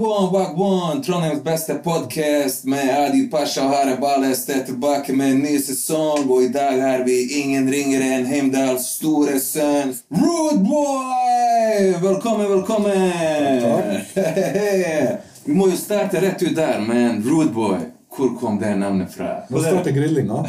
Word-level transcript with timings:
Wagwan, 0.00 0.32
Wagwan, 0.32 1.02
Trondheims 1.02 1.42
beste 1.44 1.74
podkast 1.74 2.64
med 2.64 3.06
Adi 3.06 3.28
Pasha 3.28 3.64
og 3.64 3.68
Hare 3.68 3.96
Balles. 4.00 4.48
Er 4.48 4.62
tilbake 4.64 5.12
med 5.12 5.32
en 5.32 5.42
ny 5.44 5.58
sesong, 5.60 6.24
og 6.24 6.42
i 6.42 6.48
dag 6.48 6.80
har 6.80 7.04
vi 7.04 7.18
ingen 7.42 7.68
ringere 7.68 8.08
enn 8.16 8.24
Heimdals 8.24 8.86
store 8.94 9.36
sønn 9.44 9.92
Rude 10.08 10.64
Boy! 10.64 11.92
Velkommen, 12.00 12.48
velkommen! 12.48 14.00
vi 15.44 15.52
må 15.60 15.68
jo 15.68 15.76
starte 15.76 16.24
rett 16.24 16.48
ut 16.48 16.56
der, 16.56 16.80
men 16.80 17.20
Rude 17.26 17.52
Boy, 17.52 17.84
hvor 18.16 18.32
kom 18.40 18.56
det 18.58 18.78
navnet 18.80 19.12
fra? 19.12 19.42
Nå 19.52 19.60
starter 19.68 19.92
grillinga. 20.00 20.46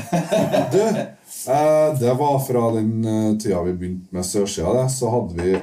Du, 0.72 0.84
eh, 0.88 1.88
det 2.00 2.20
var 2.24 2.40
fra 2.48 2.70
den 2.80 3.00
eh, 3.04 3.32
tida 3.36 3.66
vi 3.68 3.74
begynte 3.74 4.16
med 4.16 4.26
sørsida, 4.26 4.88
så 4.90 5.12
hadde 5.12 5.44
vi 5.44 5.58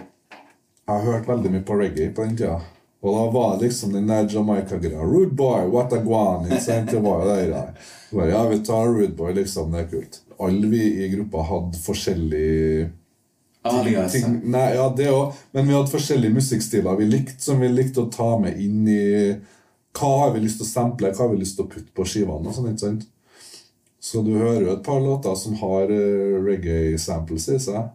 Jeg 0.89 0.97
har 0.97 1.06
hørt 1.12 1.28
veldig 1.28 1.50
mye 1.56 1.64
på 1.64 1.86
reggae 1.86 2.12
på 2.12 2.28
den 2.28 2.36
tida. 2.36 2.61
Og 3.01 3.15
da 3.15 3.25
var 3.30 3.59
liksom 3.61 3.93
den 3.95 4.09
der 4.11 4.27
Jamaica-greia. 4.30 5.02
Rude 5.02 5.34
boy, 5.39 5.69
what 5.70 5.93
a 5.93 6.01
guan. 6.02 6.48
ikke. 7.47 7.84
Bare, 8.11 8.30
ja, 8.30 8.41
vi 8.48 8.59
tar 8.66 8.87
rude 8.87 9.15
boy, 9.15 9.34
liksom. 9.37 9.70
Det 9.73 9.84
er 9.84 9.91
kult. 9.93 10.20
Alle 10.39 10.70
vi 10.70 10.83
i 11.05 11.11
gruppa 11.12 11.45
hadde 11.47 11.79
forskjellig 11.83 12.89
Alias. 13.62 14.12
ting, 14.12 14.41
nei, 14.51 14.75
ja, 14.75 14.89
det 14.97 15.11
òg. 15.12 15.37
Men 15.53 15.69
vi 15.69 15.77
hadde 15.77 15.92
forskjellige 15.92 16.34
musikkstiler 16.34 16.98
vi 16.98 17.06
likte, 17.11 17.39
som 17.42 17.61
vi 17.62 17.70
likte 17.70 18.03
å 18.03 18.11
ta 18.12 18.34
med 18.41 18.59
inn 18.62 18.89
i 18.89 19.05
Hva 19.98 20.11
har 20.23 20.34
vi 20.34 20.42
lyst 20.45 20.61
til 20.61 20.67
å 20.67 20.70
sample, 20.70 21.11
hva 21.15 21.25
har 21.25 21.33
vi 21.33 21.41
lyst 21.41 21.56
til 21.59 21.67
å 21.67 21.70
putte 21.70 21.95
på 21.95 22.05
skivene? 22.06 22.47
og 22.47 22.55
sånn, 22.55 22.69
ikke 22.70 22.84
sant? 22.84 23.06
Så 23.98 24.22
du 24.22 24.31
hører 24.39 24.62
jo 24.62 24.75
et 24.77 24.84
par 24.87 25.00
låter 25.03 25.34
som 25.34 25.56
har 25.59 25.91
eh, 25.91 26.37
reggae-samples 26.44 27.48
i 27.50 27.59
seg. 27.62 27.89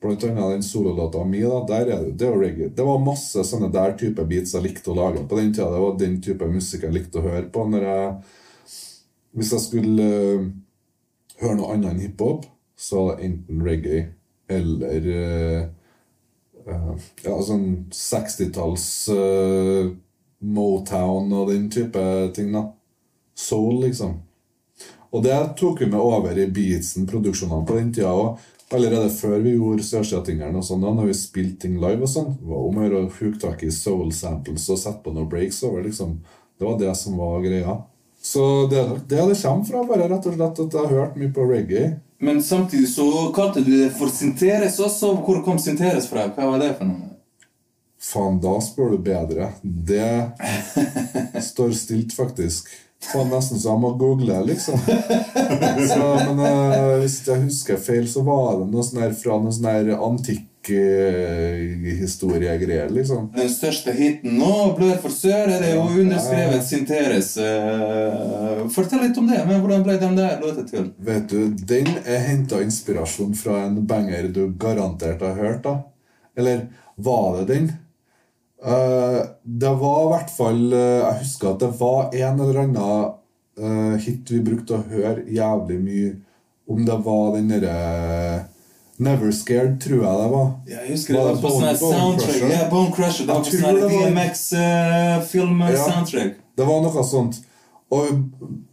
Blant 0.00 0.24
annet 0.24 0.54
den 0.54 0.62
sololåta 0.62 1.24
mi. 1.24 1.42
da, 1.42 1.64
der 1.68 1.80
er 1.80 2.04
det, 2.04 2.12
det 2.18 2.28
var 2.30 2.38
reggae. 2.40 2.70
Det 2.72 2.84
var 2.84 3.02
masse 3.04 3.44
sånne 3.44 3.68
der 3.72 3.92
type 4.00 4.24
beats 4.24 4.54
jeg 4.56 4.64
likte 4.64 4.92
å 4.92 4.96
lage 4.96 5.26
på 5.28 5.36
den 5.36 5.52
tida. 5.52 5.68
Det 5.74 5.82
var 5.82 5.98
den 6.00 6.14
type 6.24 6.46
musikk 6.48 6.86
jeg 6.86 6.94
likte 6.94 7.20
å 7.20 7.26
høre 7.26 7.48
på. 7.52 7.66
jeg 7.74 8.14
Hvis 9.36 9.52
jeg 9.52 9.60
skulle 9.66 10.06
uh, 10.06 10.46
høre 11.42 11.58
noe 11.58 11.74
annet 11.74 11.92
enn 11.92 12.00
hiphop, 12.06 12.48
så 12.80 13.04
var 13.04 13.18
det 13.18 13.28
enten 13.28 13.60
reggae 13.66 14.06
eller 14.50 15.10
uh, 15.12 15.60
uh, 16.64 16.94
ja, 17.22 17.36
sånn 17.44 17.66
60-talls 17.94 18.86
eh, 19.14 19.90
Motown 20.40 21.28
og 21.36 21.52
den 21.52 21.68
type 21.70 22.02
ting. 22.34 22.52
da. 22.56 22.70
Soul, 23.36 23.82
liksom. 23.84 24.16
Og 25.10 25.24
det 25.24 25.36
tok 25.58 25.82
vi 25.82 25.90
med 25.90 26.00
over 26.00 26.38
i 26.38 26.48
beatsen, 26.48 27.06
produksjonene 27.10 27.66
på 27.68 27.76
den 27.76 27.92
tida 27.92 28.14
òg. 28.14 28.40
Allerede 28.70 29.10
før 29.10 29.40
vi 29.42 29.56
gjorde 29.56 29.82
Sørsida-tingeren 29.82 30.54
og 30.60 30.62
sånn, 30.62 30.84
når 30.84 31.08
vi 31.08 31.14
spilte 31.18 31.64
ting 31.64 31.78
live 31.82 32.06
og 32.06 32.10
sånn, 32.12 32.34
var 32.46 32.66
om 32.68 32.76
å 32.78 32.84
gjøre 32.84 33.00
å 33.02 33.08
huke 33.16 33.40
tak 33.42 33.64
i 33.66 33.70
soul 33.74 34.12
samples 34.14 34.68
og 34.70 34.78
sette 34.78 35.02
på 35.02 35.14
noen 35.14 35.26
breaks 35.30 35.58
over. 35.66 35.82
liksom. 35.88 36.20
Det 36.58 36.68
var 36.68 36.78
det 36.78 36.94
som 37.00 37.16
var 37.18 37.40
greia. 37.42 37.80
Så 38.22 38.68
det 38.70 38.78
er 38.78 38.88
nok 38.92 39.06
det 39.08 39.26
det 39.30 39.38
kommer 39.42 39.64
fra, 39.64 39.82
bare 39.88 40.08
rett 40.12 40.26
og 40.28 40.34
slett 40.36 40.58
at 40.60 40.74
jeg 40.76 40.86
har 40.86 40.96
hørt 40.98 41.16
mye 41.18 41.32
på 41.34 41.46
reggae. 41.48 41.94
Men 42.20 42.42
samtidig 42.44 42.90
så 42.92 43.06
kalte 43.34 43.62
du 43.64 43.70
det 43.72 43.90
for 43.96 44.12
Sinteres 44.12 44.76
også. 44.78 45.14
Hvor 45.24 45.40
kom 45.44 45.58
Sinteres 45.58 46.06
fra? 46.10 46.26
Hva 46.36 46.50
var 46.52 46.60
det 46.60 46.74
for 46.76 46.90
noe? 46.90 47.08
Faen, 48.00 48.38
da 48.40 48.52
spør 48.64 48.94
du 48.94 48.98
bedre. 49.04 49.50
Det 49.62 50.30
står 51.50 51.72
stilt, 51.76 52.14
faktisk. 52.16 52.68
Faen, 53.00 53.30
nesten 53.32 53.58
så 53.58 53.72
jeg 53.72 53.80
må 53.80 53.94
google, 53.96 54.36
liksom. 54.44 54.76
Så, 55.90 56.04
men 56.28 56.40
uh, 56.44 56.98
hvis 57.00 57.16
jeg 57.26 57.46
husker 57.46 57.80
feil, 57.80 58.04
så 58.10 58.20
var 58.26 58.60
det 58.60 58.68
noe 58.70 58.84
sånn 58.84 59.00
her 59.02 59.14
fra 59.16 59.38
noe 59.40 59.54
sånn 59.56 59.70
her 59.70 59.94
antikk 59.96 60.46
historiegreier, 62.00 62.90
liksom. 62.92 63.30
Den 63.36 63.48
største 63.50 63.92
hiten 63.96 64.36
nå, 64.38 64.74
Blør 64.76 64.98
for 65.02 65.10
sør, 65.14 65.48
er 65.48 65.62
det 65.62 65.70
jo 65.74 65.86
underskrevet 66.02 66.64
Sinteres. 66.66 67.36
Eh, 67.40 68.68
Fortell 68.74 69.00
litt 69.06 69.18
om 69.18 69.28
det. 69.30 69.40
men 69.48 69.60
Hvordan 69.62 69.84
ble 69.86 69.96
den 70.00 70.16
der 70.18 70.40
låta 70.42 70.66
til? 70.68 70.90
Vet 70.98 71.30
du, 71.32 71.48
den 71.54 71.88
er 72.04 72.20
henta 72.28 72.60
inspirasjon 72.64 73.34
fra 73.38 73.64
en 73.66 73.86
banger 73.86 74.28
du 74.28 74.52
garantert 74.60 75.20
har 75.24 75.34
hørt, 75.40 75.62
da. 75.64 75.78
Eller 76.36 76.68
var 76.96 77.40
det 77.40 77.46
den? 77.54 77.72
Eh, 78.60 79.20
det 79.42 79.70
var 79.80 80.02
i 80.04 80.08
hvert 80.12 80.30
fall 80.36 80.72
eh, 80.76 81.00
Jeg 81.00 81.16
husker 81.22 81.48
at 81.54 81.60
det 81.62 81.70
var 81.78 82.10
en 82.12 82.40
eller 82.44 82.58
annen 82.60 83.06
eh, 83.56 83.94
hit 84.04 84.28
vi 84.34 84.40
brukte 84.44 84.74
å 84.76 84.84
høre 84.90 85.24
jævlig 85.32 85.78
mye. 85.80 86.10
Om 86.70 86.84
det 86.86 86.98
var 87.06 87.26
den 87.38 87.48
derre 87.50 87.76
Never 89.00 89.32
Scared, 89.32 89.78
tror 89.80 90.02
jeg 90.04 90.12
det 90.20 90.28
var. 90.30 90.48
Ja, 90.68 90.76
Jeg 90.84 90.92
husker 90.92 91.14
det 91.16 91.22
Var 91.24 91.32
det 91.32 91.40
på 91.40 91.48
sånn 91.54 91.76
soundtrack. 91.80 92.36
Ja, 92.52 92.68
Bone 92.70 92.92
Crusher. 92.92 93.24
Det 93.24 93.32
var 93.32 93.40
på 93.40 93.44
sånn 93.48 93.56
tror 93.56 93.66
her 93.66 93.74
det 93.74 93.80
var- 93.82 93.92
Ja. 93.96 94.00
DMX-film-soundtrack. 94.10 96.32
Det 96.56 96.64
var 96.68 96.80
noe 96.84 97.04
sånt. 97.04 97.34
Og 97.90 98.06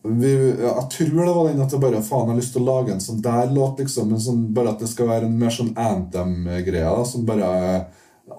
vi, 0.03 0.31
jeg 0.62 0.84
tror 0.94 1.26
det 1.26 1.34
var 1.36 1.47
den 1.47 1.62
at 1.64 1.72
jeg 1.74 1.81
bare 1.81 2.02
faen 2.06 2.28
har 2.30 2.36
lyst 2.38 2.53
til 2.53 2.62
å 2.62 2.68
lage 2.68 2.92
en 2.94 3.00
sånn 3.02 3.22
der 3.24 3.47
låt, 3.56 3.80
liksom. 3.80 4.09
Men 4.12 4.20
sånn, 4.22 4.44
bare 4.53 4.70
at 4.76 4.80
det 4.84 4.90
skal 4.92 5.08
være 5.08 5.26
en 5.26 5.40
mer 5.40 5.50
sånn 5.50 5.74
anthem-greie. 5.74 7.06
Som 7.08 7.26
bare 7.26 7.86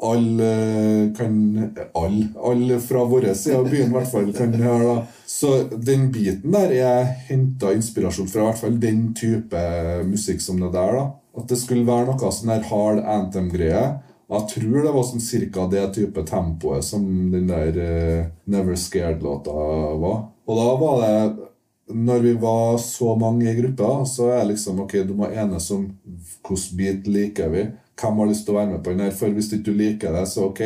alle 0.01 1.15
kan 1.17 1.71
Alle 1.95 2.27
all 2.45 2.81
fra 2.81 3.05
vår 3.05 3.33
side 3.35 3.57
av 3.57 3.71
byen 3.71 3.89
i 3.89 3.95
hvert 3.97 4.11
fall 4.11 4.33
kan 4.37 4.53
høre. 4.55 4.95
da. 4.95 5.23
Så 5.27 5.55
den 5.73 6.11
biten 6.13 6.53
der 6.53 6.75
er 6.77 7.09
henta 7.29 7.73
inspirasjon 7.77 8.29
fra 8.29 8.43
i 8.43 8.51
hvert 8.51 8.61
fall 8.61 8.77
den 8.81 9.09
type 9.17 9.63
musikk 10.09 10.45
som 10.45 10.61
det 10.61 10.73
der. 10.77 10.93
da. 11.01 11.07
At 11.39 11.49
det 11.49 11.59
skulle 11.61 11.89
være 11.89 12.11
noe 12.11 12.33
sånn 12.35 12.53
her 12.53 12.69
hard 12.69 13.03
anthem-greie. 13.05 13.87
Jeg 14.29 14.49
tror 14.53 14.83
det 14.85 14.93
var 14.93 15.05
sånn 15.09 15.25
cirka 15.25 15.67
det 15.73 15.87
type 15.97 16.25
tempoet 16.29 16.85
som 16.85 17.05
den 17.33 17.47
der 17.49 17.77
uh, 17.81 18.27
Never 18.45 18.77
Scared-låta 18.77 19.55
var. 20.03 20.27
Og 20.49 20.59
da 20.59 20.67
var 20.83 21.05
det 21.05 21.45
Når 21.89 22.19
vi 22.21 22.33
var 22.37 22.77
så 22.85 23.15
mange 23.17 23.49
i 23.49 23.55
gruppa, 23.57 24.05
så 24.05 24.27
er 24.29 24.43
det 24.43 24.51
liksom 24.51 24.83
ok, 24.85 24.93
du 25.09 25.15
må 25.17 25.31
enes 25.33 25.71
om 25.73 25.87
hvilken 26.05 26.77
bit 26.77 27.07
liker 27.09 27.49
vi. 27.49 27.63
Hvem 27.99 28.21
har 28.23 28.31
lyst 28.31 28.47
til 28.47 28.55
å 28.55 28.59
være 28.61 28.73
med 28.75 28.85
på 28.85 28.95
den 28.95 29.05
her? 29.07 29.15
For 29.17 29.35
hvis 29.35 29.51
ikke 29.53 29.71
du 29.71 29.79
liker 29.79 30.15
det, 30.15 30.27
så 30.31 30.49
ok, 30.49 30.63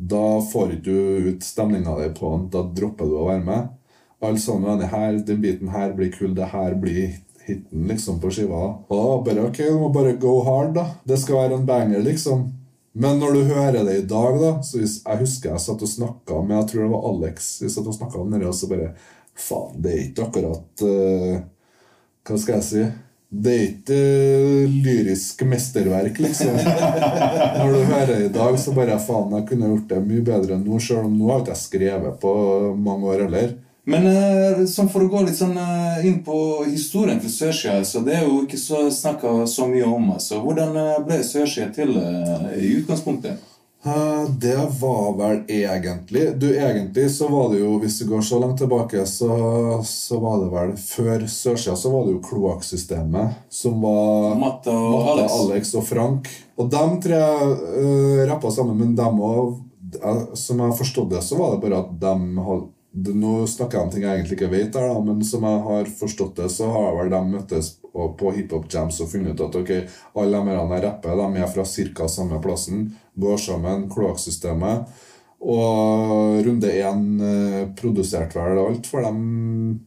da 0.00 0.24
får 0.52 0.76
ikke 0.76 0.84
du 0.86 1.28
ut 1.30 1.44
stemninga 1.44 1.96
di 2.00 2.08
på 2.16 2.30
den. 2.32 2.46
Da 2.52 2.64
dropper 2.76 3.10
du 3.10 3.18
å 3.20 3.26
være 3.28 3.44
med. 3.44 3.74
Alle 4.20 4.40
sammen 4.40 4.80
er 4.80 4.92
her, 4.92 5.18
den 5.24 5.42
biten 5.42 5.72
her 5.72 5.92
blir 5.96 6.12
kul, 6.12 6.32
det 6.36 6.50
her 6.52 6.76
blir 6.80 7.18
hiten 7.46 7.86
liksom 7.88 8.20
på 8.20 8.30
skiva. 8.32 8.62
Og 8.92 9.26
bare 9.26 9.46
ok, 9.48 9.60
du 9.60 9.76
må 9.80 9.90
bare 9.92 10.16
go 10.20 10.38
hard, 10.46 10.74
da. 10.76 10.86
Det 11.04 11.20
skal 11.20 11.42
være 11.42 11.60
en 11.60 11.68
banger, 11.68 12.02
liksom. 12.04 12.48
Men 12.92 13.20
når 13.22 13.36
du 13.36 13.52
hører 13.52 13.84
det 13.86 13.96
i 14.00 14.06
dag, 14.10 14.40
da 14.40 14.50
så 14.66 14.80
hvis, 14.80 14.96
Jeg 15.06 15.20
husker 15.20 15.52
jeg 15.52 15.62
satt 15.62 15.82
og 15.86 15.88
snakka 15.88 16.40
med 16.42 16.56
Jeg 16.56 16.70
tror 16.72 16.82
det 16.82 16.90
var 16.90 17.04
Alex. 17.12 17.50
Vi 17.62 17.70
satt 17.70 17.86
og 17.86 17.94
snakket 17.94 18.18
om 18.18 18.32
det, 18.34 18.42
og 18.46 18.56
så 18.56 18.70
bare 18.70 18.94
Faen, 19.40 19.76
det 19.80 19.92
er 19.92 20.00
ikke 20.08 20.26
akkurat 20.26 20.82
uh, 20.84 21.36
Hva 22.26 22.40
skal 22.40 22.58
jeg 22.58 22.66
si? 22.66 22.82
Det 23.30 23.50
er 23.54 23.66
ikke 23.68 23.96
lyriske 24.66 25.10
lyrisk 25.10 25.42
mesterverk, 25.46 26.18
liksom. 26.18 26.56
Når 27.58 27.72
du 27.72 27.84
hører 27.84 28.06
det 28.10 28.24
i 28.24 28.32
dag, 28.34 28.58
så 28.58 28.74
bare 28.74 28.98
faen, 28.98 29.36
jeg 29.38 29.46
kunne 29.52 29.70
gjort 29.70 29.92
det 29.92 30.00
mye 30.02 30.24
bedre 30.26 30.56
enn 30.56 30.64
nå. 30.66 30.80
Selv 30.82 31.06
om 31.06 31.14
nå 31.14 31.30
har 31.30 31.44
ikke 31.44 31.54
jeg 31.54 31.62
skrevet 31.62 32.16
på 32.22 32.32
mange 32.74 33.06
år 33.06 33.26
heller. 33.28 33.52
Men 33.90 34.06
eh, 34.10 34.64
sånn 34.68 34.90
for 34.92 35.06
å 35.06 35.10
gå 35.10 35.22
litt 35.24 35.38
sånn 35.38 35.56
eh, 35.58 36.02
inn 36.06 36.18
på 36.26 36.36
historien 36.66 37.20
til 37.22 37.32
Sørsida, 37.32 37.80
så 37.86 38.02
det 38.06 38.18
er 38.18 38.26
jo 38.26 38.42
ikke 38.44 38.60
så 38.60 38.84
snakka 38.92 39.46
så 39.50 39.66
mye 39.70 39.86
om. 39.86 40.10
altså. 40.16 40.42
Hvordan 40.44 40.76
eh, 40.76 40.98
ble 41.06 41.22
Sørsida 41.26 41.70
til 41.74 41.96
eh, 42.02 42.50
i 42.58 42.74
utgangspunktet? 42.80 43.49
Eh, 43.84 44.30
Det 44.30 44.68
var 44.80 45.16
vel 45.16 45.38
egentlig 45.48 46.40
Du, 46.40 46.46
egentlig 46.56 47.10
så 47.10 47.28
var 47.28 47.48
det 47.52 47.60
jo, 47.62 47.78
hvis 47.80 47.98
du 47.98 48.08
går 48.10 48.20
så 48.20 48.38
langt 48.38 48.58
tilbake, 48.58 49.06
så, 49.06 49.30
så 49.84 50.18
var 50.20 50.42
det 50.42 50.50
vel 50.52 50.74
Før 50.76 51.24
sørsida 51.26 51.76
så 51.76 51.92
var 51.92 52.04
det 52.04 52.12
jo 52.18 52.20
kloakksystemet, 52.28 53.38
som 53.48 53.80
var 53.80 54.36
Matte 54.36 54.74
og 54.74 54.98
Matte, 54.98 55.14
Alex. 55.22 55.38
Alex 55.38 55.72
og 55.80 55.86
Frank. 55.88 56.28
Og 56.60 56.68
dem 56.72 56.98
tre 57.00 57.20
uh, 57.20 58.20
rappa 58.28 58.52
sammen, 58.52 58.76
men 58.76 58.92
dem 58.98 59.22
òg 59.24 59.56
Som 60.36 60.60
jeg 60.60 60.66
har 60.66 60.76
forstått 60.76 61.14
det, 61.14 61.24
så 61.24 61.40
var 61.40 61.54
det 61.54 61.62
bare 61.64 61.80
at 61.80 61.96
dem 62.02 62.36
hadde 62.44 62.68
Nå 62.90 63.46
snakker 63.46 63.78
jeg 63.78 63.86
om 63.86 63.90
ting 63.94 64.02
jeg 64.02 64.18
egentlig 64.18 64.34
ikke 64.34 64.50
vet, 64.50 64.74
her 64.74 64.96
men 65.06 65.20
som 65.22 65.44
jeg 65.46 65.60
har 65.62 65.90
forstått 66.00 66.40
det, 66.40 66.48
så 66.50 66.66
har 66.74 66.96
vel 66.96 67.12
de 67.12 67.20
møttes 67.28 67.76
på, 67.92 68.08
på 68.18 68.32
hiphop 68.36 68.66
jams 68.72 69.00
og 69.00 69.10
funnet 69.12 69.34
ut 69.34 69.46
at 69.48 69.60
ok, 69.60 69.70
alle 70.22 70.40
de 70.40 70.56
her 70.56 70.82
rapper 70.86 71.16
de 71.20 71.42
er 71.42 71.52
fra 71.52 71.64
ca. 71.64 72.08
samme 72.08 72.40
plassen, 72.42 72.90
går 73.14 73.36
sammen, 73.36 73.88
kloakksystemet. 73.90 75.06
Og 75.40 76.42
runde 76.44 76.68
én 76.68 77.04
eh, 77.24 77.62
produserte 77.76 78.36
vel 78.36 78.60
alt 78.60 78.88
for 78.90 79.06
dem 79.06 79.80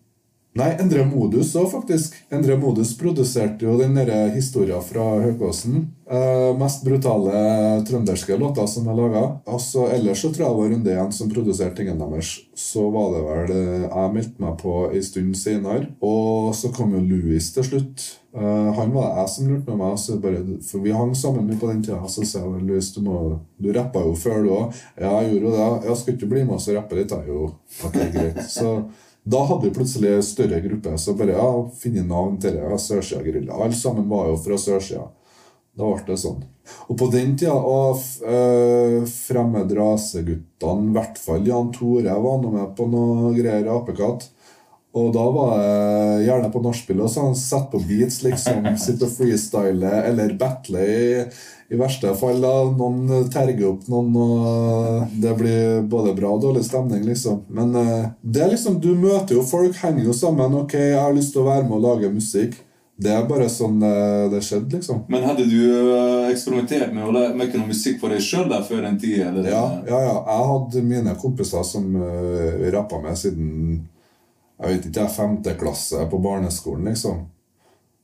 Nei, 0.53 0.69
Endre 0.77 1.01
Modus 1.09 1.55
òg, 1.57 1.71
faktisk. 1.71 2.13
Endre 2.33 2.53
Modus 2.61 2.91
produserte 2.99 3.65
jo 3.65 3.73
den 3.79 3.95
derre 3.97 4.27
historia 4.35 4.77
fra 4.85 5.01
Høkåsen. 5.23 5.87
Eh, 6.13 6.49
mest 6.59 6.83
brutale 6.85 7.31
trønderske 7.87 8.37
låter 8.37 8.67
som 8.69 8.85
er 8.91 8.97
laga. 8.99 9.23
Altså, 9.49 9.87
ellers 9.95 10.21
så 10.21 10.29
tror 10.29 10.43
jeg 10.43 10.51
det 10.51 10.59
var 10.59 10.73
Runde 10.73 10.91
igjen 10.93 11.15
som 11.17 11.31
produserte 11.31 11.79
tingene 11.79 12.09
deres. 12.11 12.35
Så 12.53 12.83
var 12.93 13.15
det 13.15 13.21
vel 13.25 13.53
eh, 13.55 13.87
Jeg 13.87 14.11
meldte 14.13 14.43
meg 14.43 14.59
på 14.61 14.75
ei 14.91 15.01
stund 15.01 15.33
senere. 15.39 15.87
Og 16.05 16.51
så 16.59 16.69
kom 16.75 16.93
jo 16.93 17.01
Louis 17.01 17.47
til 17.55 17.65
slutt. 17.65 18.05
Eh, 18.37 18.69
han 18.77 18.93
var 18.93 19.09
det 19.09 19.23
jeg 19.23 19.31
som 19.33 19.47
lurte 19.49 19.73
med 19.73 19.81
meg. 19.81 20.21
Bare, 20.27 20.43
for 20.69 20.85
vi 20.85 20.93
hang 20.93 21.15
sammen 21.17 21.49
mye 21.49 21.57
på 21.63 21.71
den 21.71 21.81
tida. 21.87 22.03
Så 22.05 22.27
sa 22.29 22.43
jeg 22.43 22.67
Louis, 22.67 22.91
du, 22.93 23.01
må, 23.07 23.23
du 23.57 23.71
rappa 23.73 24.05
jo 24.05 24.13
før, 24.13 24.45
du 24.45 24.53
òg. 24.53 24.83
Ja, 25.01 25.15
jeg 25.23 25.33
gjorde 25.33 25.49
jo 25.49 25.55
det. 25.57 25.71
Jeg 25.89 25.97
skal 26.03 26.19
ikke 26.19 26.29
bli 26.35 26.45
med 26.45 26.59
oss 26.59 26.69
og 26.69 26.77
rappe 26.77 27.01
litt, 27.01 27.17
jeg. 27.17 27.25
Jo, 27.33 27.49
ok, 27.89 27.99
greit. 28.13 28.39
Så 28.53 28.75
da 29.23 29.43
hadde 29.47 29.67
vi 29.67 29.75
plutselig 29.75 30.13
en 30.13 30.23
større 30.23 30.59
gruppe. 30.59 30.97
Så 30.97 31.15
bare 31.15 31.37
ja, 31.37 31.49
finne 31.79 32.03
navn 32.07 32.39
til 32.43 32.57
det. 32.57 32.79
Sørsida 32.79 33.23
Gerilja. 33.23 33.55
Alle 33.55 33.77
sammen 33.77 34.09
var 34.11 34.27
jo 34.31 34.39
fra 34.43 34.57
sørsida. 34.59 35.07
Da 35.73 35.87
ble 35.89 36.05
det 36.11 36.19
sånn. 36.21 36.43
Og 36.87 36.97
på 36.99 37.07
den 37.11 37.33
tida 37.39 37.55
og 37.55 37.97
uh, 38.23 38.99
Fremmed 39.09 39.71
raseguttene, 39.73 40.91
i 40.91 40.95
hvert 40.95 41.17
fall 41.19 41.47
Jan 41.47 41.71
Tore, 41.75 42.13
var 42.25 42.39
nå 42.43 42.51
med 42.53 42.75
på 42.77 42.87
noe 42.91 43.33
greier 43.35 43.71
apekatt. 43.73 44.27
Og 44.93 45.09
da 45.15 45.23
var 45.33 45.53
jeg 45.57 46.27
gjerne 46.27 46.51
på 46.53 46.61
nachspiel 46.61 46.99
og 47.01 47.09
sånn, 47.09 47.33
sett 47.37 47.71
på 47.71 47.79
beats, 47.81 48.19
liksom. 48.21 48.67
Sitte 48.83 49.07
og 49.07 49.15
freestyle 49.15 49.89
eller 50.03 50.35
battle 50.37 50.83
i, 50.85 51.07
i 51.69 51.77
verste 51.79 52.11
fall. 52.19 52.41
da, 52.43 52.51
Noen 52.77 53.29
terger 53.33 53.69
opp 53.69 53.87
noen, 53.91 54.11
og 54.19 55.15
det 55.23 55.33
blir 55.39 55.81
både 55.89 56.13
bra 56.17 56.33
og 56.35 56.43
dårlig 56.43 56.65
stemning, 56.67 57.05
liksom. 57.07 57.43
Men 57.53 57.73
uh, 57.77 58.11
det 58.21 58.43
er 58.45 58.53
liksom, 58.53 58.81
du 58.83 58.91
møter 58.97 59.37
jo 59.37 59.45
folk, 59.47 59.77
henger 59.81 60.09
jo 60.09 60.17
sammen. 60.17 60.59
Ok, 60.63 60.77
jeg 60.79 60.99
har 60.99 61.15
lyst 61.15 61.33
til 61.35 61.43
å 61.43 61.49
være 61.49 61.65
med 61.67 61.79
og 61.79 61.85
lage 61.87 62.13
musikk. 62.13 62.59
Det 63.03 63.09
er 63.09 63.23
bare 63.25 63.47
sånn 63.49 63.79
uh, 63.81 64.29
det 64.31 64.43
skjedde, 64.45 64.77
liksom. 64.77 65.05
Men 65.11 65.25
hadde 65.25 65.47
du 65.49 65.57
uh, 65.65 66.29
eksperimentert 66.29 66.93
med 66.93 67.07
å 67.07 67.15
lage 67.15 67.57
noe 67.57 67.71
musikk 67.71 67.97
for 68.03 68.13
deg 68.13 68.21
sjøl 68.21 68.53
før 68.67 68.85
den 68.85 68.99
tid? 69.01 69.23
Eller? 69.31 69.49
Ja, 69.49 69.63
ja, 69.87 70.03
ja. 70.05 70.19
Jeg 70.29 70.51
hadde 70.51 70.85
mine 70.85 71.17
kompiser 71.21 71.65
som 71.67 71.89
uh, 71.97 72.69
rappa 72.75 73.01
med 73.01 73.17
siden 73.19 73.81
jeg 74.63 74.77
vet 74.77 74.85
ikke, 74.87 75.01
jeg 75.01 75.15
femte 75.17 75.53
klasse 75.59 76.05
på 76.07 76.19
barneskolen, 76.23 76.87
liksom. 76.91 77.25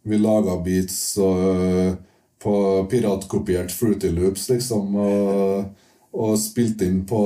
Vi 0.10 0.18
laga 0.20 0.58
beats 0.64 0.98
og, 1.22 1.96
på 2.44 2.88
piratkopiert 2.92 3.72
Fruity 3.72 4.12
Loops, 4.12 4.50
liksom. 4.50 4.96
Og, 4.96 5.86
og 6.20 6.38
spilte 6.42 6.88
inn 6.88 7.04
på 7.08 7.20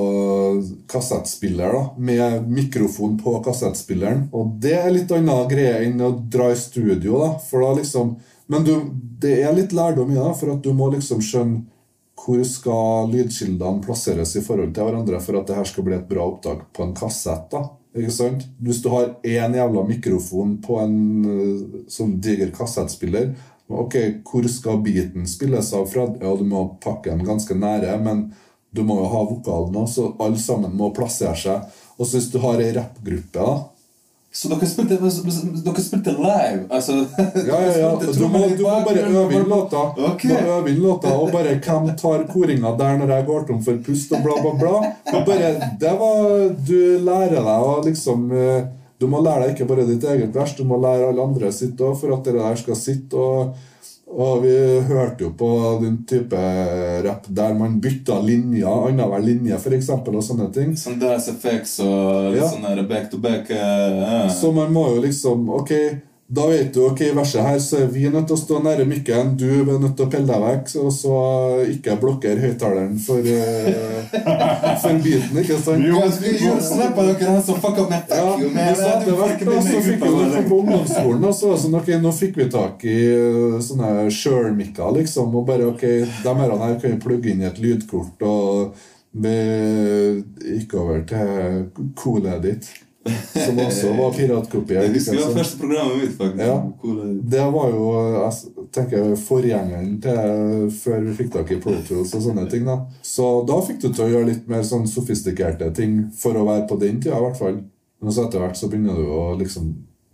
kassettspiller, 0.91 1.75
da. 1.75 1.83
Med 1.97 2.49
mikrofon 2.51 3.17
på 3.21 3.37
kassettspilleren. 3.45 4.27
Og 4.35 4.57
det 4.63 4.75
er 4.79 4.91
litt 4.93 5.13
annen 5.15 5.45
greie 5.51 5.83
enn 5.85 6.01
å 6.03 6.13
dra 6.17 6.49
i 6.51 6.59
studio, 6.59 7.19
da. 7.21 7.33
For 7.49 7.65
da 7.65 7.75
liksom 7.81 8.17
Men 8.51 8.65
du, 8.67 8.73
det 9.23 9.37
er 9.41 9.53
litt 9.55 9.71
lærdom 9.71 10.09
i 10.11 10.17
det, 10.17 10.33
for 10.35 10.51
at 10.51 10.65
du 10.65 10.73
må 10.75 10.89
liksom 10.91 11.21
skjønne 11.23 11.63
hvor 12.23 12.41
skal 12.47 13.09
lydkildene 13.11 13.83
plasseres 13.83 14.35
i 14.39 14.43
forhold 14.43 14.73
til 14.75 14.87
hverandre 14.87 15.19
for 15.23 15.39
at 15.39 15.47
det 15.49 15.55
her 15.57 15.67
skal 15.67 15.87
bli 15.87 15.95
et 15.97 16.05
bra 16.07 16.27
opptak 16.27 16.67
på 16.75 16.85
en 16.85 16.93
kassett. 16.95 17.47
da. 17.51 17.63
Ikke 17.93 18.13
sant? 18.13 18.45
Hvis 18.63 18.81
du 18.81 18.89
har 18.89 19.11
én 19.21 19.55
jævla 19.57 19.83
mikrofon 19.85 20.55
på 20.63 20.79
en 20.81 20.95
uh, 21.25 21.81
sånn 21.91 22.15
diger 22.23 22.49
kassettspiller 22.55 23.33
Ok, 23.81 23.97
hvor 24.27 24.47
skal 24.51 24.81
beaten 24.85 25.27
spilles 25.29 25.73
av 25.73 25.89
fra? 25.91 26.07
Ja, 26.21 26.33
du 26.37 26.45
må 26.47 26.65
pakke 26.83 27.11
den 27.11 27.25
ganske 27.27 27.57
nære, 27.57 27.97
men 28.03 28.27
du 28.73 28.83
må 28.85 28.97
jo 29.01 29.11
ha 29.11 29.21
vokalen 29.29 29.77
òg, 29.83 29.89
så 29.89 30.11
alle 30.23 30.39
sammen 30.41 30.73
må 30.77 30.93
plassere 30.95 31.37
seg. 31.37 31.81
Og 31.97 32.07
så 32.07 32.17
hvis 32.17 32.31
du 32.33 32.39
har 32.41 32.61
ei 32.61 32.73
rappgruppe, 32.75 33.37
da 33.37 33.73
så 34.33 34.49
dere 34.49 34.65
spilte, 34.65 34.95
dere 34.97 35.81
spilte 35.85 36.13
live? 36.17 36.63
Altså, 36.73 36.93
ja, 37.49 37.57
ja, 37.67 37.73
ja. 37.77 37.89
Du 38.01 38.23
må, 38.25 38.39
du 38.57 38.63
må 38.65 38.79
bare 38.81 39.03
øve 39.05 39.35
inn 39.37 39.43
låta. 39.45 39.83
Okay. 40.09 40.39
Øve 40.41 40.71
inn 40.71 40.79
låta, 40.81 41.11
Og 41.13 41.29
bare 41.31 41.53
hvem 41.61 41.91
tar 41.99 42.25
koringa 42.31 42.71
der 42.79 42.97
når 42.97 43.13
jeg 43.13 43.27
går 43.27 43.45
tom 43.49 43.59
for 43.61 43.77
pust, 43.85 44.15
og 44.17 44.25
bla, 44.25 44.39
bla, 44.41 44.55
bla. 44.57 44.93
Og 45.13 45.27
bare, 45.27 45.51
det 45.79 45.93
var, 45.99 46.49
Du 46.65 46.79
lærer 47.05 47.37
deg 47.37 47.67
å 47.69 47.75
liksom 47.85 48.25
eh, 48.33 48.65
Du 49.03 49.09
må 49.11 49.19
lære 49.19 49.43
deg 49.43 49.57
ikke 49.57 49.67
bare 49.67 49.83
ditt 49.89 50.05
eget 50.07 50.31
vers, 50.31 50.55
du 50.55 50.63
må 50.63 50.79
lære 50.79 51.11
alle 51.11 51.23
andre 51.27 51.51
sitt 51.51 51.81
òg, 51.83 51.97
for 51.99 52.15
at 52.15 52.23
det 52.23 52.37
der 52.39 52.59
skal 52.63 52.79
sitte. 52.79 53.19
og 53.19 53.53
og 54.13 54.43
vi 54.43 54.51
hørte 54.85 55.23
jo 55.23 55.31
på 55.33 55.47
den 55.81 55.95
type 56.05 56.37
rapp 57.01 57.25
der 57.33 57.55
man 57.57 57.79
bytta 57.81 58.19
linjer, 58.21 58.67
annenhver 58.69 59.23
linje 59.25 59.57
f.eks. 59.57 59.89
og 59.89 60.19
sånne 60.21 60.51
ting. 60.53 60.75
Sånn 60.77 60.99
Das 61.01 61.31
Effects 61.31 61.79
og 61.81 62.35
ja. 62.37 62.45
sånn 62.51 62.83
back 62.87 63.09
to 63.09 63.17
back. 63.17 63.49
Uh, 63.49 64.29
Så 64.29 64.51
man 64.53 64.69
må 64.75 64.85
jo 64.93 65.01
liksom 65.01 65.49
Ok, 65.49 65.73
da 66.33 66.47
vet 66.47 66.73
du 66.73 66.79
ok, 66.87 67.01
i 67.01 67.13
verset 67.13 67.43
her 67.45 67.59
så 67.61 67.77
er 67.83 67.89
vi 67.93 68.07
nødt 68.09 68.25
til 68.29 68.33
å 68.33 68.41
stå 68.41 68.59
nære 68.65 68.85
mikken, 68.89 69.33
du 69.37 69.45
er 69.51 69.67
nødt 69.81 69.93
til 69.97 70.07
å 70.07 70.09
pelle 70.09 70.25
deg 70.25 70.41
vekk, 70.41 70.71
og 70.81 70.93
så 70.95 71.17
ikke 71.69 71.97
blokkere 72.01 72.41
høyttaleren 72.41 72.95
for, 73.03 73.21
uh, 73.21 74.15
for 74.81 75.01
biten, 75.03 75.37
ikke 75.43 75.59
sant? 75.61 75.85
Jo, 75.85 75.99
jo, 76.01 76.55
Slipp 76.63 76.97
dere 76.97 77.17
den 77.19 77.43
så 77.45 77.57
fuck 77.59 77.77
up 77.83 77.91
med 77.91 78.07
fuck 78.09 78.41
you, 78.41 78.49
man. 78.55 78.71
Så 78.79 78.87
etter 78.95 79.19
hvert 79.19 79.43
da, 79.49 79.59
så 79.67 79.83
fikk 79.85 80.05
vi 80.07 80.29
det 80.33 80.45
på 80.47 80.61
ungdomsskolen, 80.63 81.27
og 81.29 81.37
så 81.37 81.51
var 81.51 81.59
det 81.59 81.65
sånn, 81.65 81.77
ok, 81.81 81.91
nå 82.07 82.15
fikk 82.21 82.39
vi 82.41 82.49
tak 82.55 82.87
i 82.87 82.97
uh, 83.13 83.59
sånne 83.67 83.91
Shure-mikker, 84.21 84.97
liksom, 84.97 85.37
og 85.37 85.45
bare 85.51 85.69
ok, 85.69 85.85
de 86.23 86.35
her 86.41 86.55
kan 86.57 86.87
vi 86.87 86.95
plugge 87.03 87.33
inn 87.33 87.45
i 87.45 87.49
et 87.51 87.61
lydkort, 87.61 88.25
og 88.25 88.89
vi 89.13 89.37
gikk 90.55 90.73
over 90.81 91.05
til 91.05 91.67
Cool-Edit. 91.99 92.71
Som 93.33 93.59
også 93.59 93.89
var 93.97 94.13
piratkopiert. 94.15 94.93
Husker 94.93 95.17
det 95.17 95.23
var 95.25 95.33
første 95.35 95.59
programmet 95.59 95.97
mitt. 95.99 96.13
faktisk. 96.17 96.43
Ja, 96.45 96.57
det 97.33 97.47
var 97.55 97.73
jo 97.73 97.87
jeg 98.13 98.67
tenker, 98.77 99.15
forgjengeren 99.19 99.89
til 100.03 100.69
før 100.77 101.03
vi 101.07 101.15
fikk 101.17 101.33
tak 101.33 101.51
i 101.51 101.59
Pro 101.63 101.75
Tools 101.87 102.13
og 102.15 102.23
sånne 102.27 102.45
ting. 102.51 102.63
da. 102.69 102.79
Så 103.03 103.27
da 103.49 103.59
fikk 103.65 103.81
du 103.83 103.89
til 103.89 104.05
å 104.05 104.11
gjøre 104.13 104.29
litt 104.31 104.47
mer 104.51 104.63
sånn 104.67 104.87
sofistikerte 104.87 105.71
ting 105.75 105.99
for 106.15 106.39
å 106.39 106.45
være 106.47 106.67
på 106.69 106.79
den 106.79 107.01
tida, 107.03 107.19
i 107.19 107.25
hvert 107.27 107.41
fall. 107.41 107.59
Men 108.03 108.15
så 108.15 108.27
etter 108.27 108.43
hvert 108.43 108.59
så 108.59 108.69
begynner 108.71 108.99
du 108.99 109.09
å 109.11 109.33
liksom 109.39 109.73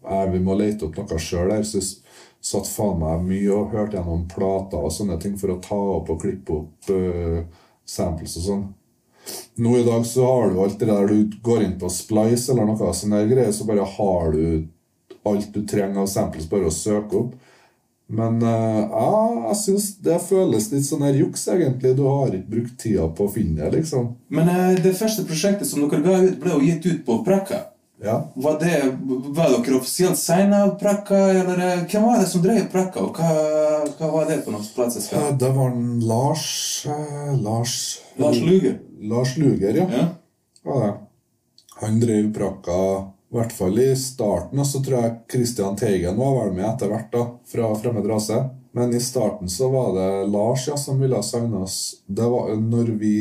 Vi 0.10 0.40
må 0.42 0.56
lete 0.58 0.88
opp 0.88 0.96
noe 0.98 1.20
sjøl 1.22 1.52
her. 1.54 1.64
Så 1.68 1.84
satt 2.42 2.70
faen 2.72 3.02
meg 3.02 3.26
mye 3.28 3.52
og 3.54 3.74
hørte 3.76 3.98
gjennom 4.00 4.24
plater 4.32 4.80
og 4.80 4.94
sånne 4.96 5.20
ting 5.22 5.36
for 5.38 5.54
å 5.54 5.60
ta 5.62 5.76
opp 5.76 6.10
og 6.10 6.22
klippe 6.24 6.56
opp 6.56 6.90
uh, 6.90 7.42
samples 7.86 8.38
og 8.40 8.46
sånn. 8.46 8.64
Nå 9.60 9.76
i 9.78 9.86
dag 9.86 10.06
så 10.08 10.26
har 10.26 10.52
du 10.52 10.60
alt 10.64 10.80
det 10.80 10.88
der 10.88 11.10
du 11.10 11.38
går 11.44 11.66
inn 11.66 11.78
på 11.82 11.92
Splice 11.92 12.54
eller 12.54 12.70
noe 12.70 12.94
sånn 12.96 13.16
der 13.16 13.28
greier, 13.28 13.52
så 13.56 13.68
bare 13.68 13.88
har 13.98 14.32
du 14.36 14.68
alt 15.28 15.54
du 15.54 15.66
trenger 15.68 16.06
av 16.06 16.10
samples 16.12 16.48
bare 16.50 16.70
å 16.70 16.74
søke 16.74 17.24
opp. 17.24 17.34
Men 18.10 18.40
uh, 18.42 18.90
ja, 18.90 19.10
jeg 19.52 19.58
syns 19.60 19.90
det 20.02 20.16
føles 20.26 20.72
litt 20.72 20.88
sånn 20.88 21.04
her 21.06 21.18
juks, 21.20 21.44
egentlig. 21.54 21.92
Du 21.98 22.08
har 22.08 22.32
ikke 22.34 22.56
brukt 22.56 22.80
tida 22.82 23.06
på 23.14 23.28
å 23.28 23.34
finne 23.34 23.62
det, 23.62 23.84
liksom. 23.84 24.08
Men 24.34 24.50
uh, 24.50 24.80
det 24.82 24.96
første 24.98 25.28
prosjektet 25.30 25.70
som 25.70 25.84
dere 25.84 26.02
ga 26.02 26.16
ut, 26.24 26.40
ble 26.42 26.56
jo 26.56 26.64
gitt 26.66 26.88
ut 26.90 27.04
på 27.06 27.20
Prakka. 27.28 27.68
Ja. 28.02 28.32
Var, 28.36 28.60
det, 28.60 28.98
var 29.36 29.50
dere 29.50 29.76
offisielt 29.76 30.18
signa 30.18 30.64
av 30.64 30.70
Prakka, 30.80 31.18
eller 31.18 31.58
hvem 31.84 32.04
var 32.04 32.22
det 32.22 32.30
som 32.32 32.42
drev 32.42 32.70
Prakka? 32.72 33.04
Og 33.04 33.20
hva, 33.20 33.34
hva 34.00 34.12
var 34.14 34.30
det 34.30 34.40
på 34.46 34.54
noen 34.56 34.70
plasser? 34.76 35.04
Det 35.36 35.50
var 35.58 35.74
en 35.74 36.00
Lars 36.08 36.48
Lars 37.44 37.76
Lars 38.16 38.40
Luger? 38.40 38.80
Lars 39.12 39.36
Luger, 39.38 39.82
ja. 39.82 39.88
ja. 39.92 40.08
ja 40.64 40.94
Han 41.82 42.00
drev 42.00 42.32
Prakka 42.36 42.80
i 43.30 43.36
hvert 43.36 43.52
fall 43.54 43.80
i 43.84 43.92
starten. 44.00 44.60
Og 44.60 44.68
så 44.68 44.82
tror 44.84 45.04
jeg 45.04 45.18
Christian 45.32 45.76
Teigen 45.78 46.18
var 46.18 46.40
vel 46.40 46.56
med 46.56 46.66
etter 46.72 46.90
hvert, 46.90 47.12
da, 47.12 47.26
fra 47.52 47.74
Fremmed 47.84 48.08
rase. 48.10 48.40
Men 48.72 48.96
i 48.96 49.02
starten 49.04 49.50
så 49.50 49.70
var 49.74 49.92
det 49.98 50.10
Lars 50.32 50.68
ja, 50.72 50.78
som 50.78 51.02
ville 51.02 51.20
signe 51.24 51.66
oss. 51.66 52.00
Det 52.08 52.26
var 52.32 52.56
når 52.56 52.96
vi 53.02 53.18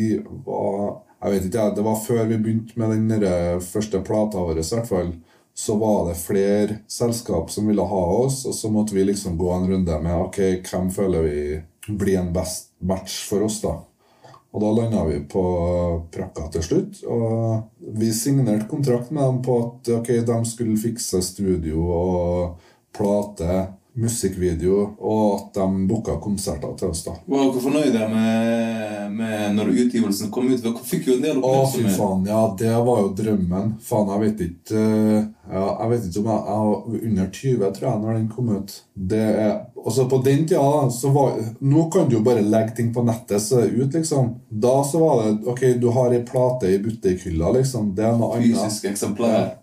var 0.47 1.01
Jeg 1.19 1.35
vet 1.35 1.49
ikke, 1.49 1.71
det 1.75 1.83
var 1.83 1.99
før 1.99 2.29
vi 2.31 2.39
begynte 2.39 2.79
med 2.79 2.95
den 2.95 3.63
første 3.65 4.01
plata 4.07 4.39
vår, 4.39 4.61
i 4.61 4.67
hvert 4.69 4.91
fall. 4.91 5.11
Så 5.59 5.75
var 5.81 6.05
det 6.07 6.21
flere 6.21 6.77
selskap 6.87 7.51
som 7.51 7.67
ville 7.67 7.83
ha 7.83 8.03
oss, 8.21 8.45
og 8.47 8.55
så 8.55 8.71
måtte 8.71 8.95
vi 8.95 9.09
liksom 9.09 9.35
gå 9.39 9.51
en 9.51 9.67
runde 9.73 9.99
med 10.05 10.21
ok, 10.29 10.39
hvem 10.69 10.93
føler 10.95 11.27
vi 11.27 11.41
blir 11.89 12.21
en 12.21 12.33
best 12.33 12.71
match 12.79 13.25
for 13.27 13.43
oss, 13.49 13.59
da. 13.65 13.75
Og 14.49 14.63
da 14.63 14.71
landa 14.73 15.03
vi 15.09 15.19
på 15.29 15.43
Prakka 16.15 16.47
til 16.55 16.65
slutt. 16.65 17.03
Og 17.05 17.91
vi 17.99 18.13
signerte 18.17 18.69
kontrakt 18.71 19.11
med 19.11 19.23
dem 19.23 19.43
på 19.45 19.59
at 19.65 19.91
ok, 19.99 20.13
de 20.31 20.39
skulle 20.49 20.79
fikse 20.81 21.21
studio 21.27 21.83
og 21.93 22.71
plate 22.97 23.59
musikkvideo, 23.99 24.79
og 24.99 25.25
at 25.35 25.59
de 25.59 25.87
booka 25.91 26.17
konserter 26.23 26.75
til 26.79 26.93
oss. 26.93 27.05
da. 27.07 27.17
Var 27.27 27.45
dere 27.45 27.63
fornøyde 27.65 28.09
med, 28.13 29.17
med 29.19 29.57
når 29.57 29.73
utgivelsen 29.85 30.31
kom 30.35 30.51
ut? 30.53 30.63
Dere 30.63 30.85
fikk 30.91 31.09
jo 31.11 31.17
en 31.17 31.25
del 31.25 31.41
oppmerksomhet. 31.41 31.91
Å, 31.91 31.95
fy 31.95 31.99
faen. 31.99 32.29
Ja, 32.29 32.43
det 32.61 32.75
var 32.89 33.03
jo 33.03 33.11
drømmen. 33.19 33.75
Faen, 33.85 34.13
jeg 34.15 34.25
vet 34.25 34.45
ikke 34.49 34.85
eh, 34.85 35.27
ja, 35.49 35.65
Jeg 35.81 35.91
vet 35.93 36.09
ikke 36.09 36.23
om 36.23 36.31
jeg, 36.31 36.41
jeg 36.49 36.65
var 36.69 37.05
under 37.11 37.31
20, 37.41 37.69
tror 37.79 37.89
jeg, 37.89 38.01
når 38.05 38.19
den 38.19 38.29
kom 38.33 38.51
ut. 38.55 38.75
Det 39.13 39.23
er, 39.29 39.55
altså 39.85 40.09
På 40.11 40.19
den 40.25 40.43
tida 40.49 40.89
så 40.93 41.13
var 41.15 41.39
Nå 41.61 41.87
kan 41.93 42.09
du 42.11 42.19
jo 42.19 42.25
bare 42.27 42.43
legge 42.45 42.75
ting 42.77 42.91
på 42.95 43.05
nettet 43.07 43.43
så 43.43 43.63
ut, 43.65 43.95
liksom. 43.95 44.35
Da 44.51 44.77
så 44.85 45.01
var 45.03 45.23
det 45.25 45.49
Ok, 45.49 45.65
du 45.81 45.89
har 45.95 46.13
ei 46.13 46.25
plate 46.27 46.75
i 46.75 46.83
butikkhylla, 46.85 47.55
liksom. 47.57 47.95
Det 47.97 48.05
er 48.05 48.19
noe 48.19 48.37
annet. 48.37 48.53
Fysisk 48.59 48.91
eksemplar. 48.93 49.57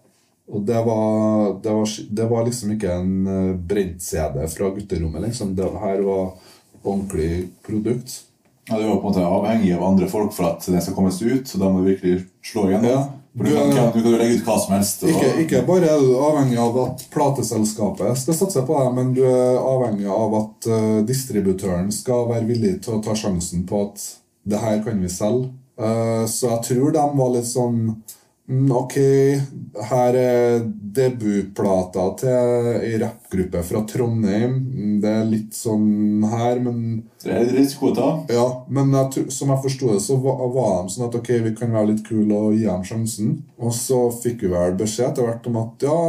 Og 0.52 0.62
det 0.62 0.78
var, 0.86 1.56
det 1.64 1.74
var, 1.74 1.90
det 2.10 2.26
var 2.30 2.46
liksom 2.46 2.76
ikke 2.76 2.94
en 2.94 3.28
eh, 3.28 3.56
brent-CD 3.58 4.44
fra 4.52 4.70
gutterommet, 4.76 5.24
liksom. 5.26 5.56
Det 5.58 5.72
her 5.82 6.04
var 6.06 6.36
ordentlig 6.84 7.48
produkt. 7.66 8.22
Ja, 8.70 8.78
Du 8.78 8.88
var 8.88 8.96
på 8.96 9.08
en 9.08 9.14
måte 9.14 9.26
avhengig 9.26 9.74
av 9.76 9.84
andre 9.84 10.08
folk 10.10 10.34
for 10.34 10.50
at 10.50 10.66
den 10.66 10.82
skal 10.82 10.96
kommes 10.98 11.22
ut, 11.22 11.48
så 11.48 11.62
da 11.62 11.70
må 11.70 11.82
du 11.82 11.92
virkelig 11.92 12.26
slå 12.46 12.68
igjen. 12.70 12.86
Ja. 12.90 13.04
Du, 13.36 13.46
kan, 13.52 13.92
du 13.94 14.00
kan 14.00 14.14
legge 14.16 14.38
ut 14.38 14.46
hva 14.48 14.56
som 14.64 14.74
helst. 14.78 15.02
Og, 15.04 15.12
Ikke, 15.12 15.32
ikke 15.44 15.62
bare 15.68 15.90
er 15.92 16.00
du 16.00 16.14
avhengig 16.16 16.60
av 16.62 16.78
at 16.86 17.02
plateselskapet 17.12 18.22
skal 18.22 18.38
satse 18.38 18.64
på 18.64 18.78
deg, 18.80 18.94
men 18.96 19.12
du 19.18 19.26
er 19.28 19.58
avhengig 19.60 20.08
av 20.08 20.38
at 20.40 20.70
uh, 20.72 21.02
distributøren 21.06 21.92
skal 21.92 22.30
være 22.30 22.48
villig 22.48 22.78
til 22.86 22.96
å 22.96 23.02
ta 23.04 23.18
sjansen 23.18 23.66
på 23.68 23.82
at 23.90 24.06
det 24.48 24.62
her 24.62 24.80
kan 24.86 25.02
vi 25.04 25.12
selge. 25.12 25.52
Uh, 25.76 26.24
så 26.32 26.54
jeg 26.54 26.62
tror 26.70 26.96
de 26.96 27.04
var 27.20 27.34
litt 27.34 27.50
sånn 27.50 27.82
Ok, 28.46 28.94
her 29.90 30.16
er 30.20 30.60
debutplata 30.96 32.04
til 32.20 32.68
ei 32.78 33.00
rappgruppe 33.02 33.64
fra 33.66 33.82
Trondheim. 33.90 34.54
Mm, 34.70 35.00
Det 35.02 35.10
er 35.10 35.26
litt 35.26 35.58
sånn 35.58 36.22
her, 36.30 36.60
men 36.62 37.04
det 37.24 37.32
er 37.34 37.42
litt 37.42 37.56
risiko 37.58 37.90
ja, 38.30 38.46
men 38.70 38.92
jeg, 38.94 39.32
som 39.34 39.50
jeg 39.50 39.64
forsto 39.64 39.90
det, 39.94 40.02
så 40.06 40.20
var, 40.22 40.46
var 40.54 40.84
de 40.84 40.94
sånn 40.94 41.08
at 41.10 41.18
ok, 41.18 41.32
vi 41.42 41.56
kan 41.58 41.74
være 41.74 41.96
litt 41.96 42.06
kule 42.06 42.38
og 42.38 42.54
gi 42.54 42.66
dem 42.70 42.86
sjansen. 42.86 43.34
Og 43.58 43.74
så 43.74 44.12
fikk 44.14 44.46
vi 44.46 44.54
vel 44.54 44.78
beskjed 44.78 45.10
etter 45.10 45.26
hvert 45.26 45.50
om 45.50 45.58
at 45.64 45.88
ja, 45.90 46.00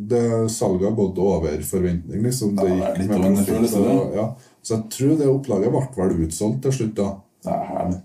det 0.00 0.26
salget 0.50 0.88
har 0.88 0.96
gått 0.96 1.18
over 1.20 1.60
forventning. 1.60 2.22
liksom. 2.24 2.56
Det 2.56 2.68
Ja, 2.70 2.74
det 2.74 2.82
er 2.88 2.94
gikk 2.94 2.98
litt 2.98 3.36
med 3.36 3.46
profitt, 3.46 3.76
og- 3.76 4.14
ja. 4.16 4.34
Så 4.62 4.76
jeg 4.76 4.90
tror 4.96 5.18
det 5.18 5.28
opplaget 5.28 5.70
ble 5.70 6.08
vel 6.08 6.26
utsolgt 6.26 6.62
til 6.62 6.72
slutt, 6.72 6.94
da. 6.94 7.16
Det 7.44 7.52
er 7.52 7.66
herlig. 7.68 8.00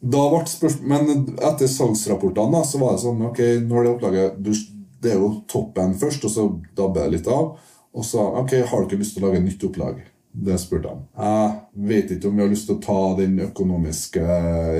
Da 0.00 0.20
ble 0.32 0.44
spørsmål, 0.48 0.88
Men 0.88 1.34
etter 1.36 1.68
salgsrapportene 1.68 2.56
da, 2.56 2.62
så 2.64 2.80
var 2.80 2.96
det 2.96 3.04
sånn 3.04 3.26
Ok, 3.28 3.42
når 3.68 3.84
det 3.84 3.90
opplaget 3.96 4.38
Det 5.00 5.12
er 5.12 5.20
jo 5.20 5.34
toppen 5.50 5.92
først, 6.00 6.24
og 6.24 6.32
så 6.32 6.46
dabber 6.76 7.04
det 7.04 7.18
litt 7.18 7.28
av. 7.28 7.58
Og 7.92 8.06
så 8.06 8.24
Ok, 8.40 8.56
har 8.64 8.80
du 8.80 8.88
ikke 8.88 9.02
lyst 9.02 9.16
til 9.16 9.24
å 9.24 9.28
lage 9.28 9.44
nytt 9.44 9.68
opplag? 9.68 10.00
Det 10.30 10.54
spurte 10.62 10.92
han. 10.92 11.00
Jeg 11.18 11.86
vet 11.88 12.10
ikke 12.14 12.28
om 12.28 12.36
vi 12.38 12.44
har 12.44 12.52
lyst 12.52 12.68
til 12.68 12.76
å 12.76 12.82
ta 12.84 12.98
den 13.18 13.34
økonomiske 13.48 14.22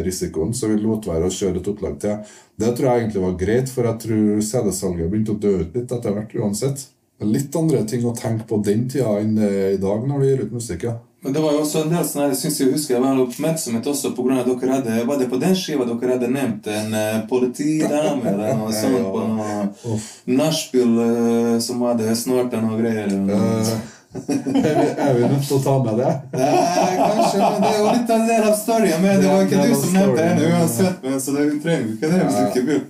risikoen, 0.06 0.52
så 0.54 0.70
vi 0.70 0.76
lot 0.78 1.08
være 1.10 1.26
å 1.26 1.34
kjøre 1.34 1.58
et 1.58 1.70
opplag 1.72 1.96
til. 2.04 2.20
Det 2.54 2.70
tror 2.76 2.86
jeg 2.86 3.02
egentlig 3.02 3.24
var 3.24 3.34
greit, 3.40 3.72
for 3.74 3.88
jeg 3.88 4.02
tror 4.04 4.44
CD-salget 4.46 5.10
begynte 5.10 5.34
å 5.34 5.40
dø 5.42 5.56
ut 5.64 5.74
litt 5.74 5.90
etter 5.90 6.14
hvert 6.14 6.36
uansett. 6.38 6.86
Er 7.20 7.34
Litt 7.34 7.56
andre 7.58 7.82
ting 7.84 8.06
å 8.06 8.14
tenke 8.14 8.46
på 8.46 8.62
den 8.62 8.86
tida 8.88 9.18
enn 9.18 9.34
er 9.42 9.74
i 9.74 9.82
dag 9.82 10.06
når 10.06 10.22
vi 10.22 10.30
gir 10.30 10.44
ut 10.46 10.54
musikk. 10.60 10.86
ja. 10.86 10.98
Men 11.22 11.32
det 11.32 11.40
var 11.40 11.52
jo 11.52 11.60
også 11.60 11.82
en 11.84 11.90
del 11.92 12.04
sånn 12.08 12.30
jeg 12.30 12.36
synes 12.40 12.58
jeg 12.62 12.72
husker, 12.72 12.96
det 12.96 13.02
var 13.04 13.12
en 13.12 13.26
oppmerksomhet 13.26 13.88
også 13.92 14.14
på 14.16 14.24
grunn 14.24 14.38
av 14.40 14.46
at 14.46 14.62
dere 14.62 14.76
hadde, 14.78 15.00
var 15.04 15.18
det 15.20 15.28
på 15.28 15.40
den 15.42 15.56
skiva 15.58 15.84
dere 15.84 16.14
hadde 16.14 16.30
nevnt 16.32 16.68
en 16.72 16.94
uh, 16.96 17.18
politidame 17.28 18.24
eller 18.30 18.54
noe 18.56 18.72
sånt 18.72 19.10
på 19.12 19.24
noe 19.28 19.98
nachspiel 20.32 20.94
uh, 20.96 21.56
som 21.60 21.84
hadde 21.84 22.14
snorta 22.16 22.62
noe 22.64 22.78
greier? 22.80 23.12
Eh, 23.12 23.72
er, 24.10 25.12
vi, 25.14 25.26
nødt 25.28 25.44
til 25.44 25.58
å 25.58 25.60
ta 25.62 25.74
med 25.84 26.00
det? 26.00 26.14
Nei, 26.40 26.88
kanskje, 26.96 27.42
men 27.44 27.60
det 27.60 27.68
er 27.68 27.76
jo 27.76 27.90
litt 27.90 28.14
av 28.16 28.24
det 28.30 28.38
av 28.40 28.56
storyen, 28.62 29.04
men 29.04 29.20
det 29.20 29.28
var 29.28 29.44
ikke 29.44 29.68
du 29.68 29.76
som 29.84 29.92
nevnte 29.98 30.24
henne 30.24 30.48
uansett, 30.54 31.04
men 31.04 31.20
så 31.20 31.36
det 31.36 31.46
trenger 31.60 31.84
vi 31.84 31.98
ikke 31.98 32.10
det 32.14 32.24
hvis 32.24 32.40
du 32.40 32.44
ikke 32.48 32.64
vil. 32.72 32.82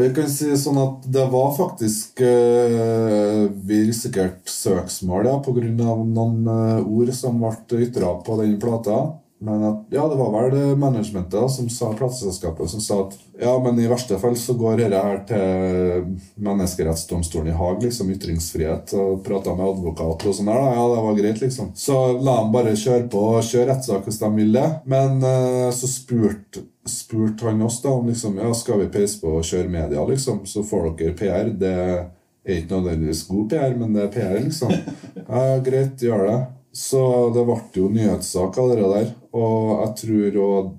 Vi 0.00 0.08
kan 0.16 0.28
si 0.32 0.48
sånn 0.56 0.78
at 0.80 1.06
det 1.12 1.26
var 1.32 1.50
faktisk 1.56 2.22
eh, 2.24 3.42
Vi 3.68 3.80
risikerte 3.84 4.48
søksmål 4.48 5.28
ja, 5.28 5.34
pga. 5.44 5.64
noen 5.68 6.46
eh, 6.48 6.86
ord 6.86 7.12
som 7.16 7.42
ble 7.42 7.82
ytra 7.84 8.14
på 8.24 8.38
den 8.40 8.56
plata. 8.62 9.02
Men 9.40 9.62
at, 9.64 9.86
ja, 9.88 10.02
det 10.08 10.18
var 10.18 10.34
vel 10.34 10.50
det 10.52 10.76
managementet 10.76 11.52
som 11.54 11.68
sa 11.72 11.94
plateselskapet 11.96 12.68
som 12.68 12.82
sa 12.84 12.98
at 13.06 13.14
ja, 13.40 13.54
men 13.64 13.78
i 13.80 13.86
verste 13.88 14.18
fall 14.20 14.34
så 14.36 14.52
går 14.52 14.82
dette 14.82 15.00
her 15.00 15.22
til 15.30 16.10
menneskerettsdomstolen 16.44 17.48
i 17.48 17.56
Haag, 17.56 17.80
liksom 17.80 18.10
ytringsfrihet, 18.12 18.92
og 19.00 19.22
prata 19.24 19.54
med 19.56 19.64
advokater 19.64 20.28
og 20.28 20.36
sånn 20.36 20.50
der, 20.52 20.60
da, 20.60 20.74
Ja, 20.76 20.84
det 20.92 21.06
var 21.06 21.16
greit, 21.16 21.40
liksom. 21.40 21.72
Så 21.72 21.96
la 22.20 22.36
dem 22.42 22.52
bare 22.52 22.76
kjøre 22.76 23.08
på 23.08 23.24
og 23.30 23.48
kjøre 23.48 23.70
rettssak 23.72 24.04
hvis 24.04 24.20
de 24.20 24.30
ville. 24.36 24.66
Men 24.92 25.24
eh, 25.24 25.72
så 25.72 25.88
spurte 25.88 26.66
spurt 26.90 27.40
han 27.40 27.62
oss 27.62 27.82
da 27.82 27.90
om 27.96 28.08
liksom, 28.08 28.38
ja, 28.40 28.52
skal 28.54 28.80
vi 28.84 28.92
peise 28.92 29.20
på 29.20 29.38
og 29.38 29.44
kjøre 29.46 29.72
media, 29.72 30.04
liksom, 30.04 30.44
så 30.48 30.64
får 30.66 30.92
dere 31.00 31.16
PR. 31.16 31.52
Det 31.60 31.74
er 31.80 32.56
ikke 32.58 32.76
nødvendigvis 32.76 33.26
god 33.28 33.50
PR, 33.52 33.76
men 33.80 33.96
det 33.96 34.06
er 34.06 34.14
PR, 34.14 34.40
liksom. 34.44 34.72
Ja, 35.20 35.60
greit, 35.64 36.00
gjør 36.02 36.26
det. 36.28 36.40
Så 36.72 37.00
det 37.34 37.42
ble 37.46 37.58
jo 37.74 37.88
nyhetssak 37.90 38.58
av 38.58 38.70
det 38.70 38.84
der. 38.84 39.10
Og 39.34 39.72
jeg 39.80 39.96
tror 40.02 40.38
òg 40.44 40.70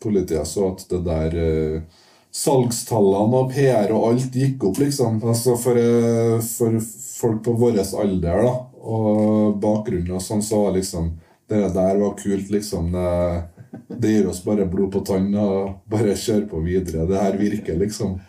politiet 0.00 0.48
så 0.48 0.70
at 0.72 0.86
det 0.90 1.02
der 1.04 1.36
eh, 1.36 2.06
Salgstallene 2.30 3.40
og 3.42 3.48
PR 3.50 3.90
og 3.90 4.04
alt 4.12 4.36
gikk 4.38 4.62
opp, 4.68 4.78
liksom. 4.78 5.18
Altså 5.26 5.56
for, 5.58 5.76
eh, 5.76 6.36
for 6.46 6.76
folk 6.80 7.40
på 7.44 7.56
vår 7.58 7.80
alder 7.82 8.44
da, 8.46 8.52
og 8.80 9.56
bakgrunnen 9.60 10.14
og 10.14 10.22
sånn, 10.22 10.42
så 10.42 10.66
var 10.66 10.78
liksom 10.78 11.16
Det 11.50 11.72
der 11.74 11.96
var 11.98 12.12
kult, 12.14 12.50
liksom. 12.50 12.92
Det, 12.94 13.96
det 13.98 14.10
gir 14.12 14.28
oss 14.30 14.44
bare 14.44 14.68
blod 14.70 14.92
på 14.94 15.00
tann 15.02 15.32
og 15.34 15.80
bare 15.90 16.14
kjør 16.14 16.44
på 16.46 16.60
videre. 16.62 17.08
Det 17.10 17.18
her 17.18 17.34
virker, 17.40 17.74
liksom. 17.74 18.20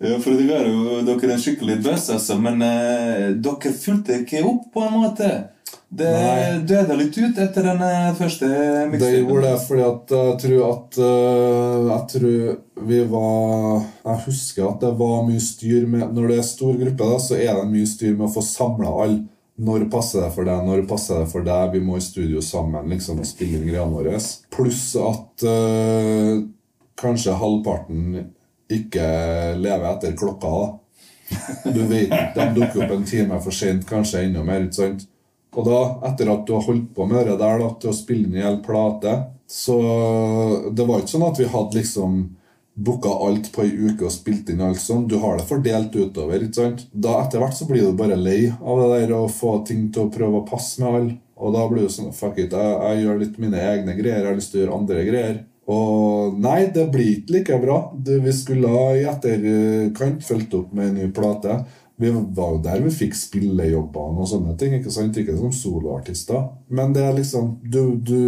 Ja, 0.00 0.16
for 0.20 0.32
det 0.32 0.48
er 0.52 0.64
jo 0.68 1.02
dere 1.04 1.34
er 1.34 1.40
skikkelig 1.40 1.76
buzz, 1.84 2.08
altså, 2.12 2.38
men 2.40 2.64
eh, 2.64 3.34
dere 3.44 3.74
fulgte 3.76 4.22
ikke 4.22 4.40
opp 4.48 4.70
på 4.72 4.86
en 4.86 4.96
måte. 5.02 5.28
Det 5.88 6.08
Nei. 6.10 6.62
døde 6.66 6.96
litt 6.98 7.14
ut 7.14 7.36
etter 7.38 7.62
den 7.62 7.82
første 8.18 8.46
miksen. 8.90 8.98
Det 9.04 9.10
gjorde 9.20 9.44
det 9.44 9.60
fordi 9.68 9.84
at 9.86 10.14
jeg 10.16 10.38
tror 10.42 10.64
at 10.66 10.98
øh, 10.98 11.86
Jeg 11.92 12.02
tror 12.10 12.88
vi 12.88 12.98
var 13.12 13.84
Jeg 14.02 14.24
husker 14.26 14.66
at 14.66 14.82
det 14.82 14.90
var 14.98 15.22
mye 15.28 15.40
styr 15.40 15.86
med 15.86 16.10
Når 16.16 16.26
det 16.32 16.38
er 16.42 16.48
stor 16.48 16.74
gruppe, 16.74 17.06
da, 17.14 17.20
så 17.22 17.38
er 17.38 17.54
det 17.60 17.70
mye 17.70 17.86
styr 17.86 18.16
med 18.18 18.26
å 18.26 18.32
få 18.34 18.42
samla 18.44 18.90
alle. 19.04 19.22
Når 19.56 19.86
passer 19.94 20.26
det 20.26 20.32
for 20.34 20.44
deg? 20.44 20.66
Når 20.66 20.82
passer 20.90 21.22
det 21.22 21.30
for 21.32 21.46
deg? 21.46 21.70
Vi 21.72 21.80
må 21.86 21.96
i 21.96 22.04
studio 22.04 22.42
sammen 22.44 22.90
liksom 22.92 23.22
og 23.22 23.30
spille 23.30 23.56
inn 23.62 23.70
greiene 23.70 23.94
våre. 23.94 24.18
Pluss 24.52 24.88
at 25.00 25.46
øh, 25.48 26.42
kanskje 27.00 27.38
halvparten 27.40 28.26
ikke 28.74 29.06
lever 29.62 29.86
etter 29.94 30.18
klokka. 30.18 30.50
da 30.50 31.72
Du 31.72 31.84
vet 31.88 32.10
De 32.36 32.46
dukker 32.58 32.84
opp 32.84 32.96
en 32.98 33.06
time 33.06 33.38
for 33.40 33.54
sent, 33.54 33.86
kanskje 33.88 34.26
enda 34.26 34.42
mer. 34.44 34.66
ikke 34.66 34.82
sant? 34.82 35.06
Og 35.56 35.64
da, 35.64 35.80
etter 36.10 36.30
at 36.32 36.44
du 36.46 36.52
har 36.56 36.66
holdt 36.66 36.90
på 36.96 37.06
med 37.08 37.28
det 37.28 37.38
der 37.40 37.62
da, 37.62 37.70
til 37.80 37.92
å 37.92 37.96
spille 37.96 38.28
inn 38.28 38.36
en 38.36 38.44
hel 38.44 38.58
plate 38.64 39.14
Så 39.48 39.76
det 40.76 40.84
var 40.84 41.00
ikke 41.00 41.14
sånn 41.14 41.30
at 41.30 41.40
vi 41.40 41.48
hadde 41.52 41.78
liksom 41.78 42.18
booka 42.76 43.08
alt 43.24 43.48
på 43.54 43.62
ei 43.64 43.70
uke 43.72 44.04
og 44.04 44.12
spilt 44.12 44.50
inn 44.52 44.60
alt 44.60 44.82
sånn. 44.82 45.06
Du 45.08 45.16
har 45.22 45.38
det 45.38 45.46
fordelt 45.48 45.94
utover. 45.96 46.42
ikke 46.44 46.58
sant? 46.60 46.82
Da 46.92 47.22
Etter 47.22 47.40
hvert 47.40 47.56
så 47.56 47.64
blir 47.68 47.86
du 47.86 47.96
bare 47.96 48.18
lei 48.20 48.50
av 48.52 48.82
det 48.82 48.88
der 49.00 49.14
å 49.16 49.22
få 49.32 49.62
ting 49.64 49.86
til 49.92 50.04
å 50.04 50.12
prøve 50.12 50.42
å 50.42 50.48
passe 50.48 50.82
med 50.82 50.90
alle. 50.90 51.14
Og 51.36 51.52
da 51.56 51.64
blir 51.68 51.86
du 51.86 51.92
sånn 51.92 52.12
Fuck 52.16 52.38
it, 52.40 52.52
jeg, 52.52 52.76
jeg 52.76 53.04
gjør 53.04 53.22
litt 53.22 53.40
mine 53.40 53.62
egne 53.70 53.96
greier. 53.96 54.20
Jeg 54.20 54.28
har 54.28 54.36
lyst 54.36 54.52
til 54.52 54.60
å 54.60 54.64
gjøre 54.64 54.80
andre 54.80 55.06
greier. 55.08 55.40
Og 55.72 56.36
nei, 56.38 56.60
det 56.74 56.84
blir 56.92 57.16
ikke 57.16 57.34
like 57.34 57.58
bra. 57.64 57.80
Det, 57.96 58.20
vi 58.22 58.36
skulle 58.36 58.70
ha 58.70 58.86
i 58.94 59.06
etterkant 59.10 60.22
fulgt 60.26 60.54
opp 60.60 60.76
med 60.76 60.92
en 60.92 61.00
ny 61.00 61.08
plate. 61.16 61.58
Vi 61.96 62.10
var 62.12 62.50
jo 62.52 62.58
der 62.64 62.82
vi 62.84 62.92
fikk 62.92 63.14
spillejobbene 63.16 64.20
og 64.20 64.28
sånne 64.28 64.56
ting. 64.60 64.74
Ikke 64.76 64.92
sant? 64.92 65.16
Ikke 65.16 65.36
som 65.38 65.54
soloartister. 65.54 66.50
Men 66.68 66.92
det 66.96 67.06
er 67.06 67.16
liksom 67.16 67.54
du, 67.64 67.96
du, 67.96 68.20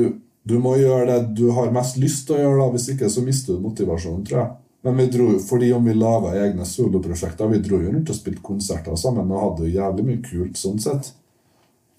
du 0.48 0.56
må 0.62 0.78
gjøre 0.80 1.10
det 1.10 1.18
du 1.36 1.50
har 1.56 1.74
mest 1.74 2.00
lyst 2.00 2.26
til 2.28 2.38
å 2.38 2.40
gjøre, 2.46 2.62
da. 2.62 2.70
Hvis 2.76 2.88
ikke 2.94 3.12
så 3.12 3.24
mister 3.26 3.58
du 3.58 3.66
motivasjonen, 3.68 4.24
tror 4.24 4.40
jeg. 4.40 4.50
Men 4.86 4.96
vi 4.96 5.06
dro, 5.12 5.28
fordi 5.42 5.72
om 5.74 5.84
vi 5.84 5.94
laga 5.98 6.36
egne 6.38 6.64
soloprosjekter 6.64 7.50
Vi 7.50 7.58
dro 7.64 7.80
jo 7.82 7.90
rundt 7.92 8.12
og 8.12 8.16
spilte 8.16 8.44
konserter 8.46 8.94
sammen 8.96 9.32
og 9.34 9.42
hadde 9.42 9.66
jo 9.66 9.80
jævlig 9.80 10.04
mye 10.06 10.20
kult 10.24 10.60
sånn 10.60 10.78
sett. 10.80 11.12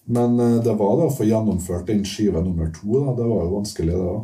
Men 0.10 0.40
eh, 0.40 0.58
det 0.66 0.74
var 0.74 0.96
det 0.98 1.10
å 1.10 1.14
få 1.14 1.28
gjennomført 1.28 1.90
den 1.92 2.06
skive 2.08 2.42
nummer 2.42 2.72
to. 2.74 2.88
da, 2.98 3.14
Det 3.20 3.28
var 3.30 3.44
jo 3.46 3.58
vanskelig, 3.60 3.94
det 3.94 4.14
òg. 4.14 4.22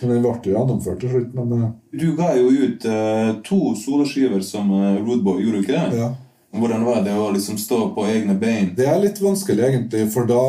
Men 0.00 0.12
den 0.12 0.22
ble 0.24 0.32
jo 0.44 0.54
gjennomført 0.54 1.02
til 1.02 1.12
slutt. 1.12 1.34
Men 1.36 1.52
eh, 1.58 1.66
Du 2.00 2.06
ga 2.16 2.30
jo 2.38 2.48
ut 2.52 2.86
uh, 2.88 3.34
to 3.44 3.60
soloskiver 3.80 4.40
som 4.44 4.72
uh, 4.72 4.96
Roadboy, 5.02 5.42
gjorde 5.44 5.60
du 5.60 5.66
ikke 5.66 5.82
det? 5.90 6.00
ja. 6.00 6.14
Hvordan 6.56 6.84
var 6.86 7.02
det 7.04 7.14
å 7.16 7.28
liksom 7.34 7.58
stå 7.60 7.78
på 7.94 8.04
egne 8.08 8.34
bein? 8.40 8.70
Det 8.76 8.86
er 8.88 9.00
litt 9.02 9.20
vanskelig, 9.22 9.62
egentlig, 9.66 10.06
for 10.12 10.28
da, 10.28 10.42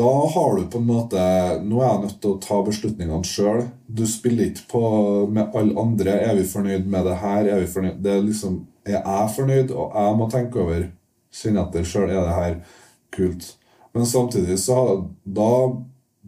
da 0.00 0.12
har 0.34 0.56
du 0.58 0.64
på 0.70 0.80
en 0.80 0.88
måte 0.88 1.26
Nå 1.64 1.80
er 1.80 1.88
jeg 1.88 2.02
nødt 2.04 2.18
til 2.22 2.34
å 2.34 2.40
ta 2.42 2.58
beslutningene 2.66 3.26
sjøl. 3.26 3.64
Du 3.86 4.04
spiller 4.08 4.50
ikke 4.50 4.66
på 4.72 4.82
med 5.30 5.54
alle 5.56 5.76
andre. 5.80 6.16
Er 6.30 6.36
vi 6.38 6.48
fornøyd 6.50 6.88
med 6.90 7.06
det 7.08 7.20
her? 7.22 7.46
Er 7.46 7.62
vi 7.62 7.70
fornøyd? 7.70 8.00
Det 8.02 8.14
er 8.16 8.26
liksom 8.26 8.64
Er 8.88 8.98
jeg 8.98 9.32
fornøyd? 9.36 9.72
Og 9.76 9.96
jeg 9.96 10.18
må 10.18 10.28
tenke 10.32 10.64
over 10.64 10.88
Kjenne 11.30 11.62
etter 11.62 11.86
sjøl. 11.86 12.10
Er 12.10 12.26
det 12.26 12.36
her 12.36 12.56
kult? 13.14 13.52
Men 13.94 14.06
samtidig 14.06 14.58
så 14.62 14.80
Da 15.24 15.50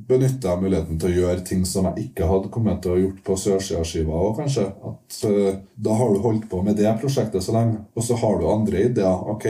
benytter 0.09 0.51
jeg 0.51 0.63
muligheten 0.63 0.99
til 1.01 1.11
å 1.11 1.21
gjøre 1.23 1.47
ting 1.47 1.63
som 1.69 1.89
jeg 1.91 2.09
ikke 2.09 2.29
hadde 2.31 2.51
kommet 2.55 2.83
til 2.85 2.95
å 2.95 3.01
gjort 3.01 3.23
på 3.27 3.39
Sørsida-skiva 3.45 4.19
òg, 4.19 4.35
kanskje. 4.41 4.67
At 4.89 5.19
uh, 5.29 5.55
Da 5.75 5.97
har 5.99 6.13
du 6.13 6.23
holdt 6.25 6.49
på 6.51 6.63
med 6.65 6.79
det 6.81 6.93
prosjektet 7.01 7.45
så 7.45 7.57
lenge, 7.57 7.85
og 7.95 8.07
så 8.07 8.19
har 8.21 8.39
du 8.39 8.51
andre 8.51 8.87
ideer. 8.89 9.27
Ok, 9.35 9.49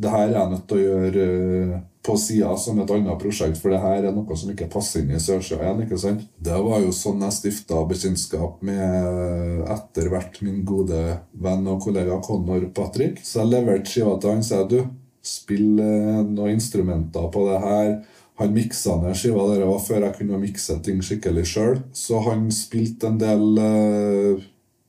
det 0.00 0.12
her 0.14 0.26
er 0.28 0.36
jeg 0.38 0.52
nødt 0.54 0.66
til 0.70 0.80
å 0.80 0.84
gjøre 0.88 1.30
uh, 1.30 1.78
på 2.00 2.14
sida 2.16 2.54
som 2.56 2.78
et 2.80 2.92
annet 2.94 3.20
prosjekt, 3.20 3.58
for 3.60 3.72
det 3.72 3.82
her 3.82 4.06
er 4.08 4.14
noe 4.16 4.36
som 4.38 4.52
ikke 4.52 4.70
passer 4.72 5.02
inn 5.02 5.12
i 5.12 5.20
Sørsida 5.20 5.60
igjen. 5.66 5.82
ikke 5.84 6.00
sant? 6.00 6.24
Det 6.40 6.56
var 6.64 6.80
jo 6.80 6.94
sånn 6.96 7.20
jeg 7.26 7.36
stifta 7.36 7.82
bekjentskap 7.90 8.62
med 8.64 9.66
etter 9.76 10.08
hvert 10.12 10.40
min 10.46 10.62
gode 10.64 11.02
venn 11.44 11.68
og 11.68 11.82
kollega 11.84 12.16
Connor 12.24 12.64
Patrick. 12.76 13.20
Så 13.24 13.42
jeg 13.42 13.52
leverte 13.52 13.92
skiva 13.92 14.16
til 14.16 14.32
han 14.32 14.46
sa 14.46 14.62
du, 14.64 14.80
spill 15.20 15.76
eh, 15.82 16.22
noen 16.24 16.56
instrumenter 16.56 17.28
på 17.32 17.44
det 17.50 17.60
her. 17.64 17.92
Han 18.40 18.54
miksa 18.56 18.96
ned 19.02 19.18
skiva 19.20 19.42
der 19.50 19.66
var 19.68 19.82
før 19.84 20.06
jeg 20.06 20.16
kunne 20.16 20.40
mikse 20.40 20.78
ting 20.84 21.02
skikkelig 21.04 21.44
sjøl. 21.50 21.80
Så 21.92 22.22
han 22.24 22.46
spilte 22.54 23.10
en 23.10 23.18
del 23.20 23.60
eh, 23.60 24.46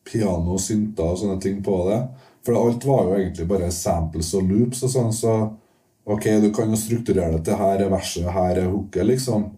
piano, 0.07 0.55
synter 0.55 1.11
og 1.11 1.19
sånne 1.19 1.39
ting 1.43 1.59
på 1.65 1.81
det. 1.89 1.99
For 2.45 2.57
alt 2.57 2.85
var 2.87 3.09
jo 3.09 3.17
egentlig 3.17 3.47
bare 3.49 3.71
samples 3.75 4.31
og 4.37 4.47
loops 4.49 4.85
og 4.87 4.93
sånn, 4.93 5.11
så 5.13 5.33
ok, 6.09 6.27
du 6.41 6.49
kan 6.55 6.71
jo 6.71 6.79
strukturere 6.79 7.35
det 7.35 7.43
til 7.45 7.59
her 7.59 7.83
er 7.83 7.91
verset, 7.91 8.29
her 8.33 8.57
er 8.57 8.71
hooket, 8.71 9.03
liksom. 9.05 9.51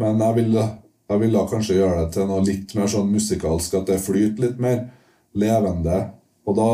Men 0.00 0.22
jeg 0.22 0.38
ville, 0.38 0.64
jeg 1.10 1.22
ville 1.24 1.42
kanskje 1.50 1.76
gjøre 1.80 2.04
det 2.04 2.14
til 2.14 2.30
noe 2.30 2.44
litt 2.46 2.72
mer 2.78 2.88
sånn 2.88 3.12
musikalsk, 3.12 3.76
at 3.80 3.90
det 3.90 4.00
flyter 4.00 4.46
litt 4.46 4.62
mer 4.62 4.86
levende. 5.36 5.98
Og 6.46 6.54
da 6.54 6.66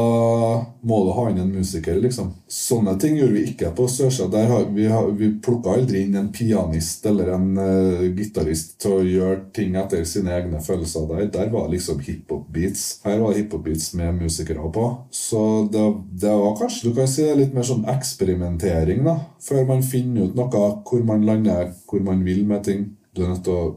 må 0.85 0.99
du 1.07 1.11
ha 1.17 1.23
inn 1.31 1.39
en 1.41 1.53
musiker, 1.55 1.97
liksom. 2.03 2.29
Sånne 2.53 2.93
ting 3.01 3.15
gjorde 3.17 3.39
vi 3.39 3.45
ikke 3.49 3.71
på 3.77 3.87
Sørsa. 3.89 4.27
Vi, 4.75 4.85
vi 5.17 5.31
plukka 5.41 5.79
aldri 5.79 6.03
inn 6.05 6.19
en 6.21 6.29
pianist 6.35 7.07
eller 7.09 7.31
en 7.39 7.47
uh, 7.57 8.03
gitarist 8.13 8.77
til 8.85 8.99
å 8.99 9.07
gjøre 9.07 9.39
ting 9.57 9.79
etter 9.81 10.05
sine 10.09 10.35
egne 10.37 10.61
følelser. 10.61 11.09
Der, 11.09 11.31
der 11.33 11.49
var 11.55 11.73
liksom 11.73 12.05
hiphop-beats. 12.05 12.85
Her 13.07 13.25
var 13.25 13.39
hiphop-beats 13.39 13.95
med 13.97 14.21
musikere 14.21 14.69
på. 14.77 14.87
Så 15.09 15.41
det, 15.73 15.87
det, 16.21 16.37
var 16.45 16.59
kanskje 16.61 16.91
du 16.91 17.01
kan 17.01 17.09
si 17.09 17.25
det 17.25 17.41
litt 17.41 17.57
mer 17.57 17.65
sånn 17.73 17.89
eksperimentering, 17.89 19.01
da. 19.09 19.17
Før 19.41 19.65
man 19.73 19.81
finner 19.87 20.29
ut 20.29 20.37
noe, 20.37 20.69
hvor 20.85 21.09
man 21.09 21.25
lander, 21.25 21.73
hvor 21.89 22.05
man 22.05 22.21
vil 22.29 22.45
med 22.45 22.69
ting. 22.69 22.91
Du 23.17 23.25
er 23.25 23.33
nødt 23.33 23.47
til 23.49 23.57
å 23.57 23.75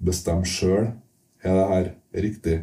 bestemme 0.00 0.48
sjøl. 0.48 0.94
Er 1.44 1.60
det 1.60 1.72
her 1.74 1.96
riktig? 2.24 2.60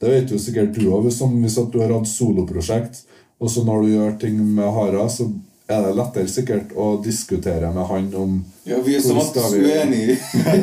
Det 0.00 0.12
vet 0.12 0.32
jo 0.32 0.38
sikkert 0.40 0.76
du 0.76 0.86
òg. 0.90 1.06
Hvis, 1.06 1.20
hvis 1.22 1.58
du 1.72 1.80
har 1.80 1.94
hatt 1.94 2.10
soloprosjekt, 2.10 3.04
og 3.40 3.52
så 3.52 3.64
når 3.64 3.82
du 3.82 3.92
gjør 3.94 4.16
ting 4.20 4.40
med 4.40 4.72
Hara, 4.72 5.08
så 5.12 5.28
er 5.66 5.82
det 5.82 5.94
lettere 5.98 6.30
sikkert 6.30 6.74
å 6.78 6.92
diskutere 7.02 7.72
med 7.74 7.88
han 7.88 8.04
om 8.14 8.34
Ja, 8.68 8.78
vi 8.84 8.94
er 8.96 9.02
som 9.02 9.18
vi... 9.18 9.62
uenige. 9.66 10.16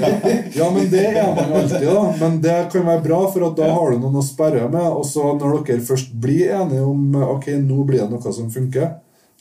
ja, 0.60 0.70
men 0.72 0.88
det 0.92 1.06
er 1.10 1.34
man 1.36 1.56
alltid, 1.60 1.88
da. 1.90 2.04
Men 2.22 2.38
det 2.44 2.58
kan 2.72 2.86
være 2.88 3.04
bra, 3.04 3.20
for 3.34 3.50
da 3.58 3.72
har 3.76 3.92
du 3.92 4.00
noen 4.00 4.22
å 4.22 4.26
sperre 4.26 4.70
med. 4.72 4.88
Og 4.94 5.04
så 5.08 5.34
når 5.36 5.66
dere 5.68 5.84
først 5.84 6.14
blir 6.24 6.54
enige 6.56 6.86
om 6.88 7.18
ok, 7.36 7.50
nå 7.66 7.84
blir 7.90 8.06
det 8.06 8.12
noe 8.14 8.36
som 8.36 8.52
funker, 8.54 8.94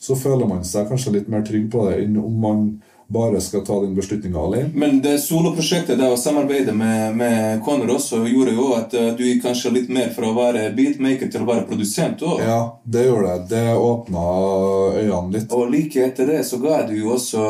så 0.03 0.19
føler 0.19 0.51
man 0.51 0.65
seg 0.67 0.89
kanskje 0.91 1.15
litt 1.15 1.31
mer 1.31 1.45
trygg 1.47 1.69
på 1.71 1.87
det 1.87 2.01
enn 2.03 2.19
om 2.19 2.41
man 2.43 2.65
bare 3.12 3.40
skal 3.40 3.64
ta 3.66 3.78
den 3.83 3.95
beslutninga 3.95 4.40
alene. 4.40 4.71
Men 4.75 5.00
det 5.04 5.19
soloprosjektet 5.23 5.99
det 6.00 6.09
å 6.09 6.16
samarbeide 6.16 6.73
med, 6.76 7.16
med 7.16 7.61
Conor 7.64 7.95
også 7.97 8.23
gjorde 8.26 8.54
jo 8.57 8.69
at 8.76 8.97
uh, 8.97 9.11
du 9.19 9.25
gikk 9.26 9.42
kanskje 9.45 9.75
litt 9.76 9.92
mer 9.92 10.11
fra 10.16 10.31
å 10.31 10.37
være 10.37 10.71
beatmaker 10.76 11.31
til 11.33 11.45
å 11.45 11.49
være 11.50 11.66
produsent 11.69 12.25
òg. 12.26 12.42
Ja, 12.47 12.61
det 12.85 13.07
gjorde 13.07 13.37
det. 13.37 13.49
Det 13.52 13.76
åpna 13.76 14.26
øynene 15.02 15.37
litt. 15.37 15.52
Og 15.52 15.71
like 15.73 16.07
etter 16.09 16.33
det 16.33 16.42
så 16.49 16.61
ga 16.62 16.83
du 16.88 16.97
jo 16.97 17.12
også 17.16 17.45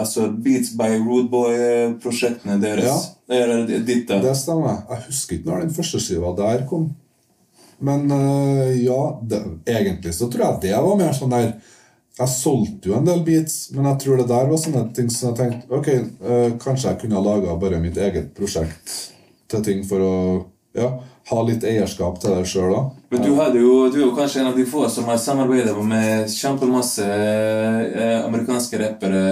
altså 0.00 0.30
Beats 0.30 0.74
by 0.78 0.94
Roadboy-prosjektene 1.00 2.60
deres. 2.62 2.88
Ja. 2.88 2.98
Eller 3.30 3.66
ditt, 3.66 4.08
da. 4.08 4.18
Det 4.22 4.34
stemmer. 4.38 4.82
Jeg 4.90 5.06
husker 5.08 5.38
ikke 5.38 5.50
når 5.50 5.66
den 5.66 5.76
første 5.76 6.02
skiva 6.02 6.34
der 6.38 6.66
kom. 6.70 6.90
Men 7.80 8.10
uh, 8.12 8.84
ja, 8.84 9.20
det, 9.22 9.40
egentlig 9.64 10.12
så 10.14 10.28
tror 10.28 10.44
jeg 10.44 10.64
det 10.68 10.80
var 10.84 10.98
mer 11.00 11.14
sånn 11.16 11.32
der 11.32 11.54
jeg 12.20 12.32
solgte 12.34 12.90
jo 12.90 12.96
en 12.98 13.06
del 13.08 13.22
beats, 13.24 13.70
men 13.72 13.88
jeg 13.88 14.02
tror 14.02 14.20
det 14.20 14.28
der 14.28 14.48
var 14.50 14.60
sånne 14.60 14.82
ting 14.96 15.08
som 15.12 15.30
jeg 15.30 15.38
tenkte 15.38 15.76
Ok, 15.78 15.88
øh, 15.90 16.48
kanskje 16.60 16.90
jeg 16.90 17.00
kunne 17.00 17.16
ha 17.16 17.24
laga 17.24 17.56
bare 17.60 17.80
mitt 17.82 17.96
eget 17.96 18.32
prosjekt 18.36 18.96
til 19.50 19.64
ting 19.66 19.84
for 19.88 20.04
å 20.04 20.16
ja, 20.76 20.90
ha 21.30 21.44
litt 21.46 21.64
eierskap 21.66 22.20
til 22.20 22.36
det 22.36 22.48
sjøl 22.50 22.74
òg. 22.76 22.99
Men 23.12 23.22
du, 23.22 23.28
jo, 23.58 23.88
du, 23.90 23.96
er 23.98 24.04
jo 24.04 24.12
kanskje 24.14 24.40
en 24.40 24.46
av 24.52 24.56
de 24.56 24.62
få 24.70 24.84
som 24.88 25.08
har 25.10 25.16
samarbeidet 25.18 25.72
med 25.82 26.28
kjempemasse 26.30 27.02
eh, 27.02 28.20
amerikanske 28.22 28.78
rappere. 28.78 29.22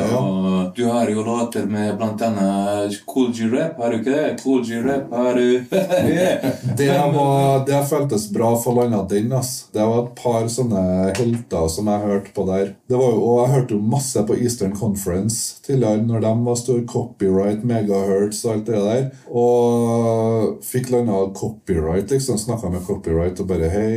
Ja. 0.00 0.20
Og 0.22 0.70
du 0.76 0.86
har 0.88 1.10
jo 1.12 1.24
låter 1.26 1.66
med 1.68 2.00
annet 2.00 2.96
Cool 3.04 3.34
G-rap, 3.36 3.76
har 3.76 3.92
du 3.92 3.98
ikke 3.98 4.14
det? 4.14 4.30
Cool 4.40 4.64
G-rap 4.64 5.12
har 5.12 5.36
du 5.36 5.64
det, 6.80 6.88
var, 7.12 7.66
det 7.68 7.82
føltes 7.90 8.30
bra 8.32 8.54
for 8.64 8.80
landa 8.80 9.02
den. 9.10 9.28
ass. 9.32 9.66
Det 9.76 9.84
var 9.84 10.06
et 10.06 10.16
par 10.22 10.48
sånne 10.48 11.12
helter 11.18 11.68
som 11.68 11.92
jeg 11.92 12.04
hørte 12.06 12.32
på 12.32 12.48
der. 12.48 12.72
Det 12.88 12.96
var 12.96 13.12
jo, 13.12 13.20
og 13.26 13.42
jeg 13.42 13.54
hørte 13.58 13.76
jo 13.76 13.90
masse 13.92 14.24
på 14.24 14.38
Eastern 14.40 14.72
Conference 14.72 15.60
tidligere, 15.68 16.00
når 16.08 16.24
de 16.24 16.32
var 16.48 16.60
store 16.62 16.88
copyright, 16.88 17.60
megahertz 17.60 18.40
og 18.46 18.54
alt 18.54 18.72
det 18.72 18.82
der. 18.88 19.06
Og 19.28 20.64
fikk 20.64 20.94
landa 20.96 21.26
copyright, 21.36 22.08
liksom. 22.08 22.40
Snakka 22.40 22.72
med 22.72 22.85
copyright 22.86 23.42
og 23.42 23.50
bare 23.50 23.68
Hei, 23.72 23.90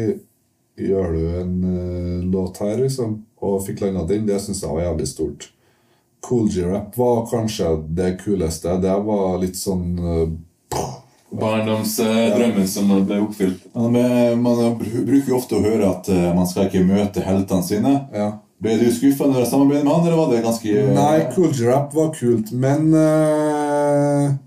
gjør 0.79 1.15
du 1.15 1.23
en 1.41 1.55
uh, 1.63 2.25
låt 2.33 2.59
her, 2.63 2.77
liksom? 2.81 3.21
Og 3.43 3.61
fikk 3.65 3.83
landa 3.85 4.03
den. 4.09 4.27
Det 4.27 4.39
syns 4.43 4.63
jeg 4.63 4.73
var 4.73 4.89
jævlig 4.89 5.07
stort. 5.07 5.49
Cool 6.25 6.49
G-rap 6.51 6.97
var 6.97 7.25
kanskje 7.29 7.75
det 7.87 8.17
kuleste. 8.23 8.75
Det 8.83 8.95
var 9.05 9.37
litt 9.39 9.57
sånn 9.59 9.85
uh, 9.99 10.27
Barndomsdrømmen 11.29 12.65
uh, 12.65 12.69
som 12.69 12.91
ble 13.07 13.21
oppfylt. 13.23 13.69
Man, 13.73 13.95
man, 14.41 14.77
bruker 14.81 15.31
jo 15.31 15.39
ofte 15.39 15.59
å 15.59 15.63
høre 15.63 15.87
at 15.87 16.11
uh, 16.11 16.29
man 16.35 16.47
skal 16.49 16.67
ikke 16.67 16.83
møte 16.87 17.23
heltene 17.23 17.65
sine. 17.65 17.95
Ja. 18.11 18.33
Ble 18.59 18.75
du 18.75 18.89
skuffa 18.91 19.29
når 19.29 19.45
du 19.45 19.47
samarbeidet 19.47 19.85
med 19.87 19.93
han, 19.93 20.03
eller 20.03 20.17
var 20.19 20.33
det 20.33 20.43
ganske 20.43 20.81
Nei, 20.91 21.19
Cool 21.31 21.53
G-rap 21.55 21.93
var 21.95 22.09
kult, 22.11 22.51
men 22.51 22.89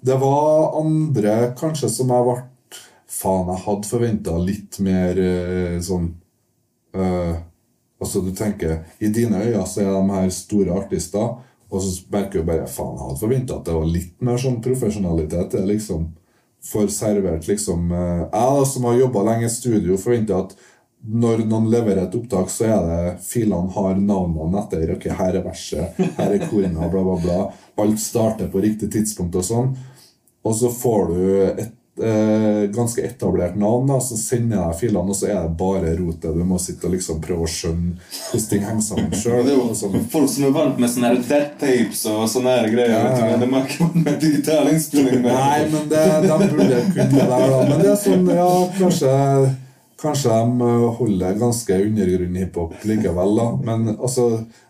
det 0.04 0.18
var 0.20 0.76
andre 0.82 1.36
kanskje 1.56 1.88
som 1.88 2.12
jeg 2.12 2.26
ble 2.26 2.34
Faen, 3.22 3.48
jeg 3.52 3.64
hadde 3.66 3.88
forventa 3.88 4.36
litt 4.42 4.78
mer 4.82 5.18
uh, 5.22 5.78
sånn 5.84 6.12
uh, 6.98 7.40
Altså, 8.02 8.18
du 8.18 8.32
tenker 8.34 8.80
I 8.98 9.12
dine 9.14 9.38
øyne 9.38 9.62
så 9.70 9.84
er 9.84 9.92
de 9.94 10.16
her 10.16 10.30
store 10.34 10.74
artister, 10.74 11.36
og 11.70 11.84
så 11.84 11.92
merker 12.10 12.42
du 12.42 12.48
bare 12.48 12.66
Faen, 12.66 12.96
jeg 12.98 13.06
hadde 13.06 13.20
forventa 13.20 13.60
at 13.60 13.68
det 13.68 13.76
var 13.76 13.92
litt 13.94 14.26
mer 14.26 14.40
sånn 14.42 14.58
profesjonalitet. 14.64 15.54
Det 15.54 15.62
liksom 15.68 16.08
får 16.66 16.90
servert, 16.94 17.46
liksom 17.46 17.94
uh, 17.94 18.26
Jeg 18.26 18.66
som 18.72 18.88
har 18.90 18.98
jobba 19.04 19.22
lenge 19.30 19.46
i 19.46 19.54
studio, 19.54 20.00
forventer 20.02 20.42
at 20.42 20.56
når 21.02 21.44
noen 21.50 21.66
leverer 21.70 22.04
et 22.04 22.14
opptak, 22.14 22.50
så 22.50 22.68
er 22.70 22.84
det 22.86 23.14
filene 23.26 23.74
har 23.74 23.96
navnene 23.98 24.60
etter. 24.60 24.92
ok, 24.94 25.08
Her 25.18 25.38
er 25.40 25.46
verset, 25.46 25.96
her 26.18 26.34
er 26.36 26.44
korene, 26.46 26.90
bla, 26.90 27.02
bla, 27.02 27.16
bla. 27.22 27.38
Alt 27.82 27.98
starter 27.98 28.50
på 28.52 28.62
riktig 28.62 28.92
tidspunkt 28.94 29.38
og 29.38 29.46
sånn. 29.46 29.72
Og 30.46 30.54
så 30.58 30.70
får 30.70 31.10
du 31.10 31.22
et 31.42 31.72
eh, 32.00 32.70
ganske 32.70 33.02
etablert 33.02 33.56
navn, 33.56 33.86
da, 33.86 33.98
så 34.00 34.16
sender 34.16 34.56
jeg 34.56 34.78
filene, 34.80 35.12
og 35.12 35.16
så 35.16 35.28
er 35.28 35.40
det 35.44 35.56
bare 35.60 35.94
rotet. 35.98 36.30
Du 36.34 36.44
må 36.48 36.60
sitte 36.62 36.88
og 36.88 36.94
liksom 36.96 37.20
prøve 37.24 37.46
å 37.46 37.50
skjønne 37.50 37.96
hvordan 37.98 38.46
ting 38.50 38.64
henger 38.68 38.86
sammen 38.86 39.16
sjøl. 39.22 39.50
Sånn. 39.76 39.98
folk 40.12 40.30
som 40.32 40.46
er 40.48 40.54
vant 40.56 40.80
med 40.80 40.92
sånne 40.92 41.14
dead 41.18 41.50
tapes 41.60 42.04
og 42.10 42.24
sånne 42.32 42.56
greier. 42.72 42.94
Ja, 42.94 43.32
ja. 43.32 43.40
det 43.40 43.50
merker 43.50 43.88
man 43.88 44.06
med 44.06 44.22
digital 44.22 44.70
innspilling. 44.72 45.26
Nei, 45.26 45.58
men 45.72 45.90
det, 45.92 46.06
de 46.28 46.38
burde 46.54 46.80
kunne 46.92 47.10
det 47.12 47.26
der, 47.26 47.50
da. 47.56 47.60
Men 47.68 47.76
det 47.82 47.92
er 47.92 48.00
sånn, 48.06 48.32
ja, 48.38 48.48
kanskje 48.78 49.18
Kanskje 50.02 50.34
de 50.34 50.68
holder 50.98 51.36
ganske 51.38 51.76
undergrunn 51.78 52.38
hiphop 52.40 52.72
likevel, 52.90 53.36
da. 53.38 53.44
Men 53.62 53.84
altså, 53.92 54.24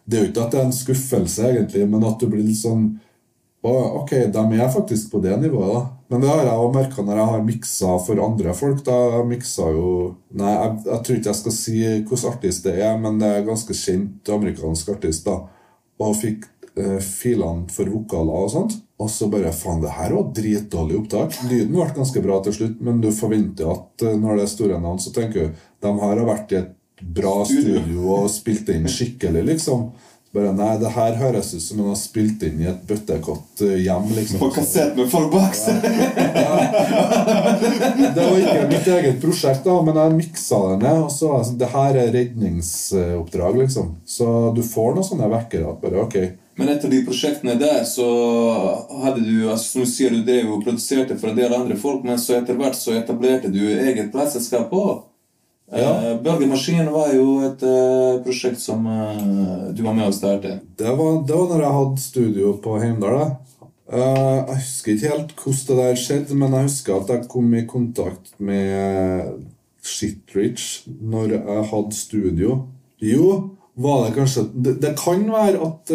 det 0.04 0.18
er 0.18 0.26
jo 0.26 0.28
ikke 0.28 0.42
at 0.42 0.52
det 0.52 0.58
er 0.60 0.66
en 0.66 0.74
skuffelse, 0.76 1.46
egentlig, 1.48 1.86
men 1.88 2.04
at 2.04 2.20
du 2.20 2.26
blir 2.28 2.44
litt 2.44 2.60
sånn 2.60 2.82
Ok, 3.62 4.10
de 4.34 4.42
er 4.58 4.70
faktisk 4.74 5.12
på 5.12 5.20
det 5.22 5.36
nivået, 5.38 5.74
da. 5.76 5.82
Men 6.10 6.24
det 6.24 6.30
har 6.32 6.40
jeg 6.44 6.62
òg 6.64 6.72
merka 6.74 7.02
når 7.06 7.18
jeg 7.20 7.30
har 7.30 7.44
miksa 7.46 7.92
for 8.02 8.22
andre 8.24 8.54
folk. 8.58 8.82
da 8.84 8.96
jeg 9.14 9.28
miksa 9.30 9.68
jo 9.70 9.90
Nei, 10.34 10.50
jeg, 10.50 10.72
jeg, 10.86 10.98
tror 11.04 11.18
ikke 11.18 11.30
jeg 11.30 11.40
skal 11.40 11.54
si 11.56 11.76
hvilken 11.82 12.32
artist 12.32 12.66
det 12.66 12.74
er, 12.82 12.96
men 12.98 13.20
det 13.22 13.28
er 13.30 13.46
ganske 13.46 13.76
kjent 13.76 14.32
amerikansk 14.34 14.90
artist. 14.96 15.24
da 15.24 15.38
Og 16.02 16.16
fikk 16.18 16.48
eh, 16.74 16.98
filene 16.98 17.70
for 17.70 17.86
vokaler 17.86 18.44
og 18.48 18.50
sånt. 18.50 18.76
Og 19.02 19.10
så 19.10 19.30
bare 19.30 19.54
Faen, 19.54 19.80
det 19.82 19.94
her 19.94 20.14
var 20.18 20.30
dritdårlig 20.34 20.98
opptak. 20.98 21.38
Lyden 21.46 21.74
ble 21.78 21.88
ganske 21.94 22.22
bra 22.22 22.42
til 22.42 22.58
slutt, 22.58 22.78
men 22.82 23.00
du 23.02 23.10
forventer 23.14 23.70
at 23.70 24.06
eh, 24.06 24.18
når 24.18 24.40
det 24.40 24.46
er 24.48 24.54
store 24.56 24.82
navn, 24.82 25.00
så 25.02 25.14
tenker 25.14 25.48
du 25.48 25.66
de 25.86 25.98
her 26.02 26.16
har 26.18 26.26
vært 26.28 26.54
i 26.54 26.60
et 26.64 26.72
bra 27.02 27.40
studio 27.48 28.10
og 28.14 28.30
spilt 28.30 28.68
inn 28.74 28.90
skikkelig, 28.90 29.46
liksom. 29.54 29.88
Bare, 30.32 30.48
nei, 30.56 30.78
det 30.80 30.88
her 30.94 31.16
høres 31.20 31.50
ut 31.52 31.60
som 31.60 31.82
hun 31.82 31.90
har 31.90 31.98
spilt 32.00 32.40
inn 32.46 32.62
i 32.62 32.68
et 32.70 32.86
bøttekott 32.88 33.60
eh, 33.66 33.82
hjem. 33.84 34.06
liksom. 34.16 34.38
På 34.40 34.48
kassett 34.54 34.96
med 34.96 35.10
folk 35.12 35.28
bak 35.34 35.52
seg! 35.58 35.84
Det 38.12 38.16
var 38.16 38.38
ikke 38.38 38.62
mitt 38.70 38.88
eget 38.94 39.18
prosjekt, 39.20 39.60
da, 39.66 39.74
men 39.84 39.98
jeg 40.00 40.16
miksa 40.16 40.62
det 40.70 40.78
ned. 40.86 41.02
og 41.04 41.12
så 41.12 41.34
altså, 41.36 41.52
det 41.52 41.60
Det 41.66 41.70
her 41.74 41.98
er 42.00 42.14
redningsoppdrag, 42.16 43.60
liksom. 43.60 43.92
Så 44.08 44.26
du 44.56 44.62
får 44.64 44.96
noen 44.96 45.08
sånne 45.10 45.28
vekkere. 45.36 45.76
bare, 45.84 46.06
ok. 46.06 46.16
Men 46.56 46.72
etter 46.72 46.88
de 46.88 47.04
prosjektene 47.04 47.60
der, 47.60 47.84
så 47.88 48.08
hadde 49.04 49.20
du 49.24 49.50
altså 49.50 49.68
som 49.68 49.84
du 49.84 49.92
sier, 49.92 50.16
du 50.16 50.24
drev 50.24 50.48
og 50.56 50.64
produserte 50.64 51.16
for 51.20 51.28
en 51.28 51.38
del 51.38 51.52
andre 51.52 51.76
folk, 51.76 52.04
men 52.08 52.16
så 52.20 52.40
etter 52.40 52.56
hvert 52.56 52.76
så 52.76 52.96
etablerte 52.96 53.52
du 53.52 53.60
eget 53.68 54.08
plateselskap 54.12 54.72
òg. 54.72 55.11
Ja. 55.72 56.10
Eh, 56.10 56.18
Bølgemaskin 56.22 56.90
var 56.92 57.14
jo 57.16 57.38
et 57.46 57.62
eh, 57.64 58.18
prosjekt 58.24 58.60
som 58.60 58.84
eh, 58.86 59.70
du 59.72 59.80
var 59.84 59.96
med 59.96 60.10
og 60.10 60.16
starte. 60.16 60.58
Det 60.78 60.92
var, 60.98 61.22
det 61.26 61.38
var 61.38 61.48
når 61.48 61.64
jeg 61.64 61.78
hadde 61.78 62.04
studio 62.04 62.52
på 62.64 62.76
Heimdal. 62.82 63.22
Eh, 63.92 64.02
jeg 64.02 64.58
husker 64.58 64.92
ikke 64.92 65.14
helt 65.14 65.32
hvordan 65.38 65.64
det 65.70 65.78
der 65.80 66.02
skjedde, 66.02 66.36
men 66.42 66.58
jeg 66.58 66.68
husker 66.68 66.98
at 66.98 67.14
jeg 67.14 67.30
kom 67.32 67.48
i 67.56 67.64
kontakt 67.68 68.36
med 68.38 69.32
Shitrich 69.82 70.84
når 71.00 71.38
jeg 71.38 71.66
hadde 71.72 71.96
studio. 71.96 72.60
Jo, 73.02 73.32
var 73.74 74.04
det 74.04 74.14
kanskje 74.14 74.44
Det, 74.52 74.76
det 74.82 74.92
kan 75.00 75.24
være 75.32 75.58
at 75.64 75.92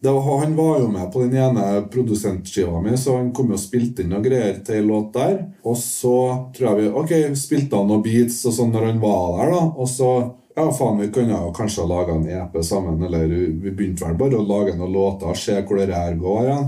var, 0.00 0.38
Han 0.40 0.56
var 0.56 0.80
jo 0.80 0.88
med 0.88 1.12
på 1.12 1.22
den 1.24 1.36
ene 1.36 1.82
produsentskiva 1.90 2.80
mi, 2.82 2.96
så 2.96 3.16
han 3.16 3.32
kom 3.34 3.50
jo 3.50 3.58
og 3.58 3.62
spilte 3.62 4.04
inn 4.04 4.12
noe 4.14 4.22
greier 4.22 4.60
til 4.64 4.82
en 4.82 4.90
låt 4.92 5.12
der. 5.16 5.38
Og 5.66 5.78
så 5.80 6.16
tror 6.54 6.68
jeg 6.68 6.82
vi 6.82 6.90
ok, 7.02 7.14
spilte 7.38 7.78
han 7.80 7.90
noen 7.90 8.04
beats 8.04 8.44
og 8.46 8.54
sånn 8.54 8.74
når 8.74 8.90
han 8.92 9.00
var 9.02 9.24
der, 9.40 9.54
da. 9.56 9.62
Og 9.74 9.90
så 9.90 10.10
ja, 10.58 10.66
faen, 10.74 10.98
vi 10.98 11.10
kunne 11.14 11.36
jo 11.36 11.52
kanskje 11.54 11.84
ha 11.84 11.88
laga 11.90 12.14
en 12.14 12.28
EP 12.30 12.56
sammen, 12.66 13.02
eller 13.06 13.26
vi 13.30 13.70
begynte 13.70 14.06
vel 14.06 14.16
bare 14.18 14.38
å 14.38 14.46
lage 14.46 14.74
noen 14.78 14.94
låter, 14.94 15.30
og 15.30 15.38
se 15.38 15.58
hvor 15.62 15.78
det 15.78 15.94
her 15.94 16.18
går 16.18 16.46
Ja. 16.48 16.60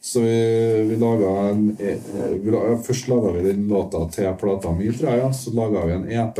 Så 0.00 0.20
vi, 0.22 0.34
vi 0.86 0.96
laga 0.96 1.30
en 1.50 1.76
e- 1.82 1.96
vi 2.38 2.52
la, 2.54 2.60
Først 2.86 3.08
laga 3.10 3.32
vi 3.34 3.42
den 3.48 3.64
låta 3.68 4.04
til 4.14 4.30
plata 4.38 4.70
mi, 4.70 4.92
tror 4.92 5.10
jeg. 5.10 5.18
Ja. 5.24 5.32
Så 5.34 5.50
laga 5.54 5.86
vi 5.86 5.96
en 5.96 6.06
EP. 6.06 6.38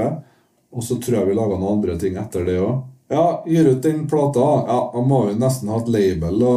Og 0.70 0.84
så 0.84 1.00
tror 1.02 1.18
jeg 1.18 1.30
vi 1.32 1.34
laga 1.34 1.58
noen 1.58 1.78
andre 1.78 1.98
ting 1.98 2.14
etter 2.20 2.46
det 2.46 2.60
òg. 2.62 2.84
Ja, 3.08 3.44
gir 3.46 3.64
ut 3.64 3.82
den 3.82 4.08
plata. 4.08 4.40
Ja, 4.40 4.90
Da 4.94 5.00
må 5.00 5.22
vi 5.26 5.38
nesten 5.40 5.70
ha 5.72 5.78
et 5.80 5.88
label 5.88 6.42
å, 6.44 6.56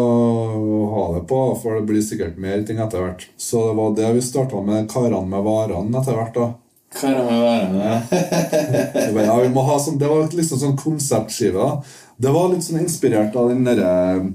ha 0.96 1.06
det 1.16 1.22
på, 1.30 1.40
for 1.62 1.80
det 1.80 1.86
blir 1.88 2.04
sikkert 2.04 2.38
mer 2.38 2.66
ting 2.68 2.82
etter 2.84 3.06
hvert. 3.06 3.30
Så 3.40 3.70
det 3.70 3.78
var 3.80 3.96
det 3.96 4.10
vi 4.18 4.26
starta 4.26 4.60
med 4.62 4.90
Karene 4.92 5.32
med 5.32 5.46
varene 5.48 6.02
etter 6.02 6.20
hvert. 6.20 6.36
da. 6.36 6.50
Er 7.08 7.16
med 7.24 7.40
varene, 7.40 7.92
ja, 9.30 9.36
vi 9.40 9.52
må 9.54 9.64
ha 9.64 9.78
sånn, 9.80 9.96
det 9.98 10.10
var 10.12 10.28
liksom 10.28 10.60
sånn 10.60 10.76
konseptskive. 10.80 11.56
da. 11.56 11.78
Det 12.20 12.34
var 12.36 12.52
litt 12.52 12.68
sånn 12.68 12.82
inspirert 12.84 13.36
av 13.40 13.48
den 13.50 13.64
derre 13.64 14.34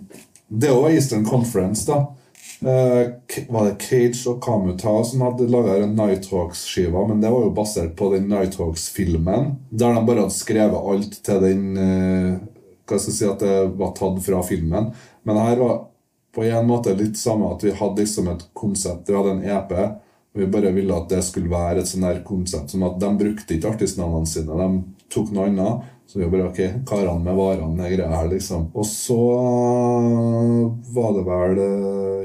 Det 0.48 0.70
var 0.72 0.88
Eastern 0.88 1.26
Conference, 1.28 1.84
da. 1.84 2.15
Eh, 2.60 3.08
var 3.48 3.64
det 3.64 3.76
Cage 3.84 4.30
og 4.30 4.38
Kamuta 4.44 4.92
som 5.04 5.24
hadde 5.26 5.48
laga 5.52 5.86
Nighthawks-skiva, 5.86 7.02
men 7.08 7.20
det 7.20 7.30
var 7.30 7.44
jo 7.44 7.52
basert 7.56 7.96
på 7.98 8.08
den 8.14 8.30
Nighthawks-filmen, 8.30 9.50
der 9.68 9.94
de 9.94 10.04
bare 10.06 10.24
hadde 10.24 10.36
skrevet 10.36 10.88
alt 10.92 11.18
til 11.26 11.42
den 11.44 11.66
eh, 11.76 12.38
Hva 12.86 13.00
skal 13.02 13.10
jeg 13.10 13.18
si, 13.18 13.26
at 13.28 13.42
det 13.42 13.54
var 13.76 13.92
tatt 13.98 14.20
fra 14.22 14.40
filmen. 14.46 14.92
Men 15.26 15.38
her 15.42 15.58
var 15.58 15.78
på 16.36 16.44
en 16.46 16.68
måte 16.68 16.92
litt 16.94 17.18
samme 17.18 17.48
at 17.50 17.64
vi 17.66 17.72
hadde 17.74 18.04
liksom 18.04 18.28
et 18.30 18.44
konsept. 18.54 19.08
Vi 19.08 19.16
hadde 19.16 19.32
en 19.34 19.42
EP. 19.42 19.72
og 19.74 20.38
Vi 20.38 20.46
bare 20.52 20.70
ville 20.70 20.94
at 20.94 21.08
det 21.10 21.24
skulle 21.26 21.50
være 21.50 21.82
et 21.82 21.90
sånn 21.90 22.06
konsept 22.28 22.70
som 22.70 22.84
at 22.86 23.00
de 23.02 23.10
brukte 23.18 23.56
ikke 23.56 23.72
artistnavnene 23.74 24.30
sine. 24.30 24.54
De 24.54 25.08
tok 25.10 25.32
noe 25.34 25.48
annet. 25.50 25.88
Så 26.06 26.20
vi 26.20 26.26
ikke 26.26 26.68
karene 26.86 27.24
med 27.24 27.34
varene 27.34 27.66
og 27.66 27.80
greier 27.90 28.12
her, 28.12 28.28
liksom. 28.30 28.68
Og 28.78 28.86
så 28.86 29.18
var 30.94 31.16
det 31.16 31.24
vel 31.26 31.58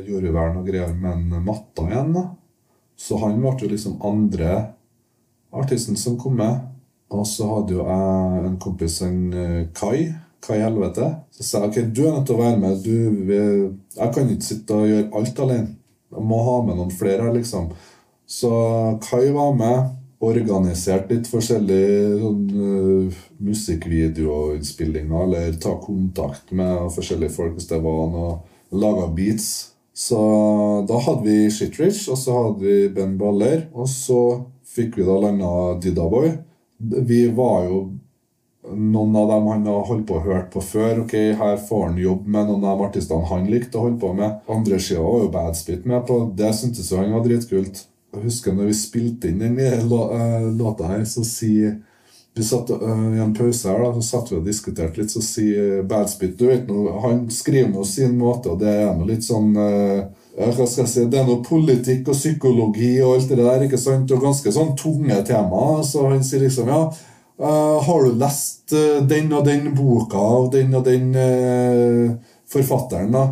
jordvern 0.06 0.28
vi 0.28 0.36
vel 0.36 0.54
noe 0.56 0.68
greier 0.68 0.94
med 0.94 1.16
en 1.18 1.46
Matta 1.48 1.88
igjen, 1.90 2.14
da. 2.14 2.28
Så 3.02 3.18
han 3.18 3.40
ble 3.42 3.56
jo 3.58 3.72
liksom 3.72 3.98
andre 4.06 4.52
artisten 5.52 5.98
som 5.98 6.20
kom 6.22 6.38
med. 6.38 6.60
Og 7.12 7.26
så 7.28 7.48
hadde 7.50 7.76
jo 7.76 7.86
jeg 7.86 8.44
en 8.48 8.60
kompis, 8.62 9.02
en 9.04 9.22
eh, 9.34 9.64
Kai. 9.76 10.12
Kai 10.42 10.60
Helvete. 10.62 11.08
Så 11.34 11.44
sa 11.44 11.64
jeg 11.64 11.72
ok, 11.72 11.80
du 11.92 12.04
er 12.06 12.14
nødt 12.16 12.30
til 12.30 12.38
å 12.38 12.42
være 12.42 12.60
med. 12.62 12.86
Du, 12.86 13.24
vi, 13.28 13.40
jeg 13.98 14.14
kan 14.14 14.30
ikke 14.30 14.48
sitte 14.48 14.78
og 14.78 14.90
gjøre 14.90 15.10
alt 15.20 15.42
alene. 15.46 15.74
Jeg 16.12 16.28
må 16.28 16.40
ha 16.46 16.56
med 16.68 16.80
noen 16.80 16.94
flere 16.94 17.26
her, 17.26 17.34
liksom. 17.36 17.72
Så 18.30 18.52
Kai 19.04 19.28
var 19.36 19.52
med. 19.58 19.92
Organisert 20.22 21.10
litt 21.10 21.26
forskjellige 21.30 22.20
sånn, 22.22 22.42
uh, 22.54 23.22
musikkvideoinnspillinger, 23.42 25.24
eller 25.26 25.56
ta 25.62 25.74
kontakt 25.82 26.54
med 26.54 26.92
forskjellige 26.94 27.34
folk 27.34 27.58
hvis 27.58 27.70
det 27.72 27.82
var 27.82 28.08
noe. 28.14 28.40
Laga 28.72 29.10
beats. 29.12 29.72
Så 29.94 30.20
da 30.88 31.00
hadde 31.04 31.26
vi 31.26 31.50
Shitrich, 31.52 32.06
og 32.10 32.20
så 32.22 32.38
hadde 32.38 32.64
vi 32.64 32.76
Ben 32.96 33.18
Baller, 33.20 33.66
og 33.74 33.90
så 33.92 34.22
fikk 34.72 34.96
vi 34.98 35.08
da 35.08 35.18
landa 35.26 35.52
Didaboy. 35.84 36.32
Vi 36.80 37.26
var 37.36 37.66
jo 37.68 37.82
noen 38.70 39.16
av 39.16 39.28
dem 39.30 39.48
han 39.48 39.66
har 39.68 39.86
holdt 39.90 40.08
på 40.08 40.18
og 40.20 40.28
hørt 40.30 40.50
på 40.54 40.62
før. 40.64 41.04
ok, 41.04 41.14
Her 41.38 41.58
får 41.58 41.88
han 41.88 41.98
jobb 41.98 42.28
med 42.28 42.48
noen 42.48 42.66
av 42.66 42.78
de 42.78 42.88
artistene 42.88 43.30
han 43.30 43.50
likte 43.50 43.78
å 43.78 43.88
holde 43.88 44.00
på 44.02 44.14
med. 44.18 44.42
Andre 44.48 44.80
sida 44.80 45.02
var 45.02 45.26
jo 45.26 45.32
Badspit 45.34 45.86
med 45.86 46.06
på. 46.08 46.20
Det 46.38 46.54
syntes 46.56 46.92
jo 46.92 47.02
han 47.02 47.14
var 47.16 47.26
dritkult. 47.26 47.86
Jeg 48.12 48.26
husker 48.26 48.56
når 48.56 48.68
vi 48.68 48.76
spilte 48.76 49.30
inn 49.32 49.40
den 49.40 49.60
eh, 49.64 50.50
låta 50.58 50.90
her, 50.92 51.06
så 51.08 51.24
sier 51.24 51.78
vi 52.34 52.44
satt 52.44 52.70
uh, 52.72 53.16
i 53.16 53.20
en 53.20 53.34
pause 53.36 53.68
her, 53.68 53.82
da, 53.84 53.92
så 53.98 54.02
satt 54.02 54.30
vi 54.32 54.38
og 54.38 54.46
diskuterte 54.48 55.02
litt, 55.02 55.12
så 55.12 55.20
sier 55.24 55.82
Badspit 55.88 56.38
du 56.40 56.46
vet 56.48 56.64
noe, 56.70 56.94
Han 57.04 57.26
skriver 57.32 57.68
nå 57.74 57.84
sin 57.84 58.16
måte, 58.20 58.54
og 58.54 58.62
det 58.62 58.72
er 58.72 58.94
noe 58.96 59.10
litt 59.10 59.26
sånn 59.26 59.52
uh, 59.58 60.06
hva 60.38 60.52
skal 60.56 60.86
jeg 60.86 60.92
si, 60.94 61.06
Det 61.12 61.20
er 61.20 61.28
noe 61.28 61.44
politikk 61.44 62.08
og 62.08 62.16
psykologi 62.16 62.94
og 63.04 63.18
alt 63.18 63.34
det 63.34 63.40
der, 63.42 63.66
ikke 63.68 63.80
sant? 63.82 64.12
og 64.16 64.24
ganske 64.24 64.54
sånn 64.56 64.72
tunge 64.80 65.18
tema. 65.28 65.82
Så 65.84 66.06
han 66.08 66.24
sier 66.24 66.46
liksom 66.46 66.72
ja, 66.72 66.86
uh, 66.88 67.78
har 67.84 68.08
du 68.08 68.16
lest 68.24 68.78
den 69.12 69.28
og 69.36 69.44
den 69.44 69.68
boka 69.76 70.24
av 70.40 70.48
den 70.56 70.72
og 70.80 70.88
den 70.88 71.12
forfatteren, 72.48 73.12
da? 73.12 73.26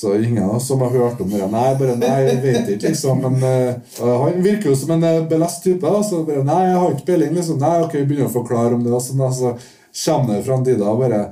Så 0.00 0.18
ingen 0.18 0.44
av 0.44 0.56
oss 0.56 0.66
som 0.68 0.80
har 0.80 0.90
hørt 0.90 1.20
om 1.20 1.30
det. 1.30 1.46
Nei, 1.48 1.68
bare 1.80 1.94
nei, 1.96 2.16
jeg 2.26 2.40
vet 2.42 2.66
ikke, 2.74 2.90
liksom. 2.90 3.22
Men 3.24 3.38
uh, 3.40 4.08
han 4.26 4.42
virker 4.44 4.68
jo 4.68 4.74
som 4.76 4.90
en 4.92 5.06
øh, 5.08 5.22
belest 5.30 5.62
type. 5.64 5.80
da, 5.80 6.02
Så 6.04 6.20
bare 6.26 6.42
nei, 6.44 6.58
jeg 6.66 6.82
har 6.82 6.90
ikke 6.92 7.06
peiling, 7.06 7.32
liksom. 7.38 7.62
Nei, 7.62 7.78
ok, 7.80 7.94
begynner 8.02 8.28
å 8.28 8.34
forklare 8.34 8.76
om 8.76 8.84
det. 8.84 8.92
Og 8.92 9.00
sånn, 9.00 9.22
da, 9.24 9.30
så 9.32 9.54
kommer 10.02 10.34
det 10.34 10.42
fra 10.44 10.58
en 10.58 10.66
tid 10.66 10.82
og 10.84 11.00
bare 11.00 11.22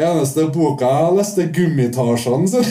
Eneste 0.00 0.46
boka 0.54 0.88
jeg 0.88 1.04
har 1.04 1.12
lest, 1.16 1.38
'Gummitasjene'. 1.38 2.48
Så. 2.48 2.60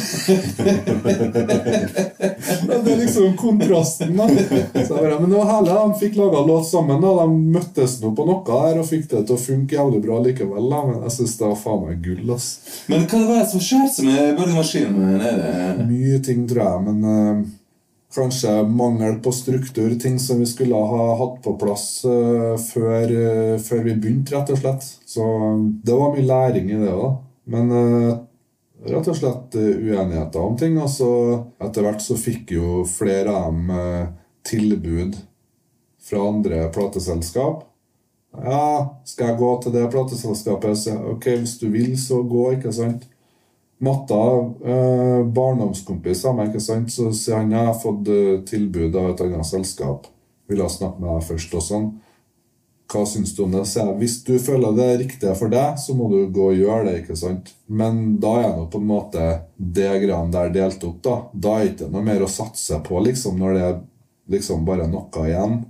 det 2.84 2.92
er 2.92 2.98
liksom 2.98 3.38
kontrasten, 3.38 4.18
da. 4.18 4.28
Så 4.88 4.96
bare, 4.96 5.20
men 5.20 5.30
det 5.30 5.38
var 5.38 5.46
herlig. 5.52 5.76
De 5.76 6.00
fikk 6.00 6.18
laga 6.18 6.42
låt 6.48 6.68
sammen. 6.70 7.02
da. 7.02 7.14
De 7.22 7.28
møttes 7.58 8.00
nå 8.02 8.14
på 8.18 8.26
noe 8.26 8.60
her 8.66 8.82
og 8.82 8.90
fikk 8.90 9.06
det 9.14 9.24
til 9.28 9.38
å 9.38 9.44
funke 9.44 9.78
jævlig 9.78 10.02
bra 10.08 10.20
likevel. 10.26 10.66
da. 10.74 10.82
Men 10.90 11.06
jeg 11.06 11.16
syns 11.20 11.38
det 11.38 11.48
var 11.52 11.62
faen 11.64 11.86
meg 11.86 12.02
gull. 12.06 12.34
ass. 12.34 12.50
Men 12.90 13.06
hva 13.06 13.22
var 13.28 13.44
det 13.44 13.50
som 13.54 13.62
skjedde 13.64 14.10
med 14.10 14.38
bølgemaskinen? 14.40 14.98
Er 15.20 15.78
det 15.78 15.88
Mye 15.90 16.20
ting, 16.26 16.48
tror 16.50 16.64
jeg, 16.66 16.80
men 16.90 16.98
eh, 17.14 17.46
kanskje 18.16 18.64
mangel 18.64 19.20
på 19.20 19.32
struktur. 19.32 20.00
Ting 20.00 20.20
som 20.20 20.40
vi 20.40 20.46
skulle 20.46 20.76
ha 20.76 21.16
hatt 21.16 21.44
på 21.44 21.56
plass 21.58 22.06
uh, 22.06 22.58
før, 22.58 23.12
uh, 23.12 23.60
før 23.60 23.84
vi 23.86 23.96
begynte, 23.96 24.36
rett 24.36 24.50
og 24.54 24.62
slett. 24.62 24.88
Så 25.10 25.26
eh, 25.26 25.62
det 25.86 25.96
var 25.98 26.16
mye 26.16 26.26
læring 26.26 26.72
i 26.74 26.82
det 26.82 26.94
òg. 26.94 27.20
Men 27.50 27.72
uh, 27.74 28.12
rett 28.90 29.10
og 29.10 29.18
slett 29.18 29.56
uenigheter 29.56 30.42
om 30.42 30.58
ting. 30.58 30.78
Og 30.82 30.90
så 30.92 31.12
etter 31.62 31.86
hvert 31.86 32.04
så 32.06 32.18
fikk 32.18 32.56
jo 32.58 32.84
flere 32.90 33.34
av 33.36 33.54
dem 33.54 34.16
tilbud 34.50 35.18
fra 36.10 36.22
andre 36.30 36.68
plateselskap. 36.74 37.66
Ja, 38.40 38.96
skal 39.10 39.32
jeg 39.32 39.40
gå 39.42 39.50
til 39.62 39.74
det 39.74 39.88
plateselskapet? 39.92 40.86
Ok, 41.12 41.28
hvis 41.42 41.58
du 41.62 41.68
vil, 41.74 41.96
så 42.00 42.22
gå, 42.24 42.52
ikke 42.58 42.74
sant? 42.74 43.09
Matta, 43.80 44.22
eh, 44.66 45.26
barndomskompis 45.26 46.26
av 46.26 46.42
ikke 46.44 46.60
sant? 46.60 46.92
så 46.92 47.14
sier 47.16 47.38
han 47.40 47.54
jeg 47.54 47.68
har 47.70 47.78
fått 47.80 48.10
eh, 48.12 48.42
tilbud 48.48 48.96
av 49.00 49.14
et 49.14 49.22
annet 49.24 49.48
selskap. 49.48 50.10
Ville 50.50 50.66
ha 50.66 50.72
snakket 50.72 51.00
med 51.00 51.14
deg 51.14 51.28
først 51.30 51.56
og 51.56 51.64
sånn. 51.64 51.90
Hva 52.90 53.04
syns 53.06 53.36
du 53.38 53.44
om 53.46 53.54
det? 53.54 53.62
Så 53.70 53.84
jeg, 53.84 53.96
hvis 54.02 54.16
du 54.26 54.34
føler 54.42 54.74
det 54.76 54.88
er 54.90 55.00
riktig 55.04 55.34
for 55.38 55.54
deg, 55.54 55.78
så 55.80 55.94
må 55.96 56.10
du 56.12 56.18
gå 56.34 56.50
og 56.52 56.58
gjøre 56.58 56.88
det. 56.90 56.96
ikke 57.04 57.16
sant? 57.20 57.54
Men 57.68 58.18
da 58.20 58.34
er 58.42 58.56
nå 58.58 58.66
på 58.74 58.82
en 58.82 58.90
måte 58.90 59.28
det 59.56 59.92
greiene 60.02 60.34
der 60.34 60.52
delt 60.56 60.84
opp. 60.90 60.98
Da 61.06 61.16
Da 61.34 61.56
er 61.60 61.68
det 61.68 61.76
ikke 61.76 61.92
noe 61.94 62.08
mer 62.08 62.26
å 62.26 62.32
satse 62.32 62.82
på 62.84 63.04
liksom, 63.06 63.38
når 63.40 63.54
det 63.54 63.64
er 63.68 63.78
liksom 64.36 64.66
bare 64.66 64.90
noe 64.90 65.28
igjen. 65.28 65.62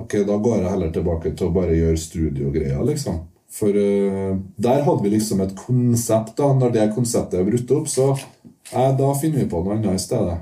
Ok, 0.00 0.20
Da 0.28 0.36
går 0.36 0.60
jeg 0.60 0.70
heller 0.70 0.92
tilbake 0.92 1.34
til 1.34 1.48
å 1.48 1.56
bare 1.56 1.76
gjøre 1.76 1.96
studiogreier, 1.98 2.84
liksom. 2.84 3.24
For 3.50 3.74
uh, 3.74 4.36
der 4.62 4.84
hadde 4.86 5.02
vi 5.02 5.10
liksom 5.16 5.42
et 5.42 5.56
konsept. 5.58 6.36
da 6.38 6.52
Når 6.54 6.76
det 6.76 6.92
konseptet 6.94 7.40
er 7.40 7.48
brutt 7.48 7.74
opp, 7.74 7.90
så 7.90 8.12
eh, 8.14 8.92
da 8.96 9.10
finner 9.18 9.42
vi 9.42 9.50
på 9.50 9.64
noe 9.64 9.76
annet 9.76 9.98
i 9.98 10.02
stedet. 10.02 10.38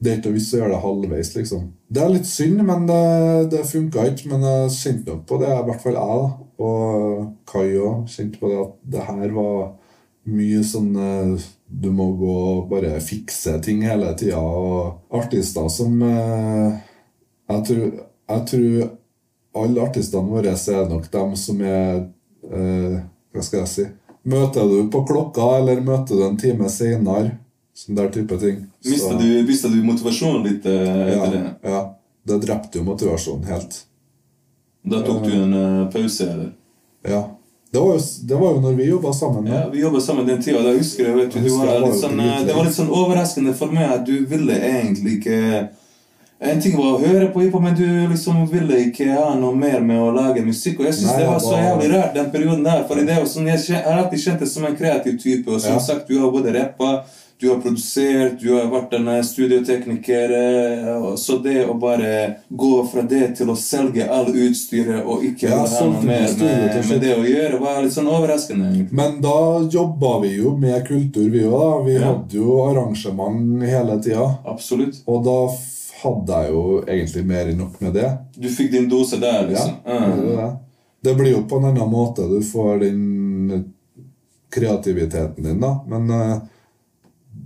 Det 0.00 0.10
er 0.10 0.18
ikke 0.18 0.30
noe 0.30 0.38
vits 0.38 0.52
å 0.56 0.68
det 0.72 0.80
halvveis, 0.80 1.30
liksom. 1.36 1.64
Det 1.92 2.00
er 2.00 2.12
litt 2.14 2.28
synd, 2.28 2.62
men 2.64 2.86
det, 2.88 3.00
det 3.52 3.66
funka 3.68 4.06
ikke. 4.12 4.30
Men 4.32 4.46
jeg 4.48 4.76
kjente 4.78 5.12
nok 5.12 5.26
på 5.28 5.40
det, 5.42 5.50
i 5.52 5.66
hvert 5.68 5.84
fall 5.84 5.98
jeg, 5.98 6.20
da. 6.20 6.46
Og 6.60 7.26
Kai 7.48 7.66
òg 7.80 8.06
kjente 8.08 8.40
på 8.40 8.52
det 8.52 8.60
at 8.62 8.78
det 8.94 9.08
her 9.08 9.34
var 9.36 9.58
mye 10.30 10.60
sånn 10.66 10.90
uh, 11.00 11.48
Du 11.64 11.88
må 11.94 12.10
gå 12.18 12.32
og 12.36 12.70
bare 12.70 12.96
fikse 13.04 13.56
ting 13.64 13.84
hele 13.88 14.12
tida. 14.20 14.40
Og 14.40 15.16
artister 15.20 15.68
som 15.72 16.00
uh, 16.04 16.80
jeg, 17.48 17.64
tror, 17.68 17.84
jeg 18.32 18.48
tror 18.52 18.88
alle 19.56 19.82
artistene 19.82 20.30
våre 20.30 20.54
er 20.54 20.88
nok 20.88 21.08
dem 21.10 21.36
som 21.36 21.60
er 21.62 22.04
eh, 22.50 23.00
Hva 23.34 23.42
skal 23.42 23.64
jeg 23.64 23.70
si 23.72 23.86
Møter 24.30 24.68
du 24.68 24.90
på 24.92 25.00
klokka, 25.08 25.46
eller 25.58 25.80
møter 25.80 26.18
du 26.18 26.26
en 26.26 26.36
time 26.38 26.68
seinere? 26.68 27.38
Sånn 27.72 27.96
der 27.96 28.10
type 28.12 28.36
ting. 28.36 28.58
Mista 28.84 29.14
du, 29.16 29.24
du 29.72 29.78
motivasjonen 29.86 30.42
litt 30.44 30.66
eh, 30.68 31.14
etter 31.14 31.32
det? 31.32 31.40
ja, 31.64 31.70
ja. 31.72 31.80
Det 32.28 32.36
drepte 32.42 32.78
jo 32.78 32.84
motivasjonen 32.84 33.46
helt. 33.48 33.78
Da 34.84 35.00
tok 35.06 35.24
du 35.24 35.32
en 35.38 35.54
eh, 35.56 35.86
pause, 35.92 36.26
eller? 36.28 36.50
Ja. 37.08 37.22
Det 37.70 37.78
var 37.78 37.94
jo, 37.94 38.02
det 38.28 38.34
var 38.42 38.52
jo 38.52 38.60
når 38.60 38.76
vi 38.76 38.88
jobba 38.90 39.12
sammen. 39.12 39.46
Ja, 39.46 39.54
Ja. 39.54 39.68
Vi 39.72 39.80
jobba 39.80 40.00
sammen 40.00 40.26
den 40.26 40.42
tida. 40.42 40.62
Da 40.62 40.72
husker 40.76 41.06
jeg, 41.06 41.16
vet 41.16 41.32
du, 41.32 41.48
var 41.56 41.80
litt 41.86 42.00
sånn, 42.00 42.20
eh, 42.20 42.40
det 42.44 42.56
var 42.56 42.66
litt 42.66 42.76
sånn 42.76 42.90
overraskende 42.90 43.54
for 43.54 43.72
meg 43.72 43.92
at 43.94 44.06
du 44.06 44.26
ville 44.26 44.56
egentlig 44.58 45.20
ikke 45.20 45.68
En 46.42 46.60
ting 46.60 46.72
var 46.76 46.94
å 46.94 47.00
høre 47.02 47.26
på 47.34 47.42
hiphop, 47.44 47.60
men 47.62 47.74
du 47.76 47.84
liksom 48.08 48.46
ville 48.48 48.78
ikke 48.86 49.10
ha 49.12 49.34
noe 49.36 49.52
mer 49.60 49.80
med 49.84 50.00
å 50.00 50.10
lage 50.16 50.40
musikk. 50.46 50.78
Og 50.80 50.86
jeg 50.88 50.94
syns 50.96 51.18
det 51.18 51.26
var 51.28 51.40
så 51.44 51.52
jævlig 51.58 51.90
rart 51.92 52.14
den 52.16 52.30
perioden 52.32 52.62
der. 52.64 52.84
For 52.88 52.96
det 52.96 53.18
jo 53.18 53.26
sånn, 53.28 53.50
jeg 53.52 53.82
har 53.84 53.98
alltid 54.00 54.22
kjent 54.22 54.40
deg 54.40 54.48
som 54.48 54.64
en 54.64 54.76
kreativ 54.78 55.18
type. 55.20 55.48
Og 55.52 55.60
som 55.60 55.74
Ja. 55.74 55.78
sagt, 55.78 56.08
du 56.08 56.18
har 56.18 56.30
både 56.32 56.54
rappa, 56.56 57.04
du 57.40 57.48
har 57.50 57.60
produsert, 57.60 58.40
du 58.40 58.54
har 58.54 58.70
vært 58.72 58.92
en 58.96 59.08
eh, 59.08 59.20
studiotekniker. 59.22 60.32
eh, 60.32 61.14
Så 61.16 61.42
det 61.42 61.66
å 61.68 61.74
bare 61.78 62.36
gå 62.50 62.86
fra 62.90 63.02
det 63.02 63.36
til 63.36 63.46
å 63.52 63.56
selge 63.56 64.08
all 64.08 64.26
utstyret 64.32 65.04
og 65.04 65.22
ikke 65.22 65.42
Ja, 65.48 65.58
ha 65.66 65.84
noe 65.84 66.02
mer 66.02 66.28
med, 66.38 66.88
med 66.88 67.00
det 67.00 67.16
å 67.16 67.24
gjøre, 67.24 67.60
var 67.60 67.82
litt 67.82 67.92
sånn 67.92 68.08
overraskende. 68.08 68.64
egentlig. 68.72 68.92
Men 68.92 69.20
da 69.20 69.60
jobba 69.68 70.20
vi 70.22 70.36
jo 70.40 70.56
med 70.56 70.86
kultur, 70.88 71.28
vi 71.30 71.40
òg. 71.44 71.84
Vi 71.84 71.94
Ja. 72.00 72.06
hadde 72.14 72.32
jo 72.32 72.62
arrangement 72.70 73.62
hele 73.62 74.00
tida. 74.02 74.38
Absolutt. 74.46 75.02
Og 75.06 75.24
da 75.24 75.52
hadde 76.02 76.40
jeg 76.42 76.52
jo 76.54 76.62
egentlig 76.86 77.24
mer 77.26 77.50
enn 77.50 77.60
nok 77.60 77.80
med 77.80 77.94
det. 77.98 78.10
Du 78.36 78.48
fikk 78.52 78.72
din 78.72 78.88
dose 78.90 79.18
der, 79.20 79.42
Ja, 79.42 79.48
liksom. 79.48 79.74
det, 79.84 79.98
er 79.98 80.36
det. 80.36 80.48
det 81.08 81.14
blir 81.18 81.32
jo 81.34 81.44
på 81.48 81.60
en 81.60 81.68
annen 81.70 81.90
måte. 81.90 82.26
Du 82.28 82.40
får 82.44 82.82
den 82.84 83.72
kreativiteten 84.50 85.44
din, 85.44 85.60
da. 85.60 85.84
Men 85.88 86.10
uh, 86.10 86.36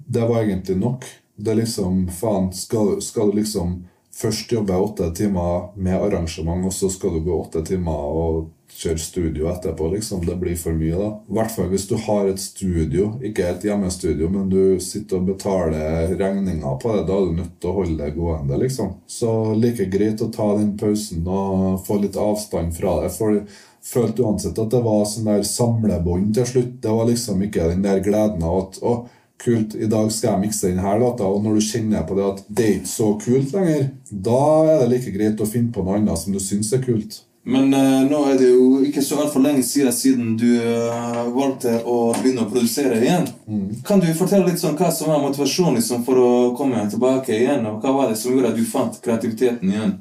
det 0.06 0.20
var 0.28 0.42
egentlig 0.42 0.76
nok. 0.80 1.04
Det 1.36 1.50
er 1.50 1.60
liksom 1.60 2.08
Faen, 2.14 2.52
skal, 2.52 3.02
skal 3.02 3.30
du 3.30 3.40
liksom 3.42 3.82
først 4.14 4.52
jobbe 4.52 4.76
åtte 4.78 5.10
timer 5.14 5.72
med 5.76 5.98
arrangement, 5.98 6.66
og 6.66 6.72
så 6.72 6.88
skal 6.90 7.16
du 7.16 7.24
gå 7.26 7.40
åtte 7.40 7.64
timer 7.66 8.14
og 8.14 8.44
kjøre 8.74 8.98
studio 8.98 9.48
etterpå, 9.52 9.88
liksom. 9.94 10.24
Det 10.26 10.36
blir 10.40 10.56
for 10.58 10.76
mye, 10.76 10.96
da. 10.98 11.10
I 11.30 11.36
hvert 11.38 11.52
fall 11.54 11.68
hvis 11.70 11.86
du 11.90 11.94
har 12.06 12.28
et 12.28 12.42
studio, 12.42 13.12
ikke 13.24 13.46
et 13.48 13.66
hjemmestudio, 13.68 14.30
men 14.32 14.48
du 14.50 14.80
sitter 14.82 15.20
og 15.20 15.28
betaler 15.30 16.14
regninger 16.18 16.78
på 16.82 16.96
det, 16.96 17.04
da 17.08 17.18
er 17.18 17.28
du 17.28 17.38
nødt 17.38 17.54
til 17.60 17.70
å 17.70 17.76
holde 17.78 17.98
det 18.00 18.16
gående, 18.16 18.58
liksom. 18.64 18.96
Så 19.06 19.30
like 19.58 19.86
greit 19.92 20.22
å 20.24 20.32
ta 20.34 20.50
den 20.58 20.74
pausen 20.80 21.26
og 21.26 21.84
få 21.86 22.00
litt 22.02 22.18
avstand 22.20 22.74
fra 22.76 23.00
det. 23.04 23.12
For 23.14 23.36
jeg 23.36 23.46
følte 23.84 24.24
uansett 24.24 24.58
at 24.58 24.72
det 24.72 24.84
var 24.84 25.04
sånn 25.08 25.28
der 25.30 25.44
samlebånd 25.48 26.32
til 26.38 26.48
slutt. 26.48 26.78
Det 26.82 26.96
var 26.98 27.10
liksom 27.10 27.44
ikke 27.46 27.68
den 27.70 27.84
der 27.84 28.02
gleden 28.04 28.42
av 28.42 28.62
at 28.64 28.80
å, 28.82 28.96
kult, 29.44 29.74
i 29.76 29.90
dag 29.90 30.08
skal 30.14 30.32
jeg 30.32 30.46
mikse 30.46 30.70
denne 30.70 30.96
låta, 31.02 31.28
og 31.28 31.44
når 31.44 31.58
du 31.58 31.66
kjenner 31.66 32.06
på 32.08 32.16
det 32.16 32.26
at 32.26 32.42
det 32.48 32.64
er 32.64 32.74
ikke 32.78 32.90
så 32.94 33.10
kult 33.20 33.54
lenger, 33.54 33.86
da 34.08 34.42
er 34.64 34.82
det 34.82 34.90
like 34.94 35.14
greit 35.14 35.42
å 35.42 35.48
finne 35.48 35.74
på 35.74 35.84
noe 35.84 35.98
annet 36.00 36.20
som 36.20 36.34
du 36.34 36.40
syns 36.42 36.72
er 36.72 36.82
kult. 36.84 37.23
Men 37.44 37.74
uh, 37.74 38.04
nå 38.08 38.18
er 38.30 38.38
det 38.40 38.46
jo 38.48 38.78
ikke 38.88 39.02
så 39.04 39.18
altfor 39.20 39.42
lenge 39.44 39.60
siden 39.68 39.92
siden 39.92 40.30
du 40.40 40.46
uh, 40.64 41.26
valgte 41.34 41.74
å 41.84 42.14
begynne 42.16 42.46
å 42.46 42.48
produsere 42.48 42.96
igjen. 43.02 43.26
Mm. 43.44 43.82
Kan 43.84 44.00
du 44.00 44.08
fortelle 44.16 44.48
litt 44.48 44.62
sånn 44.62 44.78
hva 44.78 44.88
som 44.94 45.10
var 45.12 45.20
motivasjonen 45.20 45.76
liksom, 45.76 46.06
for 46.06 46.20
å 46.22 46.30
komme 46.56 46.86
tilbake 46.88 47.36
igjen? 47.36 47.66
Og 47.68 47.84
hva 47.84 47.92
var 47.98 48.08
det 48.08 48.16
som 48.16 48.32
gjorde 48.32 48.54
at 48.54 48.56
du 48.56 48.64
fant 48.64 48.96
kreativiteten 49.04 49.74
igjen? 49.74 49.92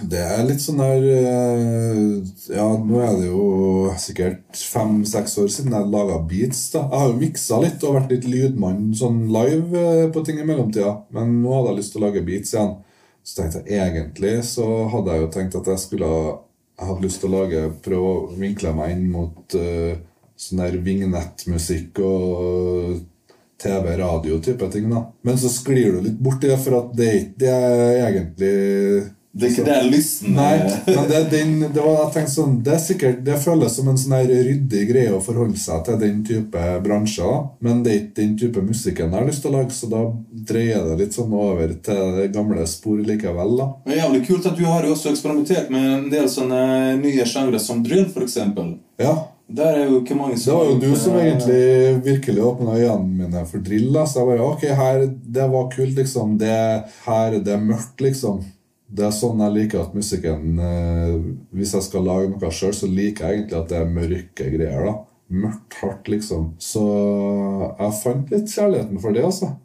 Det 0.00 0.22
er 0.22 0.46
litt 0.48 0.64
sånn 0.64 0.80
der 0.80 1.04
eh, 1.10 2.00
Ja, 2.52 2.66
nå 2.80 3.02
er 3.04 3.14
det 3.20 3.28
jo 3.28 3.92
sikkert 4.00 4.56
fem-seks 4.56 5.36
år 5.42 5.52
siden 5.52 5.76
jeg 5.76 5.92
laga 5.92 6.18
beats. 6.24 6.64
da 6.72 6.86
Jeg 6.86 7.02
har 7.02 7.12
jo 7.12 7.20
miksa 7.20 7.60
litt 7.66 7.84
og 7.84 7.98
vært 8.00 8.16
litt 8.16 8.28
lydmann 8.32 8.90
sånn 8.96 9.26
live 9.32 10.08
på 10.12 10.24
ting 10.24 10.40
i 10.40 10.48
mellomtida. 10.48 11.02
Men 11.12 11.38
nå 11.42 11.52
hadde 11.52 11.74
jeg 11.74 11.80
lyst 11.82 11.96
til 11.96 12.00
å 12.00 12.08
lage 12.08 12.24
beats 12.24 12.56
igjen. 12.56 12.76
Så 13.26 13.40
tenkte 13.40 13.64
jeg 13.66 13.82
egentlig 13.82 14.36
så 14.46 14.66
hadde 14.92 15.12
jeg 15.12 15.24
jo 15.24 15.30
tenkt 15.34 15.56
at 15.58 15.72
jeg 15.72 15.82
skulle 15.82 16.10
Jeg 16.76 16.88
hadde 16.90 17.06
lyst 17.06 17.22
til 17.22 17.30
å 17.30 17.38
lage 17.40 17.66
prøve 17.84 18.12
å 18.12 18.22
vinkle 18.36 18.72
meg 18.76 18.92
inn 18.92 19.06
mot 19.12 19.56
uh, 19.56 19.96
sånn 20.36 20.60
der 20.60 20.76
vignettmusikk 20.84 22.00
og 22.04 22.98
TV-radio-type 23.62 24.68
ting. 24.74 24.90
da 24.92 25.06
Men 25.24 25.38
så 25.40 25.48
sklir 25.52 25.96
du 25.96 26.02
litt 26.04 26.18
bort 26.20 26.44
i 26.44 26.50
det, 26.52 26.58
for 26.60 26.82
at 26.82 26.90
det 26.96 27.06
er 27.08 27.20
ikke 27.22 27.40
det 27.40 27.54
jeg 27.54 28.02
egentlig 28.10 28.56
Det 29.36 29.46
er 29.46 29.52
ikke 29.52 29.64
der 29.66 29.88
lysten 29.92 30.32
Nei, 30.36 30.54
eh, 30.64 30.86
men 30.88 31.08
det, 31.10 31.18
den, 31.32 31.50
det 31.68 31.82
var, 31.82 31.98
jeg 32.06 32.12
tenkte 32.14 32.32
sånn, 32.32 32.54
det 32.64 32.72
er 32.72 32.80
sikkert, 32.80 33.18
det 33.26 33.36
føles 33.42 33.74
som 33.76 33.90
en 33.92 33.98
sånn 34.00 34.16
ryddig 34.30 34.84
greie 34.88 35.12
å 35.12 35.20
forholde 35.20 35.60
seg 35.60 35.82
til 35.84 35.98
den 36.00 36.22
type 36.24 36.62
bransjer. 36.84 37.34
Men 37.64 37.82
det 37.84 37.92
er 37.92 38.00
ikke 38.00 38.16
den 38.22 38.34
type 38.40 38.64
musikken 38.64 39.12
jeg 39.12 39.18
har 39.18 39.28
lyst 39.28 39.44
til 39.44 39.52
å 39.52 39.58
lage, 39.58 39.76
så 39.76 39.90
da 39.92 40.02
dreier 40.48 40.88
det 40.88 40.98
litt 41.02 41.18
sånn 41.18 41.36
over 41.36 41.76
til 41.84 42.16
det 42.16 42.30
gamle 42.32 42.64
spor 42.70 43.04
likevel. 43.04 43.54
da. 43.60 43.68
Det 43.84 43.96
er 43.96 44.02
jævlig 44.06 44.24
kult 44.30 44.50
at 44.52 44.58
du 44.58 44.64
har 44.64 44.88
jo 44.88 44.96
også 44.96 45.12
eksperimentert 45.12 45.70
med 45.74 45.86
en 45.98 46.10
del 46.16 46.28
sånne 46.32 46.60
nye 47.02 47.28
sjangre 47.28 47.60
som 47.60 47.84
drill, 47.84 48.08
f.eks. 48.08 48.38
Ja, 49.02 49.14
Der 49.46 49.76
er 49.78 49.84
jo 49.86 50.00
ikke 50.00 50.16
mange 50.18 50.34
Det 50.34 50.50
var 50.50 50.64
jo 50.66 50.80
du 50.80 50.88
som 50.98 51.14
egentlig 51.20 52.00
virkelig 52.02 52.42
åpna 52.42 52.80
øynene 52.80 53.20
mine 53.20 53.44
for 53.46 53.62
drill. 53.62 53.92
da. 53.92 54.02
Så 54.08 54.24
jeg 54.24 54.32
bare 54.32 54.48
Ok, 54.48 54.64
her, 54.80 55.06
det 55.06 55.48
var 55.52 55.70
kult, 55.76 55.94
liksom. 55.94 56.38
Det, 56.40 56.56
her 57.04 57.38
det 57.38 57.52
er 57.54 57.62
mørkt, 57.62 58.00
liksom. 58.00 58.40
Det 58.86 59.02
er 59.06 59.14
sånn 59.14 59.40
jeg 59.42 59.54
liker 59.54 59.82
at 59.82 59.94
musikken 59.98 60.60
eh, 60.62 61.16
Hvis 61.56 61.74
jeg 61.74 61.86
skal 61.88 62.06
lage 62.06 62.30
noe 62.30 62.50
sjøl, 62.54 62.74
så 62.76 62.86
liker 62.86 63.26
jeg 63.26 63.40
egentlig 63.40 63.58
at 63.58 63.70
det 63.72 63.78
er 63.80 63.94
mørke 63.98 64.50
greier. 64.54 64.86
da. 64.86 64.96
Mørkt, 65.26 65.78
hardt, 65.80 66.10
liksom. 66.12 66.52
Så 66.62 66.82
jeg 67.80 67.96
fant 68.02 68.30
litt 68.30 68.52
kjærligheten 68.52 69.00
for 69.02 69.16
det, 69.16 69.24
altså. 69.26 69.56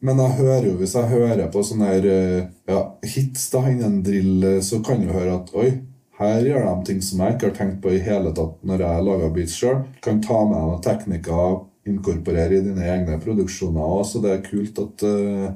Men 0.00 0.20
jeg 0.22 0.36
hører 0.38 0.66
jo, 0.70 0.76
hvis 0.80 0.94
jeg 0.96 1.10
hører 1.10 1.48
på 1.52 1.62
sånne 1.66 1.88
her, 1.90 2.06
eh, 2.08 2.44
ja, 2.70 2.82
hits 3.04 3.48
da, 3.52 3.64
innen 3.68 3.98
drill, 4.06 4.36
eh, 4.48 4.60
så 4.64 4.78
kan 4.86 5.02
jeg 5.02 5.12
høre 5.12 5.34
at 5.40 5.50
oi, 5.58 5.70
her 6.20 6.44
gjør 6.44 6.68
de 6.68 6.86
ting 6.88 7.02
som 7.04 7.20
jeg 7.24 7.36
ikke 7.36 7.48
har 7.48 7.56
tenkt 7.56 7.80
på 7.82 7.92
i 7.96 8.00
hele 8.04 8.32
tatt 8.36 8.58
når 8.68 8.84
jeg 8.84 9.04
lager 9.08 9.34
beats 9.34 9.56
sjøl. 9.56 9.82
Kan 10.04 10.22
ta 10.24 10.38
med 10.44 10.56
noen 10.56 10.82
teknikker, 10.84 11.58
inkorporere 11.88 12.58
i 12.58 12.64
dine 12.64 12.86
egne 12.92 13.16
produksjoner 13.22 14.02
så 14.04 14.20
det 14.24 14.34
er 14.34 14.42
kult 14.44 14.80
at, 14.82 15.04
eh, 15.08 15.50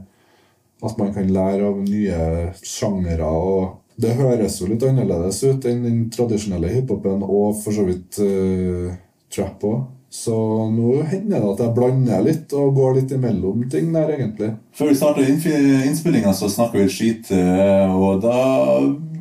at 0.82 0.98
man 0.98 1.14
kan 1.14 1.30
lære 1.32 1.64
av 1.68 1.80
nye 1.84 2.20
sjangere. 2.62 3.28
og 3.28 3.80
Det 4.00 4.16
høres 4.18 4.60
jo 4.60 4.68
litt 4.68 4.82
annerledes 4.82 5.42
ut 5.44 5.64
enn 5.70 5.84
den 5.86 6.00
tradisjonelle 6.10 6.72
hiphopen 6.72 7.22
og 7.22 7.60
for 7.62 7.76
så 7.76 7.86
vidt 7.86 8.18
uh, 8.20 8.94
trap 9.32 9.62
òg. 9.64 9.84
Så 10.14 10.34
nå 10.70 11.00
hender 11.10 11.40
det 11.42 11.48
at 11.56 11.60
jeg 11.64 11.74
blander 11.74 12.20
litt 12.22 12.52
og 12.54 12.76
går 12.76 13.00
litt 13.00 13.14
imellom 13.16 13.64
ting 13.70 13.88
der, 13.90 14.12
egentlig. 14.14 14.52
Før 14.78 14.92
vi 14.92 15.24
innf- 15.26 15.48
innspillinga, 15.88 16.30
så 16.30 16.46
snakka 16.46 16.78
vi 16.78 16.92
skit, 16.92 17.32
eh, 17.34 17.90
og 17.90 18.22
da 18.22 18.36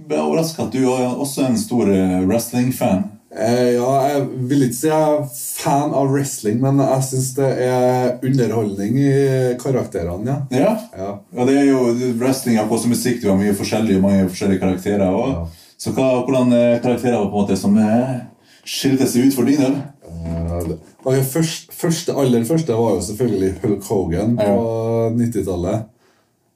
ble 0.05 0.19
jeg 0.19 0.27
overraska 0.27 0.67
at 0.67 0.75
du 0.75 0.83
også 0.85 1.41
er 1.41 1.49
en 1.49 1.57
stor 1.57 1.89
eh, 1.89 2.19
wrestling-fan. 2.27 3.01
Eh, 3.33 3.73
ja, 3.73 3.93
jeg 4.11 4.25
vil 4.49 4.65
ikke 4.67 4.77
si 4.77 4.89
jeg 4.91 5.13
er 5.13 5.23
fan 5.33 5.93
av 5.97 6.11
wrestling, 6.13 6.59
men 6.61 6.81
jeg 6.83 7.05
syns 7.07 7.31
det 7.39 7.49
er 7.65 8.19
underholdning 8.21 8.99
i 9.01 9.13
karakterene, 9.61 10.35
ja. 10.53 10.59
Ja. 10.59 10.73
ja. 10.99 11.15
Og 11.33 11.49
det 11.49 11.55
er 11.57 11.71
jo 11.71 12.13
wrestling 12.21 12.59
er 12.61 12.69
på 12.69 12.77
som 12.77 12.93
musikk, 12.93 13.23
du 13.23 13.31
har 13.31 13.39
mye 13.39 13.55
forskjellige, 13.57 14.03
mange 14.03 14.27
forskjellige 14.29 14.61
karakterer. 14.61 15.07
Ja. 15.09 15.47
Så 15.81 15.95
hva, 15.95 16.11
hvordan 16.21 16.53
eh, 16.53 16.77
karakterer 16.83 17.17
var 17.17 17.31
på 17.31 17.39
en 17.39 17.47
måte 17.47 17.57
som 17.57 17.79
eh, 17.81 18.13
skilte 18.69 19.09
seg 19.09 19.27
ut 19.27 19.37
for 19.39 19.49
din 19.49 19.65
del? 19.65 19.81
Eh, 21.09 21.25
først, 21.25 21.73
første, 21.73 22.13
aller 22.13 22.45
første 22.45 22.77
var 22.77 22.99
jo 22.99 23.01
selvfølgelig 23.09 23.53
Hulk 23.63 23.89
Hogan 23.89 24.37
på 24.37 24.53
90-tallet. 25.17 25.89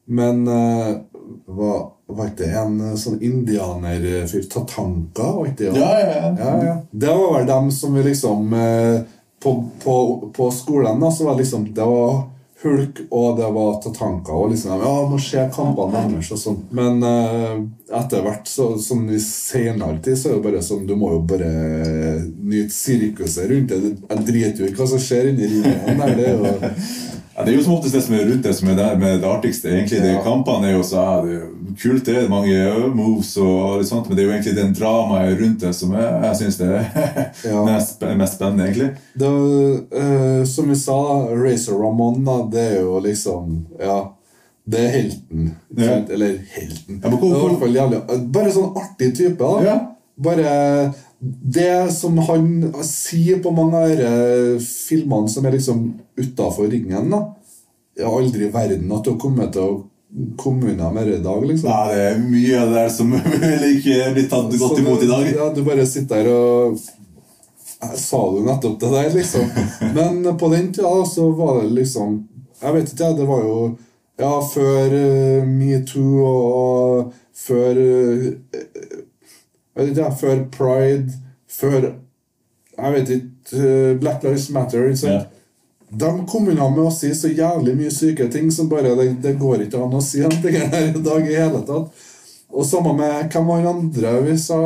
Men 0.08 0.46
eh, 0.48 0.94
var, 1.46 1.92
var 2.08 2.30
ikke 2.30 2.44
det 2.44 2.54
en 2.60 2.80
eh, 2.90 2.96
sånn 3.00 3.20
indianerfyr 3.24 4.48
Tatanka? 4.52 5.28
Var 5.38 5.52
ikke 5.52 5.68
det, 5.68 5.80
Ja, 5.80 5.92
ja, 6.00 6.16
ja. 6.16 6.32
Ja, 6.40 6.56
ja. 6.66 6.80
Det 6.92 7.14
var 7.20 7.38
vel 7.38 7.48
dem 7.50 7.70
som 7.72 7.94
vi 7.98 8.08
liksom 8.08 8.54
eh, 8.54 8.98
På, 9.44 9.54
på, 9.84 9.96
på 10.34 10.50
skolen 10.52 11.00
da, 11.04 11.12
så 11.14 11.28
var 11.28 11.38
det 11.38 11.46
liksom 11.46 11.70
Det 11.78 11.86
var 11.86 12.26
Hulk 12.64 13.04
og 13.14 13.38
det 13.38 13.48
var 13.54 13.76
Tatanka. 13.84 14.34
Og 14.34 14.50
liksom, 14.50 14.80
ja, 14.82 14.94
nå 15.10 15.20
skjer 15.22 15.52
kampene 15.54 16.00
deres 16.10 16.32
og 16.34 16.40
sånn. 16.42 16.56
Men 16.74 17.04
eh, 17.06 17.60
etter 18.00 18.24
hvert, 18.26 18.50
så, 18.50 18.72
som 18.82 19.04
vi 19.06 19.20
senere 19.22 20.00
tid, 20.02 20.18
så 20.18 20.32
er 20.32 20.40
det 20.40 20.46
bare 20.48 20.64
sånn 20.66 20.88
Du 20.90 20.96
må 20.98 21.12
jo 21.14 21.20
bare 21.30 21.52
nyte 22.26 22.74
sirkuset 22.74 23.46
rundt 23.52 23.76
det. 23.76 23.94
Jeg 24.10 24.26
driter 24.32 24.66
jo 24.66 24.72
i 24.72 24.74
hva 24.74 24.90
som 24.90 25.04
skjer 25.06 25.30
inni 25.32 25.52
ringen 25.54 26.02
der. 26.02 26.18
Det 26.18 26.28
er 26.32 26.42
jo 26.42 26.74
Ja, 27.38 27.44
det 27.46 27.52
er 27.54 27.58
jo 27.60 27.64
som 27.68 27.74
oftest 27.76 27.94
det 27.94 28.02
som 28.02 28.16
er 28.18 28.24
rundt 28.26 28.44
det 28.48 28.54
som 28.58 28.70
er 28.72 28.76
det, 28.80 28.86
med 29.00 29.20
det 29.22 29.28
artigste. 29.30 29.70
egentlig 29.70 30.00
det 30.02 30.14
Ja. 30.16 30.22
Kampene 30.26 30.72
er 30.72 30.74
jo 30.74 30.82
så 30.84 30.96
ja, 31.04 31.22
det 31.22 31.36
er 31.36 31.76
kult, 31.78 32.06
det 32.06 32.16
er 32.18 32.30
mange 32.30 32.90
moves, 32.96 33.38
og 33.38 33.78
litt 33.78 33.88
sånt, 33.92 34.08
men 34.10 34.18
det 34.18 34.24
er 34.24 34.28
jo 34.28 34.34
egentlig 34.34 34.56
den 34.58 34.74
dramaet 34.74 35.38
rundt 35.42 35.60
det 35.62 35.74
som 35.76 35.94
er, 35.94 36.24
jeg 36.24 36.36
syns 36.42 36.58
er 36.66 37.32
Ja. 37.46 37.64
mest, 37.66 38.02
mest 38.18 38.34
spennende. 38.40 38.66
egentlig. 38.66 38.90
Det 39.16 39.30
eh, 40.02 40.44
som 40.50 40.70
vi 40.70 40.76
sa, 40.76 40.98
Razor 41.30 41.78
Ramon, 41.84 42.24
da, 42.26 42.40
det 42.52 42.66
er 42.72 42.82
jo 42.82 43.00
liksom 43.06 43.66
Ja, 43.80 44.00
det 44.68 44.80
er 44.80 44.90
helten. 44.98 45.56
Eller 46.10 46.40
helten. 46.58 47.02
Ja, 47.04 47.10
men 47.10 47.20
hvor- 47.20 47.50
Det 47.52 47.60
fall 47.60 47.76
jævlig, 47.78 48.32
bare 48.32 48.52
sånn 48.52 48.74
artig 48.76 49.14
type, 49.16 49.38
da. 49.64 49.80
Bare 50.18 50.94
det 51.20 51.92
som 51.92 52.18
han 52.28 52.50
sier 52.86 53.40
på 53.42 53.52
mange 53.52 53.80
av 53.80 53.90
disse 53.90 54.86
filmene 54.90 55.32
som 55.32 55.46
er 55.46 55.58
liksom 55.58 55.84
utafor 56.18 56.70
ringen, 56.70 57.10
da. 57.14 57.24
Har 57.98 58.20
aldri 58.20 58.46
i 58.46 58.54
verden 58.54 58.92
at 58.94 59.06
du 59.06 59.16
har 59.16 59.22
kommet 59.22 59.56
til 59.56 59.66
å 59.66 59.78
kommuner 60.38 60.92
med 60.94 61.08
det 61.08 61.18
i 61.18 61.24
dag, 61.24 61.46
liksom. 61.46 61.70
Nei, 61.70 61.96
det 61.96 62.04
er 62.04 62.22
mye 62.22 62.60
av 62.62 62.70
det 62.70 62.78
der 62.78 62.94
som 62.94 63.16
ikke 63.74 64.12
blir 64.16 64.30
tatt 64.32 64.54
godt 64.60 64.80
imot 64.82 65.04
i 65.04 65.10
dag. 65.10 65.28
Ja, 65.36 65.50
du 65.54 65.64
bare 65.68 65.88
sitter 65.90 66.24
der 66.24 66.32
og 66.34 66.80
Sa 67.78 68.18
du 68.34 68.40
nettopp 68.42 68.80
det 68.82 68.90
der, 68.90 69.12
liksom? 69.14 69.44
Men 69.98 70.38
på 70.38 70.48
den 70.50 70.72
tida 70.74 71.06
så 71.06 71.28
var 71.38 71.60
det 71.62 71.76
liksom 71.76 72.24
Jeg 72.62 72.74
vet 72.74 72.94
ikke. 72.94 73.12
Det 73.20 73.28
var 73.30 73.44
jo 73.46 73.58
Ja, 74.18 74.32
før 74.42 74.96
uh, 74.98 75.46
metoo 75.46 76.24
og, 76.26 76.48
og 76.58 77.12
før 77.38 77.78
uh, 77.78 78.32
ikke, 79.86 80.12
før 80.20 80.44
pride, 80.52 81.18
før 81.48 81.94
Jeg 82.78 82.94
vet 82.94 83.10
ikke 83.10 83.58
uh, 83.58 84.00
Black 84.02 84.24
Lives 84.24 84.50
Matter. 84.54 84.90
Ikke 84.90 85.02
sant? 85.02 85.14
Ja. 85.14 85.38
De 85.90 86.12
kom 86.28 86.50
unna 86.52 86.68
med 86.70 86.84
å 86.84 86.92
si 86.92 87.14
så 87.16 87.30
jævlig 87.32 87.78
mye 87.78 87.92
syke 87.96 88.28
ting 88.32 88.50
som 88.52 88.68
bare 88.68 88.92
Det, 88.98 89.08
det 89.24 89.38
går 89.40 89.64
ikke 89.66 89.80
an 89.86 89.96
å 89.96 90.04
si 90.04 90.20
en 90.20 90.34
ting 90.44 90.58
her 90.60 90.90
i 90.90 91.04
dag 91.04 91.24
i 91.24 91.38
hele 91.38 91.64
tatt. 91.68 92.06
Og 92.52 92.66
samme 92.68 92.94
med 92.98 93.32
hvem 93.32 93.48
var 93.48 93.64
den 93.64 93.72
andre 93.72 94.14
vi 94.26 94.36
sa? 94.40 94.60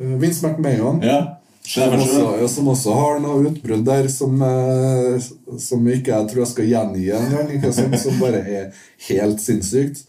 Eh, 0.00 0.14
Vince 0.20 0.44
McMahon. 0.46 1.02
Ja. 1.04 1.40
Som 1.64 1.94
også, 1.96 2.48
som 2.48 2.66
også 2.68 2.92
har 2.92 3.20
noe 3.24 3.46
utbrudd 3.48 3.86
der 3.86 4.08
som, 4.12 4.40
eh, 4.44 5.28
som 5.60 5.86
ikke 5.88 6.12
jeg 6.12 6.28
tror 6.30 6.42
jeg 6.42 6.50
skal 6.50 6.68
gjengi 6.68 7.06
engang. 7.16 7.72
Som 8.02 8.20
bare 8.20 8.42
er 8.44 8.82
helt 9.08 9.40
sinnssykt. 9.40 10.04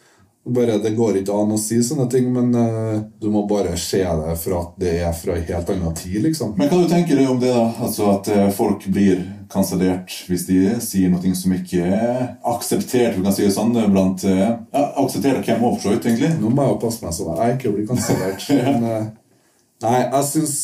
Bare, 0.48 0.78
det 0.78 0.92
går 0.94 1.16
ikke 1.18 1.34
an 1.34 1.56
å 1.56 1.58
si 1.58 1.80
sånne 1.82 2.06
ting, 2.06 2.28
men 2.30 2.52
uh, 2.54 3.00
du 3.18 3.32
må 3.34 3.48
bare 3.50 3.72
se 3.82 4.04
det 4.06 4.34
for 4.38 4.54
at 4.60 4.76
det 4.78 4.92
er 5.02 5.14
fra 5.18 5.34
en 5.34 5.46
helt 5.48 5.70
annen 5.74 5.94
tid, 5.98 6.20
liksom. 6.22 6.52
Men 6.60 6.68
hva 6.70 6.84
du 6.84 6.92
tenker 6.92 7.18
du 7.18 7.24
om 7.32 7.40
det, 7.42 7.50
da? 7.50 7.64
Altså 7.82 8.12
At 8.12 8.28
uh, 8.30 8.44
folk 8.54 8.84
blir 8.94 9.24
kansellert 9.50 10.12
hvis 10.30 10.44
de 10.46 10.60
sier 10.86 11.10
noe 11.10 11.32
som 11.38 11.56
ikke 11.56 11.88
er 11.98 12.20
akseptert, 12.46 13.18
vi 13.18 13.24
kan 13.26 13.34
si 13.34 13.42
det 13.42 13.56
sånn, 13.56 13.74
blant 13.90 14.22
uh, 14.30 14.44
ja, 14.70 14.84
Akseptert 15.02 15.40
av 15.40 15.48
hvem 15.48 15.66
òg, 15.66 15.80
for 15.80 15.88
så 15.88 15.94
vidt, 15.96 16.06
egentlig. 16.12 16.30
Nå 16.38 16.52
må 16.52 16.68
jeg 16.68 16.76
jo 16.76 16.78
passe 16.84 17.02
meg 17.06 17.16
så 17.18 17.26
jeg 17.40 17.56
ikke 17.56 17.72
blir 17.74 17.88
kansellert. 17.90 18.46
Men 18.68 18.86
eh, 18.90 19.08
nei, 19.86 20.02
jeg 20.04 20.28
syns 20.30 20.60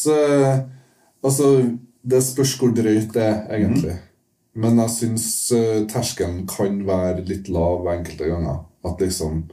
Altså, 1.22 1.48
det 2.02 2.20
spørs 2.26 2.54
hvor 2.58 2.76
drøyt 2.78 3.17
det 3.17 3.26
er, 3.26 3.41
egentlig. 3.58 3.96
Men 4.62 4.78
jeg 4.84 4.94
syns 4.94 5.26
terskelen 5.89 6.46
kan 6.50 6.80
være 6.86 7.26
litt 7.26 7.50
lav 7.54 7.89
enkelte 7.96 8.30
ganger. 8.30 8.62
At 8.86 9.02
liksom 9.02 9.44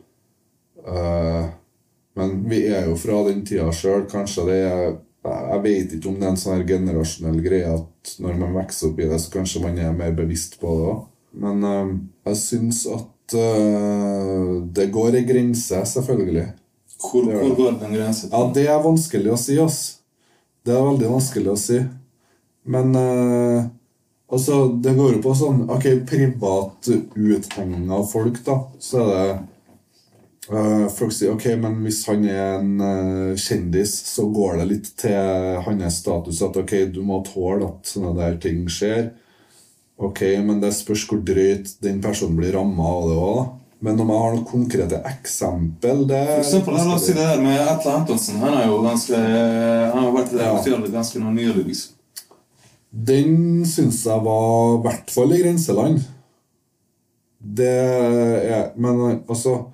Men 2.18 2.32
vi 2.50 2.64
er 2.66 2.88
jo 2.88 2.96
fra 2.98 3.20
den 3.28 3.44
tida 3.46 3.68
sjøl. 3.74 4.06
Kanskje 4.10 4.46
det 4.48 4.62
er 4.66 4.88
Jeg 5.28 5.60
vet 5.62 5.92
ikke 5.92 6.08
om 6.08 6.16
det 6.16 6.24
er 6.24 6.32
en 6.32 6.40
sånn 6.40 6.64
generasjonell 6.66 7.40
greie 7.44 7.68
at 7.68 8.12
når 8.22 8.36
man 8.38 8.54
vokser 8.56 8.88
opp 8.88 9.00
i 9.02 9.08
det, 9.10 9.18
så 9.20 9.32
kanskje 9.34 9.60
man 9.60 9.78
er 9.82 9.92
mer 9.92 10.14
bevisst 10.16 10.56
på 10.62 10.72
det 10.78 10.86
òg. 10.92 11.02
Men 11.42 11.66
eh, 11.68 11.90
jeg 12.30 12.38
syns 12.40 12.78
at 12.88 13.36
eh, 13.36 14.54
det 14.78 14.88
går 14.94 15.18
ei 15.18 15.26
grense, 15.28 15.82
selvfølgelig. 15.92 16.46
Hvor, 16.98 17.28
hvor 17.28 17.54
går 17.58 17.76
den 17.82 17.94
grensen? 17.98 18.32
Ja, 18.32 18.46
det 18.54 18.64
er 18.70 18.80
vanskelig 18.82 19.34
å 19.34 19.40
si, 19.40 19.58
ass. 19.62 19.80
Det 20.66 20.74
er 20.74 20.86
veldig 20.86 21.12
vanskelig 21.12 21.52
å 21.52 21.58
si. 21.60 21.82
Men 22.68 22.96
eh, 22.98 23.68
altså, 24.32 24.62
det 24.82 24.96
går 24.96 25.14
jo 25.16 25.20
på 25.24 25.36
sånn 25.38 25.62
Ok, 25.72 25.86
privat 26.08 26.90
uthenging 27.14 27.86
av 27.94 28.08
folk, 28.10 28.40
da. 28.48 28.58
Så 28.82 29.04
er 29.04 29.12
det 29.12 29.28
eh, 30.50 30.88
Folk 30.94 31.12
sier 31.12 31.34
ok, 31.34 31.46
men 31.60 31.78
hvis 31.84 32.02
han 32.08 32.24
er 32.28 32.58
en 32.58 32.74
uh, 32.80 33.36
kjendis, 33.38 33.92
så 34.14 34.26
går 34.32 34.58
det 34.60 34.68
litt 34.72 34.90
til 35.00 35.62
hans 35.66 36.00
status 36.02 36.42
at 36.42 36.56
ok, 36.56 36.74
du 36.94 37.02
må 37.06 37.22
tåle 37.26 37.68
at 37.68 37.88
sånne 37.90 38.14
der 38.18 38.38
ting 38.42 38.64
skjer. 38.72 39.10
Ok, 39.98 40.22
men 40.46 40.60
det 40.62 40.72
spørs 40.76 41.06
hvor 41.10 41.18
drøyt 41.26 41.74
den 41.82 42.00
personen 42.00 42.36
blir 42.38 42.54
ramma 42.54 42.86
av 42.86 43.08
det 43.10 43.16
òg. 43.18 43.40
Men 43.80 44.00
om 44.02 44.08
jeg 44.10 44.22
har 44.22 44.32
noen 44.34 44.46
konkrete 44.46 44.98
eksempel 45.06 46.00
det 46.10 46.22
For 46.26 46.42
eksempel, 46.42 46.74
la 46.74 46.96
oss 46.96 47.04
si 47.06 47.14
det 47.14 47.26
her 47.28 47.42
med 47.42 47.60
Atle 47.62 47.92
Antonsen. 48.00 48.40
Han 48.42 48.56
har 48.56 48.66
jo 48.66 48.80
ganske 48.82 49.14
Han 49.18 50.02
har 50.02 50.12
vært 50.16 50.32
Ja. 50.34 50.80
ganske 50.90 51.18
nylig. 51.22 51.64
liksom. 51.66 51.94
Den 52.90 53.64
syns 53.66 54.04
jeg 54.04 54.24
var 54.24 54.78
i 54.78 54.82
hvert 54.82 55.10
fall 55.10 55.32
i 55.32 55.42
grenseland. 55.42 56.00
Det 57.38 57.68
er 57.70 58.72
Men 58.76 59.22
altså 59.28 59.66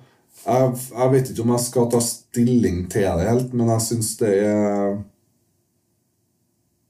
jeg, 0.45 0.71
jeg 0.93 1.11
vet 1.11 1.29
ikke 1.31 1.43
om 1.45 1.51
jeg 1.55 1.63
skal 1.65 1.89
ta 1.91 1.99
stilling 2.05 2.83
til 2.91 3.01
det 3.19 3.27
helt, 3.29 3.53
men 3.53 3.69
jeg 3.73 3.81
syns 3.81 4.11
det 4.21 4.33
er 4.45 4.97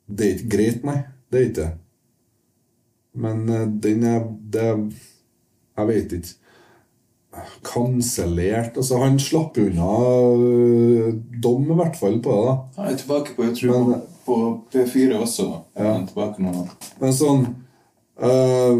Det 0.07 0.25
er 0.27 0.33
ikke 0.35 0.49
greit, 0.57 0.83
nei. 0.85 0.97
Det 1.31 1.39
er 1.39 1.45
ikke 1.49 1.61
det. 1.61 1.71
Men 3.15 3.45
eh, 3.49 3.67
den 3.83 4.03
er 4.03 4.25
Det 4.53 4.65
Jeg 5.77 5.87
vet 5.87 6.11
ikke. 6.19 6.33
Kansellert 7.67 8.77
Altså, 8.77 8.97
han 9.01 9.17
slapp 9.19 9.57
unna 9.59 9.87
øh, 10.39 11.13
dom, 11.43 11.65
i 11.71 11.75
hvert 11.79 11.97
fall, 11.99 12.19
på 12.23 12.35
det. 12.35 12.45
da 12.45 12.81
Han 12.83 12.93
er 12.93 12.97
tilbake 13.01 13.35
på 13.35 13.43
jeg 13.43 13.57
tror 13.57 13.87
Men- 13.89 14.01
på, 14.25 14.35
på 14.71 14.71
P4 14.73 15.17
også. 15.21 15.47
Ja. 15.77 15.83
Han 15.93 16.03
er 16.03 16.07
tilbake 16.07 16.41
nå. 16.41 16.67
Men 17.01 17.11
sånn 17.13 17.43
eh, 18.17 18.79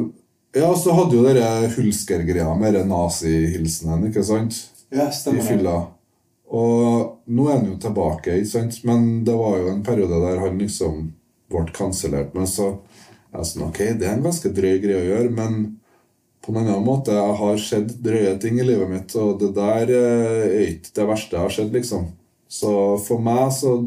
Ja, 0.55 0.69
så 0.79 0.93
hadde 0.95 1.17
jo 1.17 1.25
dere 1.25 1.67
Hulsker-greia 1.73 2.53
med 2.55 2.77
nazihilsenen, 2.87 4.07
ikke 4.07 4.23
sant? 4.23 4.55
Ja, 4.93 5.09
stemmer. 5.11 5.43
I 5.43 5.47
fylla. 5.49 5.75
Og 6.55 7.25
nå 7.27 7.47
er 7.49 7.57
han 7.57 7.67
jo 7.67 7.77
tilbake, 7.81 8.37
ikke 8.39 8.51
sant? 8.53 8.77
Men 8.87 9.25
det 9.27 9.35
var 9.35 9.57
jo 9.59 9.73
en 9.73 9.83
periode 9.83 10.21
der 10.23 10.39
han 10.45 10.59
liksom 10.61 11.09
ble 11.51 11.65
kansellert. 11.75 12.31
Men 12.37 12.47
så 12.47 12.69
er 13.33 13.41
jeg 13.41 13.49
sånn 13.51 13.67
Ok, 13.67 13.81
det 13.99 14.07
er 14.07 14.15
en 14.15 14.23
ganske 14.23 14.51
drøy 14.55 14.77
greie 14.83 15.01
å 15.01 15.09
gjøre, 15.09 15.33
men 15.35 15.63
på 16.45 16.53
en 16.53 16.61
annen 16.61 16.83
måte 16.85 17.15
Jeg 17.15 17.37
har 17.39 17.61
sett 17.61 17.95
drøye 18.05 18.35
ting 18.39 18.59
i 18.61 18.67
livet 18.67 18.91
mitt, 18.91 19.15
og 19.19 19.41
det 19.41 19.51
der 19.57 19.91
eh, 19.91 20.43
er 20.45 20.67
ikke 20.69 20.93
det 21.01 21.09
verste 21.09 21.35
jeg 21.35 21.47
har 21.49 21.55
sett, 21.57 21.71
liksom. 21.73 22.11
Så 22.47 22.71
for 23.03 23.19
meg 23.25 23.49
så 23.57 23.79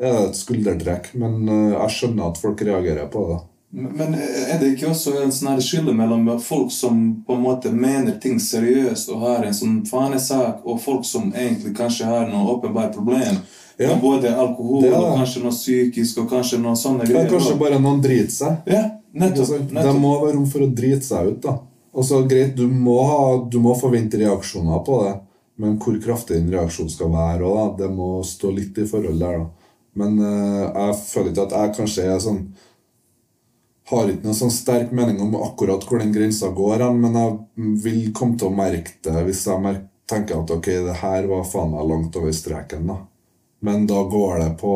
er 0.00 0.14
det 0.14 0.28
et 0.30 0.38
skuldertrekk, 0.38 1.12
men 1.20 1.42
eh, 1.44 1.74
jeg 1.74 1.96
skjønner 1.98 2.30
at 2.30 2.40
folk 2.40 2.62
reagerer 2.64 3.10
på 3.12 3.26
det. 3.32 3.40
Men 3.74 4.14
er 4.14 4.58
det 4.60 4.68
ikke 4.74 4.92
også 4.92 5.16
en 5.18 5.32
sånn 5.34 5.58
skille 5.64 5.90
mellom 5.96 6.28
folk 6.38 6.70
som 6.70 7.00
på 7.26 7.34
en 7.34 7.42
måte 7.42 7.72
mener 7.74 8.20
ting 8.22 8.36
seriøst 8.38 9.10
og 9.10 9.24
har 9.24 9.46
en 9.48 9.56
sånn 9.56 9.80
fanesak, 9.88 10.60
og 10.62 10.78
folk 10.82 11.02
som 11.08 11.32
egentlig 11.32 11.72
kanskje 11.74 12.06
har 12.06 12.28
noe 12.30 12.54
åpenbart 12.54 12.94
problem? 12.94 13.40
Ja. 13.80 13.96
Både 13.98 14.30
alkohol 14.30 14.84
er 14.86 14.94
og 14.94 15.16
kanskje 15.18 15.42
noe 15.42 15.54
psykisk 15.54 16.20
og 16.22 16.28
kanskje 16.30 16.60
noe 16.62 16.78
sånne 16.78 17.08
Det 17.08 17.16
er 17.18 17.32
kanskje 17.32 17.56
bare 17.58 17.80
noen 17.82 17.98
driter 18.04 18.30
seg. 18.30 18.60
Ja, 18.70 18.84
nettopp, 19.10 19.56
nettopp. 19.64 19.88
Det 19.88 19.94
må 20.04 20.12
være 20.20 20.36
rom 20.36 20.46
for 20.52 20.66
å 20.66 20.68
drite 20.70 21.08
seg 21.08 21.32
ut, 21.32 21.40
da. 21.42 21.56
Og 21.94 22.06
så 22.06 22.20
greit, 22.30 22.54
du 22.54 22.68
må, 22.70 23.00
ha, 23.08 23.24
du 23.50 23.58
må 23.62 23.74
forvente 23.78 24.20
reaksjoner 24.22 24.84
på 24.86 25.00
det, 25.02 25.16
men 25.62 25.74
hvor 25.82 25.98
kraftig 26.02 26.38
den 26.38 26.54
reaksjonen 26.54 26.94
skal 26.94 27.10
være, 27.10 27.42
og 27.42 27.58
da, 27.58 27.66
det 27.82 27.90
må 27.94 28.12
stå 28.26 28.54
litt 28.54 28.78
i 28.78 28.86
forhold 28.86 29.18
der, 29.18 29.42
da. 29.42 29.74
Men 29.98 30.16
uh, 30.22 30.62
jeg 30.70 30.94
føler 31.02 31.30
ikke 31.30 31.48
at 31.48 31.58
jeg 31.58 31.74
kanskje 31.80 32.06
er 32.10 32.22
sånn 32.22 32.40
Har 33.90 34.08
ikke 34.08 34.24
noen 34.24 34.36
sånn 34.38 34.52
sterk 34.54 34.92
mening 34.96 35.18
om 35.20 35.34
akkurat 35.44 35.82
hvor 35.84 36.00
den 36.00 36.12
grensa 36.14 36.48
går, 36.56 36.86
hen, 36.86 37.02
men 37.02 37.18
jeg 37.20 37.74
vil 37.84 38.00
komme 38.16 38.38
til 38.40 38.48
å 38.48 38.56
merke 38.56 38.96
det 39.04 39.26
hvis 39.26 39.42
jeg 39.50 39.74
tenker 40.08 40.40
at 40.40 40.52
ok, 40.54 40.70
det 40.86 40.96
her 41.02 41.28
var 41.28 41.44
faen 41.48 41.74
meg 41.74 41.90
langt 41.90 42.16
over 42.20 42.32
streken, 42.32 42.88
da. 42.88 42.96
Men 43.64 43.86
da 43.88 44.02
går 44.08 44.40
det 44.40 44.50
på 44.60 44.74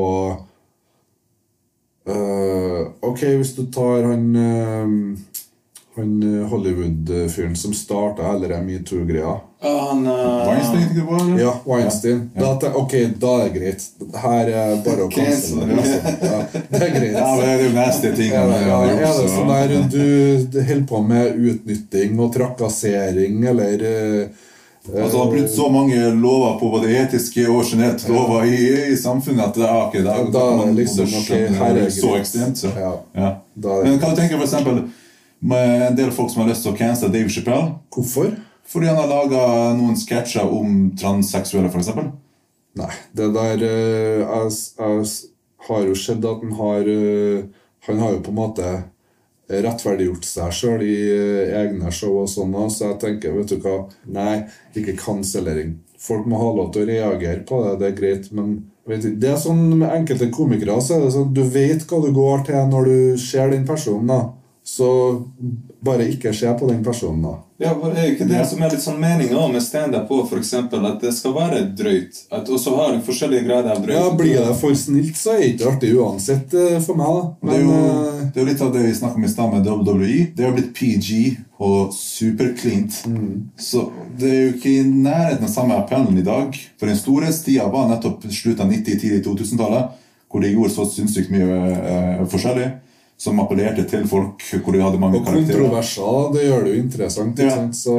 uh, 2.09 2.83
ok, 3.05 3.25
hvis 3.41 3.55
du 3.57 3.67
tar 3.73 4.07
han 4.09 4.29
eh, 4.37 4.87
Han 5.99 6.23
eh, 6.23 6.47
Hollywood-fyren 6.49 7.57
som 7.59 7.75
starta 7.75 8.33
hele 8.33 8.49
den 8.49 8.67
metoo-greia. 8.67 9.37
Ja, 9.63 9.89
han 9.89 10.07
uh, 10.07 10.47
Weinstein, 10.47 10.83
ikke 10.85 10.95
det 10.95 11.07
var? 11.09 11.23
eller? 11.25 11.41
Ja, 11.43 11.55
Weinstein. 11.67 12.21
Da, 12.35 12.53
ok, 12.75 12.93
da 13.19 13.33
er 13.41 13.49
det 13.49 13.55
greit. 13.57 13.87
Her 14.23 14.51
er 14.53 14.77
bare 14.85 15.07
å. 15.07 15.09
Liksom. 15.11 15.65
Ja, 15.67 16.43
det 16.55 16.83
er 16.83 16.93
greit. 16.95 17.17
Ja, 17.17 17.31
det 17.41 17.49
er 17.49 17.65
jo 17.65 17.73
neste 17.75 18.13
ting 18.15 18.31
ja, 18.31 18.45
gjort, 18.47 18.93
er 18.93 19.19
det 19.19 19.33
sånn 19.35 19.51
der 19.51 19.75
du 19.91 20.05
du 20.53 20.61
holder 20.61 20.85
på 20.93 21.01
med 21.09 21.41
utnytting 21.51 22.21
og 22.23 22.31
trakassering, 22.37 23.43
eller 23.51 23.89
eh, 23.89 24.45
Altså, 24.89 25.17
det 25.17 25.19
har 25.19 25.33
blitt 25.33 25.51
så 25.53 25.67
mange 25.69 25.97
lover 26.17 26.55
på 26.61 26.69
både 26.73 26.93
etiske 26.97 27.43
og 27.45 27.67
generelt 27.69 28.07
lover 28.09 28.47
i, 28.49 28.61
i 28.93 28.97
samfunnet 28.97 29.51
at 29.51 29.59
det 29.59 29.67
er 29.67 29.83
ikke 29.83 30.05
det. 30.07 30.15
Ja, 30.15 30.31
da 30.33 30.45
det 30.63 30.77
liksom, 30.79 31.11
okay, 31.19 31.43
her 31.59 31.75
er 31.75 31.83
det 31.83 31.91
så 31.93 32.15
ekstremt. 32.17 32.57
Så. 32.57 32.71
Ja. 32.73 32.95
Ja. 33.13 33.35
Da 33.53 33.83
Men 33.85 33.99
hva 34.01 34.15
du 34.15 34.17
tenke 34.17 34.39
for 34.39 34.47
eksempel 34.47 34.81
med 35.41 35.87
en 35.87 35.97
del 35.99 36.13
folk 36.15 36.31
som 36.33 36.43
har 36.43 36.51
lyst 36.51 36.65
til 36.67 36.75
å 36.75 36.79
cancele 36.79 37.15
Dave 37.15 37.31
Chappelle? 37.33 37.79
Hvorfor? 37.95 38.35
Fordi 38.69 38.91
han 38.91 38.99
har 39.01 39.09
laga 39.09 39.43
noen 39.79 39.97
sketsjer 39.97 40.51
om 40.53 40.91
transseksuelle, 40.99 41.71
f.eks. 41.73 41.93
Nei, 42.79 42.93
det 43.17 43.31
der 43.35 43.65
eh, 43.65 44.21
Jeg, 44.21 44.53
jeg 44.79 45.07
har 45.69 45.87
jo 45.89 45.97
sett 45.99 46.27
at 46.29 46.45
han 46.45 46.55
har 46.59 46.91
eh, 46.93 47.47
Han 47.89 48.03
har 48.05 48.13
jo 48.15 48.23
på 48.23 48.35
en 48.35 48.39
måte 48.39 48.69
rettferdiggjort 49.49 50.27
seg 50.29 50.53
sjøl 50.53 50.83
i 50.85 50.97
eh, 51.09 51.55
egne 51.63 51.91
show 51.95 52.19
og 52.21 52.29
sånn, 52.29 52.53
så 52.69 52.91
jeg 52.91 52.99
tenker, 53.01 53.33
vet 53.33 53.55
du 53.55 53.63
hva 53.65 53.79
Nei, 54.13 54.43
ikke 54.77 54.99
kansellering. 55.01 55.79
Folk 55.99 56.29
må 56.29 56.37
ha 56.43 56.51
lov 56.53 56.69
til 56.75 56.85
å 56.85 56.91
reagere 56.91 57.41
på 57.49 57.63
det, 57.65 57.79
det 57.81 57.89
er 57.89 57.97
greit, 57.97 58.29
men 58.37 58.59
det 58.89 59.31
er 59.33 59.41
sånn 59.41 59.65
med 59.81 59.89
enkelte 59.89 60.29
komikere 60.33 60.77
så 60.85 60.99
er 60.99 61.07
det 61.07 61.15
sånn, 61.17 61.33
Du 61.37 61.43
vet 61.45 61.83
hva 61.89 62.03
du 62.05 62.13
går 62.17 62.45
til 62.47 62.69
når 62.71 62.87
du 62.89 63.01
ser 63.21 63.51
den 63.53 63.67
personen. 63.69 64.13
da 64.13 64.21
Så 64.69 64.89
bare 65.81 66.05
ikke 66.13 66.33
se 66.37 66.51
på 66.59 66.67
den 66.69 66.83
personen, 66.85 67.23
da. 67.25 67.31
Ja, 67.59 67.71
for 67.73 67.95
det 67.95 68.03
er 68.03 68.11
ikke 68.13 68.27
det 68.29 68.43
som 68.47 68.61
er 68.63 68.75
litt 68.75 68.83
sånn 68.85 68.99
meninga 69.01 69.47
med 69.49 69.63
standup 69.65 70.11
òg, 70.13 70.27
f.eks. 70.29 70.51
At 70.61 70.99
det 71.01 71.13
skal 71.17 71.33
være 71.35 71.63
drøyt. 71.79 72.19
At, 72.29 72.51
og 72.53 72.61
så 72.61 72.75
har 72.77 72.93
du 72.93 73.01
forskjellige 73.07 73.47
grader 73.47 73.73
av 73.73 73.81
drøyt. 73.83 73.97
Ja, 73.97 74.11
Blir 74.19 74.43
det 74.45 74.57
for 74.61 74.77
snilt, 74.77 75.17
så 75.17 75.33
er 75.33 75.41
det 75.41 75.49
ikke 75.55 75.71
artig 75.73 75.93
uansett 75.97 76.53
eh, 76.53 76.77
for 76.85 77.01
meg. 77.01 77.17
da. 77.17 77.49
Det 77.49 77.57
er, 77.57 77.63
jo, 77.65 77.79
eh, 77.79 78.19
det 78.27 78.43
er 78.43 78.45
jo 78.45 78.49
litt 78.51 78.65
av 78.67 78.75
det 78.77 78.83
vi 78.85 78.95
snakket 78.99 79.21
om 79.23 79.25
i 79.25 79.31
stad 79.33 79.55
med 79.55 79.71
WWE. 79.73 80.19
Det 80.37 80.47
har 80.47 80.53
blitt 80.59 80.75
PG 80.77 81.09
og 81.71 81.95
supercleant. 81.97 82.99
Så 83.71 83.87
det 84.21 84.35
er 84.35 84.43
jo 84.43 84.51
ikke 84.53 84.75
i 84.75 84.83
nærheten 84.85 85.49
av 85.49 85.55
samme 85.55 85.79
appellen 85.81 86.21
i 86.21 86.27
dag. 86.29 86.59
For 86.77 86.93
den 86.93 87.01
store 87.01 87.33
stia 87.35 87.71
var 87.73 87.89
nettopp 87.89 88.29
slutten 88.29 88.67
av 88.69 88.77
90-, 88.77 89.01
tidlig 89.01 89.25
2000-tallet, 89.25 89.97
hvor 90.29 90.45
de 90.45 90.53
gjorde 90.53 90.77
så 90.77 90.87
sinnssykt 90.93 91.33
mye 91.33 91.65
eh, 91.79 92.23
forskjellig. 92.29 92.69
Som 93.19 93.41
appellerte 93.43 93.83
til 93.91 94.05
folk, 94.07 94.45
hvor 94.63 94.75
de 94.75 94.83
hadde 94.83 94.99
mange 95.03 95.19
Og 95.19 95.25
karakterer. 95.27 95.59
kontroverser, 95.59 96.33
det 96.35 96.45
gjør 96.45 96.61
det 96.65 96.75
jo 96.75 96.83
interessant. 96.83 97.41
Ja? 97.43 97.57
Så 97.75 97.97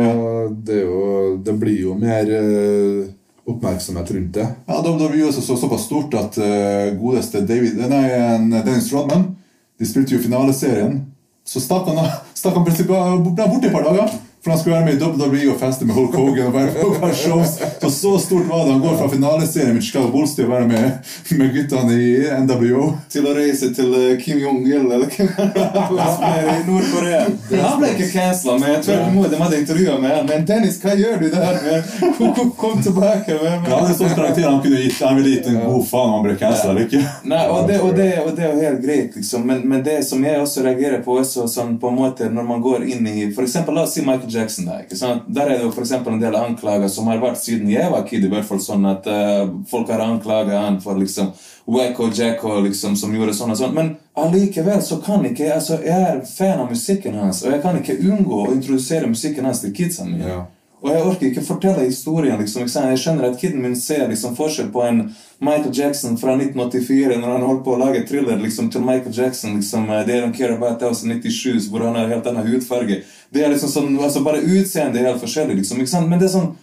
det, 0.66 0.78
er 0.78 0.86
jo, 0.86 1.34
det 1.44 1.56
blir 1.60 1.82
jo 1.82 1.96
mer 2.00 2.32
eh, 2.38 3.10
oppmerksomhet 3.50 4.14
rundt 4.16 4.34
det. 4.38 4.48
Ja, 4.70 4.80
WWE 4.86 5.10
blir 5.12 5.32
så, 5.32 5.42
så, 5.42 5.58
såpass 5.60 5.90
stort 5.90 6.16
at 6.16 6.40
uh, 6.40 6.96
godeste 7.02 7.42
David, 7.42 7.82
nei, 7.90 8.06
en 8.16 8.48
Dennis 8.54 8.92
Rodman 8.94 9.32
De 9.80 9.88
spilte 9.88 10.16
jo 10.16 10.24
finaleserien. 10.24 11.02
Så 11.48 11.62
stakk 11.64 11.88
han, 11.90 12.00
stakk 12.38 12.56
han 12.56 12.66
plutselig 12.68 12.88
borte 12.92 13.68
et 13.68 13.74
par 13.74 13.88
dager. 13.88 14.16
For 14.44 14.52
han 14.52 14.60
skulle 14.60 14.76
være 14.76 14.86
med 14.86 14.94
i 14.94 15.06
WWE 15.06 15.52
og 15.54 15.58
feste 15.60 15.86
med 15.86 15.96
Hulk 15.96 16.14
Hogan. 16.16 16.46
og 16.48 16.54
være 16.54 16.72
på 17.02 17.10
shows. 17.14 17.58
Så 17.82 17.90
så 17.92 18.18
stort 18.24 18.48
var 18.48 18.66
det. 18.66 18.72
Han 18.72 18.82
går 18.82 18.98
fra 18.98 19.10
finaleserien 19.12 19.74
med 19.74 19.84
Chicago 19.84 20.08
Bulls 20.14 20.36
til 20.36 20.46
å 20.48 20.52
være 20.54 20.68
med, 20.68 21.10
med 21.40 21.52
guttene 21.56 21.98
i 22.00 22.14
NWO. 22.46 22.86
Til 23.12 23.28
å 23.28 23.34
reise 23.36 23.74
til 23.76 23.92
eh, 24.00 24.14
Kim 24.22 24.40
Jong-il 24.40 24.86
eller 24.86 25.12
hvem 25.12 25.28
i 26.56 26.62
Nord-Korea. 26.70 27.26
Han 27.66 27.82
ble 27.82 27.90
ikke 27.98 28.08
cancela, 28.14 28.56
men 28.62 28.72
jeg 28.78 28.86
tvert 28.88 29.10
imot, 29.12 29.28
de 29.34 29.42
hadde 29.44 29.60
intervjua 29.60 29.98
med 30.00 30.16
han. 30.16 30.30
Men 30.32 30.48
Dennis, 30.48 30.80
hva 30.84 30.96
gjør 30.96 31.20
du 31.20 31.28
der? 31.34 31.60
med? 31.66 31.92
Kom, 32.18 32.32
kom, 32.40 32.54
kom 32.64 32.82
tilbake. 32.88 33.36
Men, 33.44 33.68
Ja, 33.68 33.82
det 33.84 33.92
er 33.92 34.00
sånn 34.00 34.16
karakter 34.16 34.48
han 34.48 34.64
kunne 34.64 34.80
gitt. 34.86 35.02
Han 35.04 35.20
ville 35.20 35.36
gitt 35.36 35.52
en 35.52 35.60
god 35.66 35.86
faen 35.92 36.14
om 36.14 36.16
han 36.16 36.26
ble 36.30 36.38
cancela 36.40 36.78
eller 36.78 36.88
ikke. 36.88 37.04
Nei, 37.28 37.44
og 37.52 37.68
det, 37.68 37.82
og, 37.84 37.92
det, 38.00 38.10
og 38.24 38.32
det 38.40 38.48
er 38.48 38.64
helt 38.64 38.82
greit, 38.88 39.20
liksom. 39.20 39.44
Men, 39.52 39.66
men 39.68 39.84
det 39.84 40.00
som 40.08 40.24
jeg 40.24 40.40
også 40.40 40.64
reagerer 40.64 41.04
på, 41.04 41.20
er 41.20 41.28
sånn, 41.28 41.76
på 41.82 41.92
en 41.92 42.00
måte 42.00 42.32
når 42.32 42.50
man 42.56 42.64
går 42.64 42.88
inn 42.88 43.04
i 43.10 43.30
For 43.36 43.44
eksempel, 43.44 43.76
la 43.76 43.84
oss 43.84 43.98
si 44.00 44.06
Michael 44.06 44.29
Jackson. 44.30 44.68
Der, 44.70 44.84
ikke 44.86 44.98
sant? 45.00 45.28
der 45.28 45.50
er 45.50 45.58
det 45.58 45.66
jo 45.68 45.72
for 45.74 45.86
eksempel 45.86 46.14
en 46.14 46.22
del 46.22 46.36
anklager 46.38 46.92
som 46.92 47.10
har 47.12 47.22
vært 47.22 47.42
siden 47.42 47.72
jeg 47.72 47.92
var 47.92 48.06
kid, 48.08 48.26
i 48.26 48.32
hvert 48.32 48.48
fall 48.48 48.62
sånn 48.64 48.86
at 48.90 49.08
uh, 49.10 49.50
folk 49.70 49.90
har 49.92 50.06
anklaget 50.06 50.56
han 50.58 50.80
for 50.84 51.00
liksom 51.00 51.34
Wacko 51.70 52.10
Jacko 52.14 52.60
liksom, 52.66 52.96
som 52.98 53.14
gjorde 53.14 53.36
sånn 53.38 53.54
og 53.54 53.60
sånn. 53.60 53.76
Men 53.78 53.92
allikevel 54.20 54.82
så 54.86 55.00
kan 55.06 55.26
ikke 55.28 55.52
altså, 55.54 55.82
Jeg 55.86 56.08
er 56.12 56.24
fan 56.26 56.62
av 56.64 56.72
musikken 56.72 57.20
hans, 57.20 57.44
og 57.46 57.54
jeg 57.54 57.62
kan 57.66 57.82
ikke 57.82 58.00
unngå 58.00 58.46
å 58.46 58.54
introdusere 58.56 59.10
musikken 59.12 59.50
hans 59.50 59.62
til 59.66 59.76
kidsa 59.76 60.08
mine. 60.08 60.26
Ja. 60.30 60.46
Og 60.80 60.94
jeg 60.94 61.04
orker 61.04 61.28
ikke 61.28 61.44
fortelle 61.44 61.86
historien. 61.86 62.40
liksom, 62.40 62.64
ikke 62.64 62.72
sant? 62.72 62.90
Jeg 62.94 63.02
skjønner 63.04 63.28
at 63.28 63.40
kiden 63.40 63.62
min 63.62 63.76
ser 63.76 64.08
liksom 64.08 64.36
forskjell 64.38 64.70
på 64.72 64.84
en 64.88 65.02
Michael 65.44 65.74
Jackson 65.76 66.16
fra 66.18 66.38
1984, 66.38 67.18
når 67.20 67.34
han 67.34 67.48
holdt 67.48 67.66
på 67.66 67.74
å 67.76 67.80
lage 67.82 68.06
thriller, 68.08 68.40
liksom, 68.40 68.70
til 68.72 68.86
Michael 68.88 69.16
Jackson 69.16 69.58
liksom, 69.60 69.90
eh, 69.90 70.06
They 70.08 70.22
Don't 70.22 70.38
Care 70.38 70.56
About 70.56 70.80
1097 70.82 71.68
hvor 71.70 71.84
han 71.84 72.00
har 72.00 72.08
helt 72.08 72.28
annen 72.32 72.48
hudfarge. 72.48 73.02
Det 73.34 73.44
er 73.46 73.52
liksom 73.54 73.70
sånn, 73.70 74.00
altså 74.02 74.24
Bare 74.26 74.42
utseendet 74.42 75.02
er 75.02 75.12
helt 75.12 75.22
forskjellig. 75.22 75.56
liksom, 75.62 75.78
ikke 75.80 75.92
sant? 75.92 76.10
Men 76.10 76.20
det 76.20 76.30
er 76.30 76.34
sånn 76.40 76.56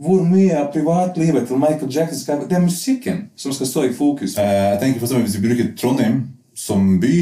Hvor 0.00 0.22
mye 0.24 0.56
av 0.58 0.70
privatlivet 0.72 1.46
til 1.48 1.56
Michael 1.60 1.90
Jackson 1.92 2.18
skal 2.18 2.46
Det 2.48 2.56
er 2.56 2.64
musikken 2.64 3.28
som 3.36 3.52
skal 3.52 3.66
stå 3.66 3.84
i 3.88 3.92
fokus. 3.92 4.36
Eh, 4.38 4.44
Jeg 4.44 4.80
tenker 4.80 5.00
for 5.00 5.06
eksempel 5.06 5.26
Hvis 5.28 5.38
vi 5.40 5.48
bruker 5.48 5.72
Trondheim 5.76 6.20
som 6.54 7.00
by 7.00 7.14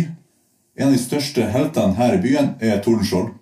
En 0.78 0.88
av 0.88 0.92
de 0.92 0.98
største 1.02 1.46
heltene 1.50 1.94
her 1.98 2.14
i 2.14 2.22
byen 2.22 2.54
er 2.60 2.78
Tordenskjold. 2.82 3.32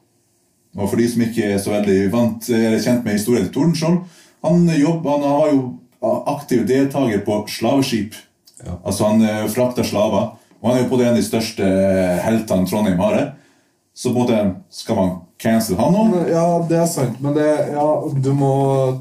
Og 0.77 0.89
for 0.91 0.97
de 0.97 1.09
som 1.09 1.23
ikke 1.23 1.45
er 1.55 1.59
så 1.59 1.71
veldig 1.73 2.13
vant 2.13 2.49
eller 2.51 2.81
kjent 2.81 3.05
med 3.05 3.17
historien 3.17 3.45
til 3.47 3.55
Tordenskjold 3.55 3.99
Han, 4.45 4.67
jobber, 4.69 5.11
han 5.11 5.21
var 5.41 5.53
jo 5.53 5.79
aktiv 6.27 6.67
deltaker 6.69 7.23
på 7.25 7.47
slaveskip. 7.49 8.15
Ja. 8.65 8.77
Altså 8.85 9.05
Han 9.09 9.21
frakter 9.21 9.49
frakta 9.55 9.85
slaver. 9.85 10.27
Og 10.61 10.69
han 10.71 10.77
er 10.79 10.83
jo 10.85 10.89
på 10.91 10.99
det 10.99 11.07
en 11.07 11.17
av 11.17 11.17
de 11.17 11.25
største 11.27 11.65
heltene 12.23 12.69
Trondheim 12.69 12.99
har. 12.99 13.15
her. 13.15 13.33
Så 13.95 14.13
på 14.13 14.21
en 14.21 14.27
måte 14.27 14.55
skal 14.71 14.97
man 14.97 15.11
cancel 15.39 15.77
han 15.77 15.93
nå. 15.93 16.25
Ja, 16.31 16.67
det 16.69 16.79
er 16.81 16.87
sant, 16.89 17.21
men 17.21 17.35
det, 17.37 17.47
ja, 17.73 17.87
du 18.25 18.31
må 18.33 18.53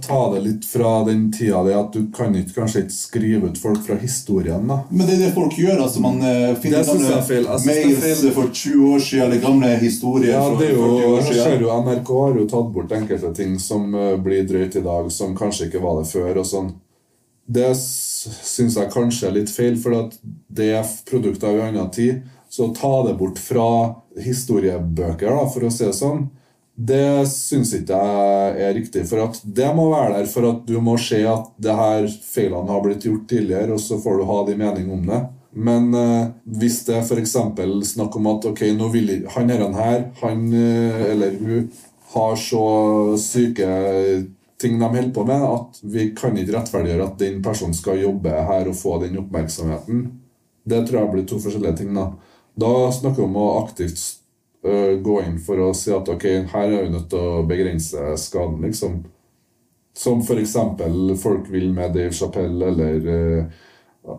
ta 0.04 0.20
det 0.34 0.42
litt 0.44 0.68
fra 0.68 0.98
den 1.08 1.30
tida 1.34 1.64
di 1.64 1.74
at 1.76 1.96
du 1.96 2.10
kan 2.16 2.36
ikke 2.36 2.60
kanskje 2.60 2.84
ikke 2.84 2.96
skrive 2.96 3.52
ut 3.52 3.60
folk 3.62 3.82
fra 3.86 3.96
historien. 4.02 4.68
da. 4.68 4.82
Men 4.90 5.08
det 5.08 5.16
er 5.16 5.24
det 5.26 5.34
folk 5.38 5.56
gjør. 5.58 5.80
altså 5.88 6.04
Man 6.04 6.20
eh, 6.22 6.52
finner 6.60 6.84
er 6.84 7.40
er 7.40 7.66
mails 7.66 8.26
for 8.36 8.52
20 8.52 8.94
år 8.94 9.00
siden, 9.00 9.26
eller 9.26 9.44
gamle 9.44 9.72
historier 9.80 10.34
Ja, 10.36 10.46
det 10.60 10.72
er 10.72 10.76
jo, 10.76 11.22
ser 11.32 11.62
jo 11.62 11.72
NRK 11.82 12.16
har 12.20 12.40
jo 12.42 12.48
tatt 12.52 12.72
bort 12.76 12.96
enkelte 12.96 13.34
ting 13.36 13.60
som 13.60 13.94
eh, 13.96 14.16
blir 14.20 14.48
drøyt 14.48 14.76
i 14.76 14.84
dag, 14.84 15.12
som 15.12 15.36
kanskje 15.38 15.70
ikke 15.70 15.84
var 15.84 16.02
det 16.02 16.10
før. 16.12 16.44
og 16.44 16.50
sånn. 16.52 16.74
Det 17.46 17.72
syns 17.78 18.76
jeg 18.76 18.92
kanskje 18.92 19.30
er 19.30 19.36
litt 19.38 19.52
feil, 19.54 19.76
for 19.78 20.10
det 20.50 20.72
er 20.80 20.96
produkter 21.06 21.52
av 21.52 21.62
en 21.62 21.76
annen 21.76 21.92
tid. 21.94 22.24
Så 22.50 22.72
ta 22.76 23.04
det 23.08 23.18
bort 23.20 23.40
fra 23.42 23.68
historiebøker, 24.22 25.30
da, 25.30 25.46
for 25.52 25.68
å 25.68 25.72
si 25.74 25.86
det 25.88 25.96
sånn, 25.98 26.26
det 26.76 27.24
syns 27.32 27.72
ikke 27.78 27.96
jeg 27.96 28.66
er 28.68 28.74
riktig. 28.76 29.06
For 29.08 29.24
at 29.24 29.40
det 29.44 29.70
må 29.76 29.88
være 29.94 30.20
der 30.20 30.28
for 30.28 30.48
at 30.50 30.66
du 30.68 30.76
må 30.84 30.98
se 31.00 31.22
at 31.28 31.48
det 31.62 31.76
her 31.76 32.08
feilene 32.28 32.72
har 32.72 32.84
blitt 32.84 33.08
gjort 33.08 33.28
tidligere, 33.32 33.78
og 33.78 33.82
så 33.84 34.00
får 34.04 34.20
du 34.20 34.28
ha 34.28 34.40
din 34.50 34.60
mening 34.60 34.92
om 34.92 35.06
det. 35.08 35.22
Men 35.56 35.94
eh, 35.96 36.32
hvis 36.60 36.82
det 36.90 37.00
f.eks. 37.06 37.38
snakk 37.94 38.16
om 38.20 38.32
at 38.34 38.48
ok, 38.52 38.66
nå 38.76 38.90
vil 38.92 39.14
han 39.38 39.52
her, 39.54 39.64
han 39.64 39.78
her 39.80 40.02
han 40.20 40.42
eh, 40.52 41.06
eller 41.14 41.38
hun 41.40 41.70
har 42.16 42.36
så 42.40 42.66
syke 43.20 43.70
ting 44.60 44.76
de 44.80 44.88
holder 44.88 45.14
på 45.16 45.24
med, 45.28 45.44
at 45.48 45.80
vi 45.84 46.10
kan 46.16 46.36
ikke 46.40 46.58
rettferdiggjøre 46.58 47.08
at 47.08 47.18
den 47.20 47.42
personen 47.44 47.76
skal 47.76 48.04
jobbe 48.04 48.36
her 48.50 48.68
og 48.72 48.76
få 48.76 49.00
den 49.04 49.20
oppmerksomheten. 49.20 50.06
Det 50.66 50.84
tror 50.88 51.02
jeg 51.02 51.12
blir 51.14 51.28
to 51.30 51.40
forskjellige 51.44 51.80
ting. 51.82 51.96
Da 51.96 52.10
Da 52.56 52.92
snakker 52.92 53.22
vi 53.22 53.28
om 53.28 53.36
å 53.36 53.48
aktivt 53.64 54.00
øh, 54.64 54.96
gå 55.04 55.20
inn 55.26 55.38
for 55.44 55.60
å 55.60 55.74
si 55.76 55.92
at 55.96 56.08
ok, 56.12 56.26
her 56.54 56.72
er 56.72 56.86
vi 56.86 56.94
nødt 56.94 57.10
til 57.12 57.20
å 57.20 57.44
begrense 57.48 58.16
skaden, 58.22 58.62
liksom. 58.64 59.02
Som 59.96 60.24
eksempel 60.40 61.16
folk 61.20 61.48
vil 61.52 61.70
med 61.76 61.94
Dave 61.96 62.12
Chappelle, 62.16 62.68
eller 62.68 63.06
uh, 64.08 64.18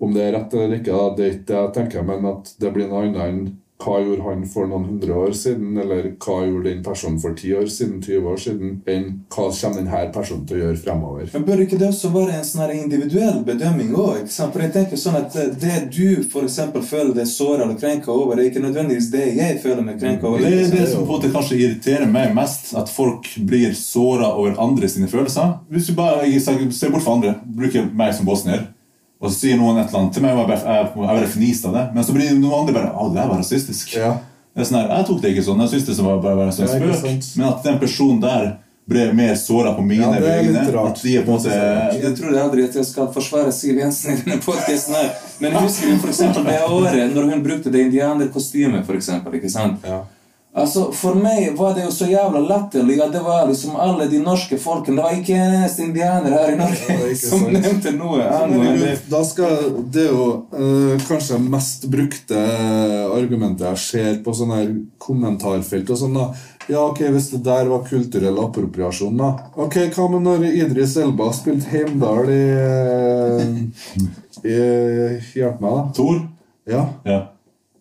Om 0.00 0.14
det 0.14 0.22
er 0.24 0.32
rett 0.32 0.54
eller 0.54 0.78
ikke, 0.78 1.00
det 1.16 1.24
er 1.24 1.34
ikke 1.34 1.48
det 1.50 1.58
jeg 1.58 1.74
tenker, 1.76 2.06
men 2.08 2.24
at 2.28 2.54
det 2.60 2.72
blir 2.72 2.88
noe 2.88 3.04
annet 3.04 3.20
enn 3.24 3.42
hva 3.82 3.98
gjorde 4.00 4.22
han 4.22 4.44
for 4.46 4.68
noen 4.70 4.84
hundre 4.86 5.14
år 5.18 5.32
siden, 5.36 5.74
eller 5.80 6.06
hva 6.22 6.36
gjorde 6.46 6.70
den 6.70 6.82
personen 6.84 7.18
for 7.20 7.34
ti 7.36 7.50
år 7.56 7.66
siden, 7.72 7.98
20 8.04 8.28
år 8.30 8.38
siden, 8.40 8.74
enn 8.86 9.08
hva 9.34 9.48
kommer 9.50 9.80
denne 9.80 10.02
personen 10.14 10.44
til 10.48 10.60
å 10.60 10.60
gjøre 10.62 10.80
fremover. 10.84 11.30
Men 11.34 11.46
Bør 11.48 11.62
ikke 11.64 11.78
det 11.80 11.88
også 11.90 12.12
være 12.14 12.38
en 12.38 12.46
sånn 12.46 12.74
individuell 12.76 13.42
bedømming 13.46 13.90
òg? 13.98 14.30
For 14.30 14.62
jeg 14.62 14.74
tenker 14.76 15.00
sånn 15.00 15.18
at 15.18 15.34
eh, 15.40 15.50
det 15.60 15.80
du 15.94 16.22
for 16.30 16.46
eksempel 16.46 16.84
føler 16.86 17.12
deg 17.16 17.28
såra 17.28 17.64
eller 17.66 17.78
krenka 17.80 18.12
over, 18.14 18.36
det 18.36 18.46
er 18.46 18.52
ikke 18.52 18.64
nødvendigvis 18.64 19.10
det 19.12 19.26
jeg 19.40 19.58
føler 19.64 19.82
meg 19.86 19.98
krenka 20.00 20.30
over. 20.30 20.44
Det 20.44 20.62
er 20.62 20.70
det 20.72 20.86
som 20.92 21.02
på 21.02 21.08
en 21.08 21.12
måte 21.16 21.32
kanskje 21.34 21.58
irriterer 21.58 22.10
meg 22.10 22.34
mest, 22.36 22.70
at 22.78 22.92
folk 22.92 23.28
blir 23.48 23.74
såra 23.78 24.30
over 24.38 24.54
andre 24.62 24.88
sine 24.90 25.10
følelser. 25.10 25.58
Hvis 25.72 25.90
du 25.90 25.98
bare 25.98 26.30
ser 26.38 26.94
bort 26.94 27.04
fra 27.04 27.18
andre, 27.18 27.36
bruker 27.58 27.90
meg 27.90 28.14
som 28.14 28.28
bosnier, 28.28 28.68
og 29.24 29.32
så 29.32 29.38
sier 29.38 29.56
noen 29.56 29.80
et 29.80 29.88
eller 29.88 30.02
annet 30.02 30.16
til 30.16 30.24
meg, 30.24 30.36
og 30.36 30.42
jeg 30.42 30.50
bare, 30.52 30.74
jeg, 30.76 30.88
jeg 31.00 31.18
bare 31.18 31.32
fniste 31.32 31.70
av 31.70 31.76
det, 31.78 31.84
men 31.94 32.04
så 32.04 32.16
blir 32.16 32.34
noen 32.36 32.58
andre 32.58 32.74
bare 32.76 32.90
Å, 32.92 33.06
det 33.08 33.20
der 33.22 33.30
var 33.30 33.40
rasistisk. 33.40 33.94
Ja. 33.96 34.10
Det 34.54 34.62
er 34.62 34.68
sånn 34.68 34.78
her, 34.82 34.90
Jeg 34.92 35.06
tok 35.08 35.22
det 35.22 35.32
ikke 35.32 35.46
sånn. 35.48 35.62
Jeg 35.64 35.72
syntes 35.72 35.98
det 35.98 36.04
var 36.06 36.20
bare 36.22 36.38
var 36.38 36.50
en 36.50 36.54
sånn 36.54 36.70
spøk. 36.70 37.30
Men 37.40 37.48
at 37.48 37.64
den 37.66 37.80
personen 37.80 38.20
der 38.22 38.52
ble 38.84 39.06
mer 39.16 39.32
såra 39.40 39.72
på 39.74 39.82
mine 39.82 40.04
Ja, 40.04 40.10
det 40.20 40.28
er 40.28 40.42
litt 40.44 40.58
vegne 40.58 40.74
rart. 40.76 40.98
At 40.98 41.02
de 41.02 41.14
er 41.16 41.24
på 41.24 41.32
en 41.32 41.38
måte 41.38 42.00
Jeg 42.04 42.16
tror 42.18 42.36
aldri 42.42 42.66
at 42.68 42.76
jeg 42.76 42.88
skal 42.88 43.08
forsvare 43.14 43.52
Siv 43.56 43.80
Jensen 43.80 44.12
i 44.12 44.18
denne 44.20 44.40
podcasten 44.44 44.98
her. 44.98 45.08
Men 45.40 45.56
husker 45.56 45.88
du 45.88 46.04
eksempel 46.12 46.44
det 46.46 46.58
året 46.68 47.16
når 47.16 47.30
hun 47.32 47.44
brukte 47.46 47.72
det 47.72 47.86
indianerkostymet, 47.88 48.84
sant? 49.52 49.88
Ja. 49.88 50.02
Altså, 50.54 50.84
For 50.94 51.16
meg 51.18 51.56
var 51.58 51.72
det 51.74 51.82
jo 51.82 51.90
så 51.90 52.06
jævla 52.06 52.38
latterlig 52.46 53.00
at 53.02 53.10
det 53.10 53.22
var 53.24 53.48
liksom 53.48 53.74
alle 53.74 54.04
de 54.06 54.20
norske 54.22 54.54
folkene 54.62 55.00
Det 55.00 55.02
var 55.02 55.16
ikke 55.18 55.34
en 55.34 55.54
eneste 55.56 55.82
indianer 55.82 56.30
her 56.30 56.52
i 56.52 56.58
Norge 56.60 56.94
Ja, 56.94 57.08
som 57.18 57.40
sant. 57.42 57.56
nevnte 57.56 57.92
noe 57.96 58.22
angående 58.36 58.92
Da 59.10 59.24
skal, 59.26 59.64
det 59.90 60.04
jo 60.12 60.28
uh, 60.54 60.94
kanskje 61.08 61.40
mest 61.42 61.88
brukte 61.90 62.38
argumentet 63.16 63.66
jeg 63.66 63.82
ser 63.82 64.22
på 64.22 64.36
sånne 64.38 64.60
her 64.60 64.70
kommentarfelt. 65.02 65.90
og 65.90 65.98
sånn 66.04 66.14
da. 66.20 66.28
Ja, 66.70 66.86
ok, 66.86 67.02
Hvis 67.16 67.32
det 67.34 67.42
der 67.44 67.66
var 67.68 67.82
kulturell 67.90 68.38
appropriasjon, 68.46 69.18
da. 69.18 69.32
Ok, 69.58 69.80
Hva 69.92 70.06
med 70.14 70.22
når 70.24 70.46
Idris 70.54 70.94
Elba 71.02 71.32
spilte 71.34 71.66
Heimdal 71.74 72.30
i, 72.30 72.42
i 74.54 74.58
Hjelp 75.34 75.60
meg, 75.60 75.70
da. 75.70 75.84
Tor? 75.98 76.22
Ja. 76.70 76.86
Ja. 77.04 77.20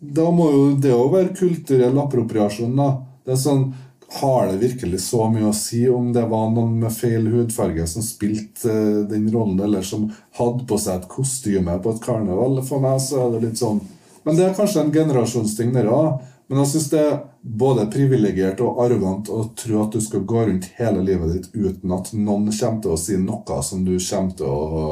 Da 0.04 0.28
må 0.36 0.50
jo 0.52 0.64
det 0.84 0.92
òg 0.92 1.14
være 1.14 1.36
kulturell 1.38 1.98
appropriasjon, 2.04 2.76
da. 2.78 2.92
Det 3.24 3.36
er 3.38 3.42
sånn, 3.48 3.74
Har 4.14 4.46
det 4.46 4.60
virkelig 4.62 5.00
så 5.08 5.26
mye 5.32 5.48
å 5.50 5.56
si 5.58 5.88
om 5.90 6.12
det 6.14 6.22
var 6.30 6.52
noen 6.54 6.76
med 6.84 6.94
feil 6.94 7.24
hudfarge 7.34 7.88
som 7.90 8.04
spilte 8.06 8.70
eh, 8.70 9.00
den 9.10 9.24
rollen, 9.34 9.58
eller 9.58 9.82
som 9.82 10.04
hadde 10.38 10.68
på 10.70 10.78
seg 10.78 11.00
et 11.00 11.08
kostyme 11.10 11.80
på 11.82 11.96
et 11.96 12.04
karneval? 12.04 12.60
For 12.68 12.84
meg 12.84 13.00
så 13.02 13.24
er 13.24 13.32
det 13.34 13.42
litt 13.48 13.64
sånn 13.64 13.80
Men 14.22 14.38
det 14.38 14.46
er 14.46 14.54
kanskje 14.54 14.84
en 14.84 14.94
generasjonsting, 14.94 15.74
der 15.74 15.90
òg. 15.90 16.22
Men 16.48 16.62
jeg 16.62 16.74
syns 16.76 16.92
det 16.92 17.02
er 17.02 17.18
både 17.42 17.88
privilegert 17.90 18.62
og 18.62 18.84
arrogant 18.84 19.32
å 19.34 19.48
tro 19.58 19.82
at 19.82 19.96
du 19.96 20.04
skal 20.04 20.28
gå 20.30 20.46
rundt 20.46 20.70
hele 20.78 21.02
livet 21.02 21.34
ditt 21.34 21.50
uten 21.56 21.96
at 21.96 22.14
noen 22.14 22.52
kommer 22.52 22.84
til 22.84 22.94
å 22.94 23.00
si 23.00 23.18
noe 23.18 23.62
som 23.66 23.82
du 23.88 23.96
kommer 23.98 24.38
til 24.38 24.52
å 24.52 24.86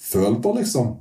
føle 0.00 0.38
på, 0.40 0.54
liksom. 0.56 0.94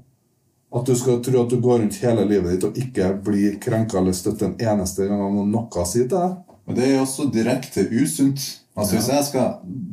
At 0.74 0.88
du 0.90 0.96
skal 0.98 1.22
tro 1.22 1.44
at 1.44 1.52
du 1.52 1.60
går 1.62 1.84
rundt 1.84 2.00
hele 2.02 2.26
livet 2.26 2.56
ditt 2.56 2.66
og 2.66 2.78
ikke 2.80 3.12
blir 3.26 3.60
krenka 3.62 4.00
eller 4.00 4.16
støtt 4.18 4.42
en 4.42 4.56
eneste 4.58 5.06
gang 5.10 5.36
noe 5.52 5.86
sier 5.86 6.08
til 6.08 6.18
deg. 6.18 6.38
Men 6.66 6.78
det 6.80 6.88
er 6.88 7.02
også 7.02 7.28
direkte 7.34 7.86
usunt. 7.92 8.42
Altså 8.74 8.96
Hvis 8.96 9.10
jeg 9.12 9.26
skal 9.28 9.50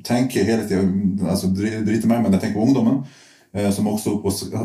tenke 0.07 0.45
hele 0.47 0.65
tida 0.65 0.85
altså, 1.29 1.51
Drite 1.53 2.09
meg, 2.09 2.23
men 2.23 2.33
jeg 2.33 2.41
tenker 2.41 2.57
på 2.57 2.65
ungdommen, 2.65 3.03
eh, 3.53 3.69
som 3.77 3.91
også 3.91 4.17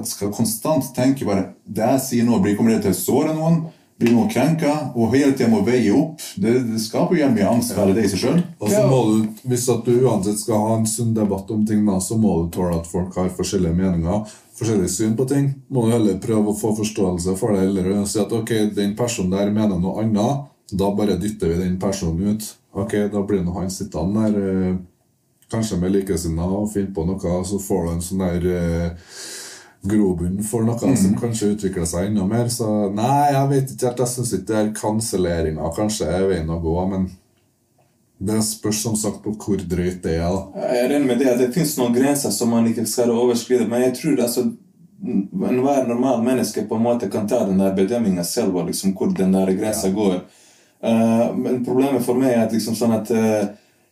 skal 0.07 0.31
konstant 0.31 0.87
tenke 0.95 1.27
bare 1.27 1.49
Det 1.65 1.83
jeg 1.83 2.03
sier 2.05 2.27
nå, 2.27 2.39
kommer 2.55 2.77
det 2.77 2.85
til 2.85 2.95
å 2.95 2.99
såre 3.01 3.35
noen? 3.35 3.65
Blir 3.99 4.11
noen 4.11 4.29
krenka 4.31 4.71
og 4.91 5.13
hele 5.15 5.31
tida 5.35 5.47
må 5.51 5.61
veie 5.65 5.91
opp. 5.95 6.23
Det, 6.35 6.51
det 6.67 6.81
skaper 6.83 7.19
jo 7.19 7.29
mye 7.31 7.51
angst 7.51 7.75
for 7.75 7.93
det 7.95 8.03
i 8.03 8.09
seg 8.11 8.23
sjøl. 8.25 8.41
Hvis 9.47 9.67
at 9.71 9.85
du 9.87 9.93
uansett 10.03 10.41
skal 10.41 10.65
ha 10.65 10.73
en 10.79 10.89
sunn 10.89 11.13
debatt 11.15 11.51
om 11.55 11.63
ting, 11.67 11.85
da, 11.87 11.99
så 12.03 12.17
må 12.19 12.35
du 12.43 12.49
tåle 12.57 12.81
at 12.81 12.89
folk 12.91 13.15
har 13.15 13.31
forskjellige 13.37 13.77
meninger, 13.77 14.35
forskjellige 14.59 14.91
syn 14.91 15.15
på 15.15 15.27
ting. 15.31 15.47
Må 15.71 15.85
du 15.85 15.95
heller 15.95 16.19
prøve 16.23 16.51
å 16.51 16.57
få 16.59 16.73
forståelse 16.81 17.37
for 17.39 17.55
det, 17.55 17.69
eller 17.69 18.03
si 18.09 18.19
at 18.23 18.35
ok, 18.35 18.51
den 18.75 18.97
personen 18.99 19.31
der 19.37 19.53
mener 19.55 19.79
noe 19.79 20.03
annet. 20.03 20.51
Da 20.75 20.89
bare 20.97 21.15
dytter 21.21 21.53
vi 21.53 21.61
den 21.61 21.79
personen 21.79 22.35
ut. 22.35 22.51
Ok, 22.75 22.97
Da 23.13 23.21
blir 23.23 23.45
nå 23.45 23.53
han 23.55 23.71
sittende 23.71 24.27
der, 24.27 24.51
eh, 24.51 24.77
kanskje 25.51 25.77
med 25.79 25.93
likesinnede, 25.93 26.51
og 26.51 26.71
finne 26.73 26.91
på 26.91 27.05
noe, 27.07 27.43
så 27.45 27.61
får 27.61 27.85
du 27.85 27.91
en 27.93 28.01
sånn 28.03 28.23
der 28.25 28.89
eh, 29.85 29.91
grobunn 29.91 30.41
for 30.43 30.65
noe 30.67 30.79
mm. 30.81 30.97
som 30.97 31.13
kanskje 31.19 31.53
utvikler 31.53 31.85
seg 31.89 32.09
enda 32.09 32.25
mer. 32.29 32.49
Så 32.51 32.67
nei, 32.95 33.29
jeg 33.33 33.51
vet 33.51 33.75
ikke 33.75 33.89
helt. 33.89 34.03
Jeg 34.03 34.13
syns 34.15 34.33
ikke 34.33 34.49
det 34.49 34.57
er 34.61 34.73
kanselleringa 34.81 35.71
kanskje 35.75 36.09
er 36.09 36.27
veien 36.31 36.51
å 36.51 36.59
gå. 36.63 36.75
Men 36.91 37.07
det 38.17 38.41
spørs 38.47 38.83
som 38.83 38.95
sagt 38.99 39.23
på 39.23 39.33
hvor 39.35 39.63
drøyt 39.63 40.03
det 40.03 40.19
er. 40.19 40.29
da. 40.29 40.67
Jeg 40.67 40.83
er 40.83 40.95
enig 40.97 41.09
med 41.09 41.23
det 41.23 41.35
det 41.41 41.51
fins 41.55 41.75
noen 41.79 41.95
grenser 41.95 42.31
som 42.31 42.53
man 42.53 42.67
ikke 42.69 42.87
skal 42.89 43.11
overskride. 43.13 43.67
Men 43.71 43.87
jeg 43.87 43.97
tror 43.99 44.23
altså 44.27 44.47
enhver 45.05 45.87
normal 45.87 46.23
menneske 46.23 46.63
på 46.69 46.75
en 46.75 46.85
måte 46.85 47.09
kan 47.11 47.27
ta 47.27 47.43
den 47.45 47.59
der 47.59 47.75
bedømminga 47.75 48.23
selv, 48.23 48.57
liksom 48.65 48.95
hvor 48.95 49.11
den 49.11 49.35
der 49.35 49.51
grensa 49.53 49.91
ja. 49.91 49.93
går. 49.93 50.17
Uh, 50.85 51.35
men 51.37 51.63
problemet 51.65 52.03
for 52.05 52.17
meg 52.19 52.33
er 52.33 52.45
at 52.45 52.53
liksom 52.53 52.75
sånn 52.77 52.93
at 52.95 53.11
uh, 53.11 53.47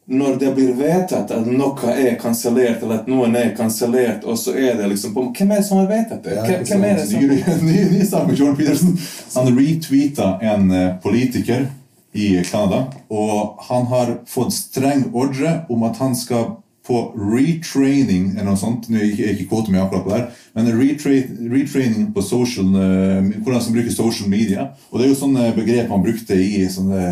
når 0.06 0.36
det 0.40 0.50
blir 0.56 0.74
vedtatt 0.76 1.32
at 1.32 1.46
noe 1.48 1.94
er 1.94 2.18
kansellert, 2.20 2.82
eller 2.84 3.02
at 3.02 3.08
noen 3.08 3.38
er 3.40 3.54
kansellert, 3.56 4.26
og 4.28 4.36
så 4.40 4.52
er 4.52 4.76
det 4.80 4.90
liksom 4.92 5.14
på, 5.16 5.30
Hvem 5.38 5.52
er 5.52 5.62
det 5.62 5.68
som 5.68 5.80
har 5.80 5.88
vedtatt 5.92 6.26
det? 6.26 6.40
Hvem, 6.44 6.66
hvem 6.68 6.84
er 6.90 7.00
det 7.00 7.06
som... 7.08 7.64
Ny, 7.64 8.02
sak 8.10 8.28
med 8.28 8.40
Jordan 8.40 8.58
Peterson. 8.60 8.98
Han 9.38 9.54
retweeta 9.56 10.34
en 10.42 10.72
eh, 10.72 10.90
politiker 11.04 11.70
i 12.14 12.28
Canada, 12.46 12.84
og 13.10 13.64
han 13.70 13.88
har 13.90 14.18
fått 14.30 14.54
streng 14.54 15.08
ordre 15.14 15.62
om 15.72 15.88
at 15.88 15.98
han 16.04 16.14
skal 16.18 16.58
på 16.88 17.04
retraining 17.16 18.34
eller 18.34 18.52
noe 18.52 18.60
sånt. 18.60 18.90
Nå 18.92 19.00
er 19.00 19.34
ikke 19.34 19.50
kvote 19.52 19.72
med 19.72 19.84
akkurat 19.84 20.08
på 20.08 20.16
det 20.16 20.24
men 20.54 20.68
retra 20.80 21.12
retraining 21.50 22.12
på 22.14 22.22
social, 22.22 22.66
uh, 22.66 23.30
hvordan 23.42 23.62
man 23.64 23.74
bruker 23.74 23.92
social 23.92 24.30
media. 24.30 24.68
Og 24.92 25.00
Det 25.00 25.06
er 25.06 25.10
jo 25.10 25.18
sånne 25.18 25.48
begrep 25.56 25.90
man 25.90 26.04
brukte 26.06 26.38
i 26.38 26.68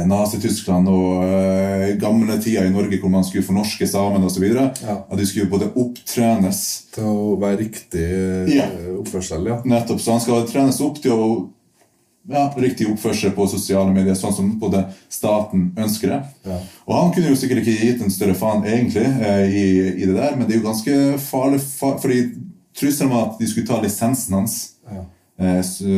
Nazi-Tyskland 0.10 0.90
og 0.92 1.24
uh, 1.26 1.88
gamle 2.02 2.38
tider 2.38 2.70
i 2.70 2.74
Norge 2.74 3.00
hvor 3.02 3.10
man 3.10 3.26
skulle 3.26 3.48
fornorske 3.48 3.88
samene 3.90 4.30
osv. 4.30 4.46
Ja. 4.46 5.00
At 5.10 5.18
de 5.18 5.26
skulle 5.26 5.50
både 5.50 5.72
opptrenes 5.74 6.62
Til 6.94 7.08
å 7.08 7.40
være 7.42 7.64
riktig 7.64 8.06
uh, 8.06 8.52
ja. 8.52 8.68
oppførsel, 9.00 9.50
ja. 9.50 9.58
Nettopp. 9.66 10.04
Så 10.04 10.14
han 10.14 10.22
skal 10.22 10.46
trenes 10.50 10.82
opp 10.86 11.02
til 11.02 11.18
å 11.18 11.32
ja, 12.30 12.54
riktig 12.58 12.88
oppførsel 12.92 13.34
på 13.36 13.48
sosiale 13.50 13.94
medier, 13.94 14.16
sånn 14.18 14.36
som 14.36 14.52
både 14.62 14.84
staten 15.12 15.72
ønsker 15.80 16.14
det. 16.14 16.20
Ja. 16.46 16.60
Og 16.86 16.94
han 16.98 17.14
kunne 17.16 17.32
jo 17.32 17.40
sikkert 17.40 17.64
ikke 17.64 17.88
gitt 17.88 18.04
en 18.06 18.14
større 18.14 18.36
faen 18.38 18.66
egentlig 18.68 19.08
eh, 19.08 19.46
i, 19.48 19.66
i, 19.96 20.06
det 20.06 20.16
der, 20.18 20.36
men 20.38 20.46
det 20.46 20.56
er 20.56 20.62
jo 20.62 20.68
ganske 20.68 21.00
farlig, 21.24 21.62
far, 21.66 21.98
fordi 22.04 22.24
trusselen 22.78 23.14
var 23.14 23.32
at 23.32 23.42
de 23.42 23.50
skulle 23.50 23.70
ta 23.70 23.82
lisensen 23.82 24.38
hans. 24.38 24.60
Ja. 24.92 25.06
Eh, 25.42 25.62
så, 25.66 25.90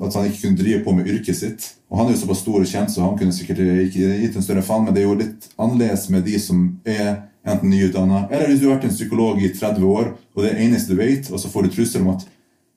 at 0.00 0.16
han 0.18 0.26
ikke 0.26 0.42
kunne 0.42 0.58
drive 0.58 0.82
på 0.84 0.96
med 0.96 1.10
yrket 1.12 1.38
sitt. 1.38 1.70
Og 1.90 2.00
han 2.00 2.08
er 2.08 2.16
jo 2.16 2.22
såpass 2.24 2.42
stor 2.44 2.58
og 2.58 2.68
kjent, 2.70 2.92
så 2.92 3.06
han 3.06 3.18
kunne 3.18 3.34
sikkert 3.34 3.62
ikke 3.62 4.14
gitt 4.24 4.38
en 4.38 4.46
større 4.46 4.66
faen, 4.66 4.86
men 4.86 4.96
det 4.96 5.04
er 5.04 5.10
jo 5.10 5.18
litt 5.18 5.50
annerledes 5.56 6.08
med 6.10 6.26
de 6.26 6.38
som 6.42 6.66
er 6.86 7.28
enten 7.46 7.70
nyutdanna, 7.72 8.26
eller 8.28 8.50
hvis 8.50 8.60
du 8.60 8.66
har 8.68 8.76
vært 8.76 8.90
en 8.90 8.92
psykolog 8.92 9.38
i 9.40 9.48
30 9.54 9.86
år, 9.88 10.10
og 10.36 10.42
det 10.44 10.50
er 10.50 10.60
eneste 10.66 10.92
du 10.92 11.00
vet, 11.00 11.30
og 11.32 11.40
så 11.40 11.48
får 11.48 11.66
du 11.66 11.74
trusler 11.74 12.04
om 12.04 12.12
at 12.12 12.26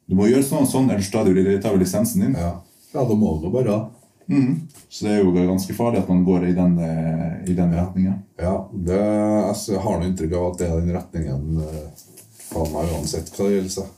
du 0.06 0.16
må 0.18 0.28
gjøre 0.28 0.44
sånn 0.46 0.66
og 0.66 0.70
sånn, 0.70 0.90
ellers 0.92 1.12
tar 1.12 1.28
du 1.28 1.80
lisensen 1.80 2.26
din. 2.26 2.38
Ja, 2.38 2.54
ja 2.94 3.06
da 3.08 3.18
må 3.18 3.38
du 3.42 3.50
bare 3.54 3.86
mm. 4.28 4.56
Så 4.90 5.08
det 5.08 5.16
er 5.16 5.24
jo 5.24 5.34
ganske 5.34 5.74
farlig 5.74 6.04
at 6.04 6.10
man 6.12 6.24
går 6.28 6.50
i 6.52 6.54
den, 6.58 6.78
eh, 6.80 7.50
i 7.50 7.56
den 7.58 7.74
retninga. 7.74 8.18
Ja, 8.38 8.56
det, 8.74 9.02
altså, 9.50 9.74
jeg 9.78 9.84
har 9.86 10.00
noe 10.00 10.10
inntrykk 10.12 10.36
av 10.38 10.48
at 10.52 10.60
det 10.60 10.70
er 10.70 10.82
den 10.82 10.98
retningen 10.98 11.62
eh, 11.66 12.08
faen 12.52 12.74
meg 12.76 12.94
uansett 12.94 13.32
hva 13.34 13.50
det 13.50 13.58
gjelder. 13.58 13.92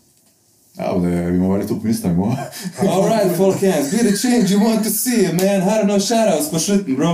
Ja, 0.78 0.92
men 0.98 1.06
det, 1.08 1.32
Vi 1.32 1.40
må 1.40 1.52
være 1.52 1.64
litt 1.64 1.72
optimister. 1.72 2.10
vi 2.10 2.16
må. 2.16 2.32
All 2.92 3.08
right, 3.10 3.32
folkens. 3.38 3.92
Be 3.92 4.04
the 4.08 4.16
change 4.18 4.52
you 4.52 4.60
want 4.64 4.84
to 4.84 4.92
see, 4.92 5.28
man. 5.34 5.64
Her 5.68 5.84
er 5.84 5.90
noen 5.90 6.04
shoutouts 6.04 6.52
på 6.52 6.62
slutten, 6.64 7.00
bro. 7.00 7.14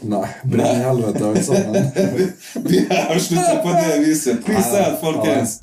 Nei. 0.00 0.24
Brenn 0.44 0.80
i 0.80 0.86
helvete, 0.86 1.26
alle 1.26 1.42
sammen. 1.44 1.90
vi 2.70 2.86
avslutter 2.88 3.62
på 3.62 3.76
det 3.76 4.00
viset. 4.06 4.46
Peace 4.46 4.72
out, 4.80 4.98
folkens. 5.02 5.60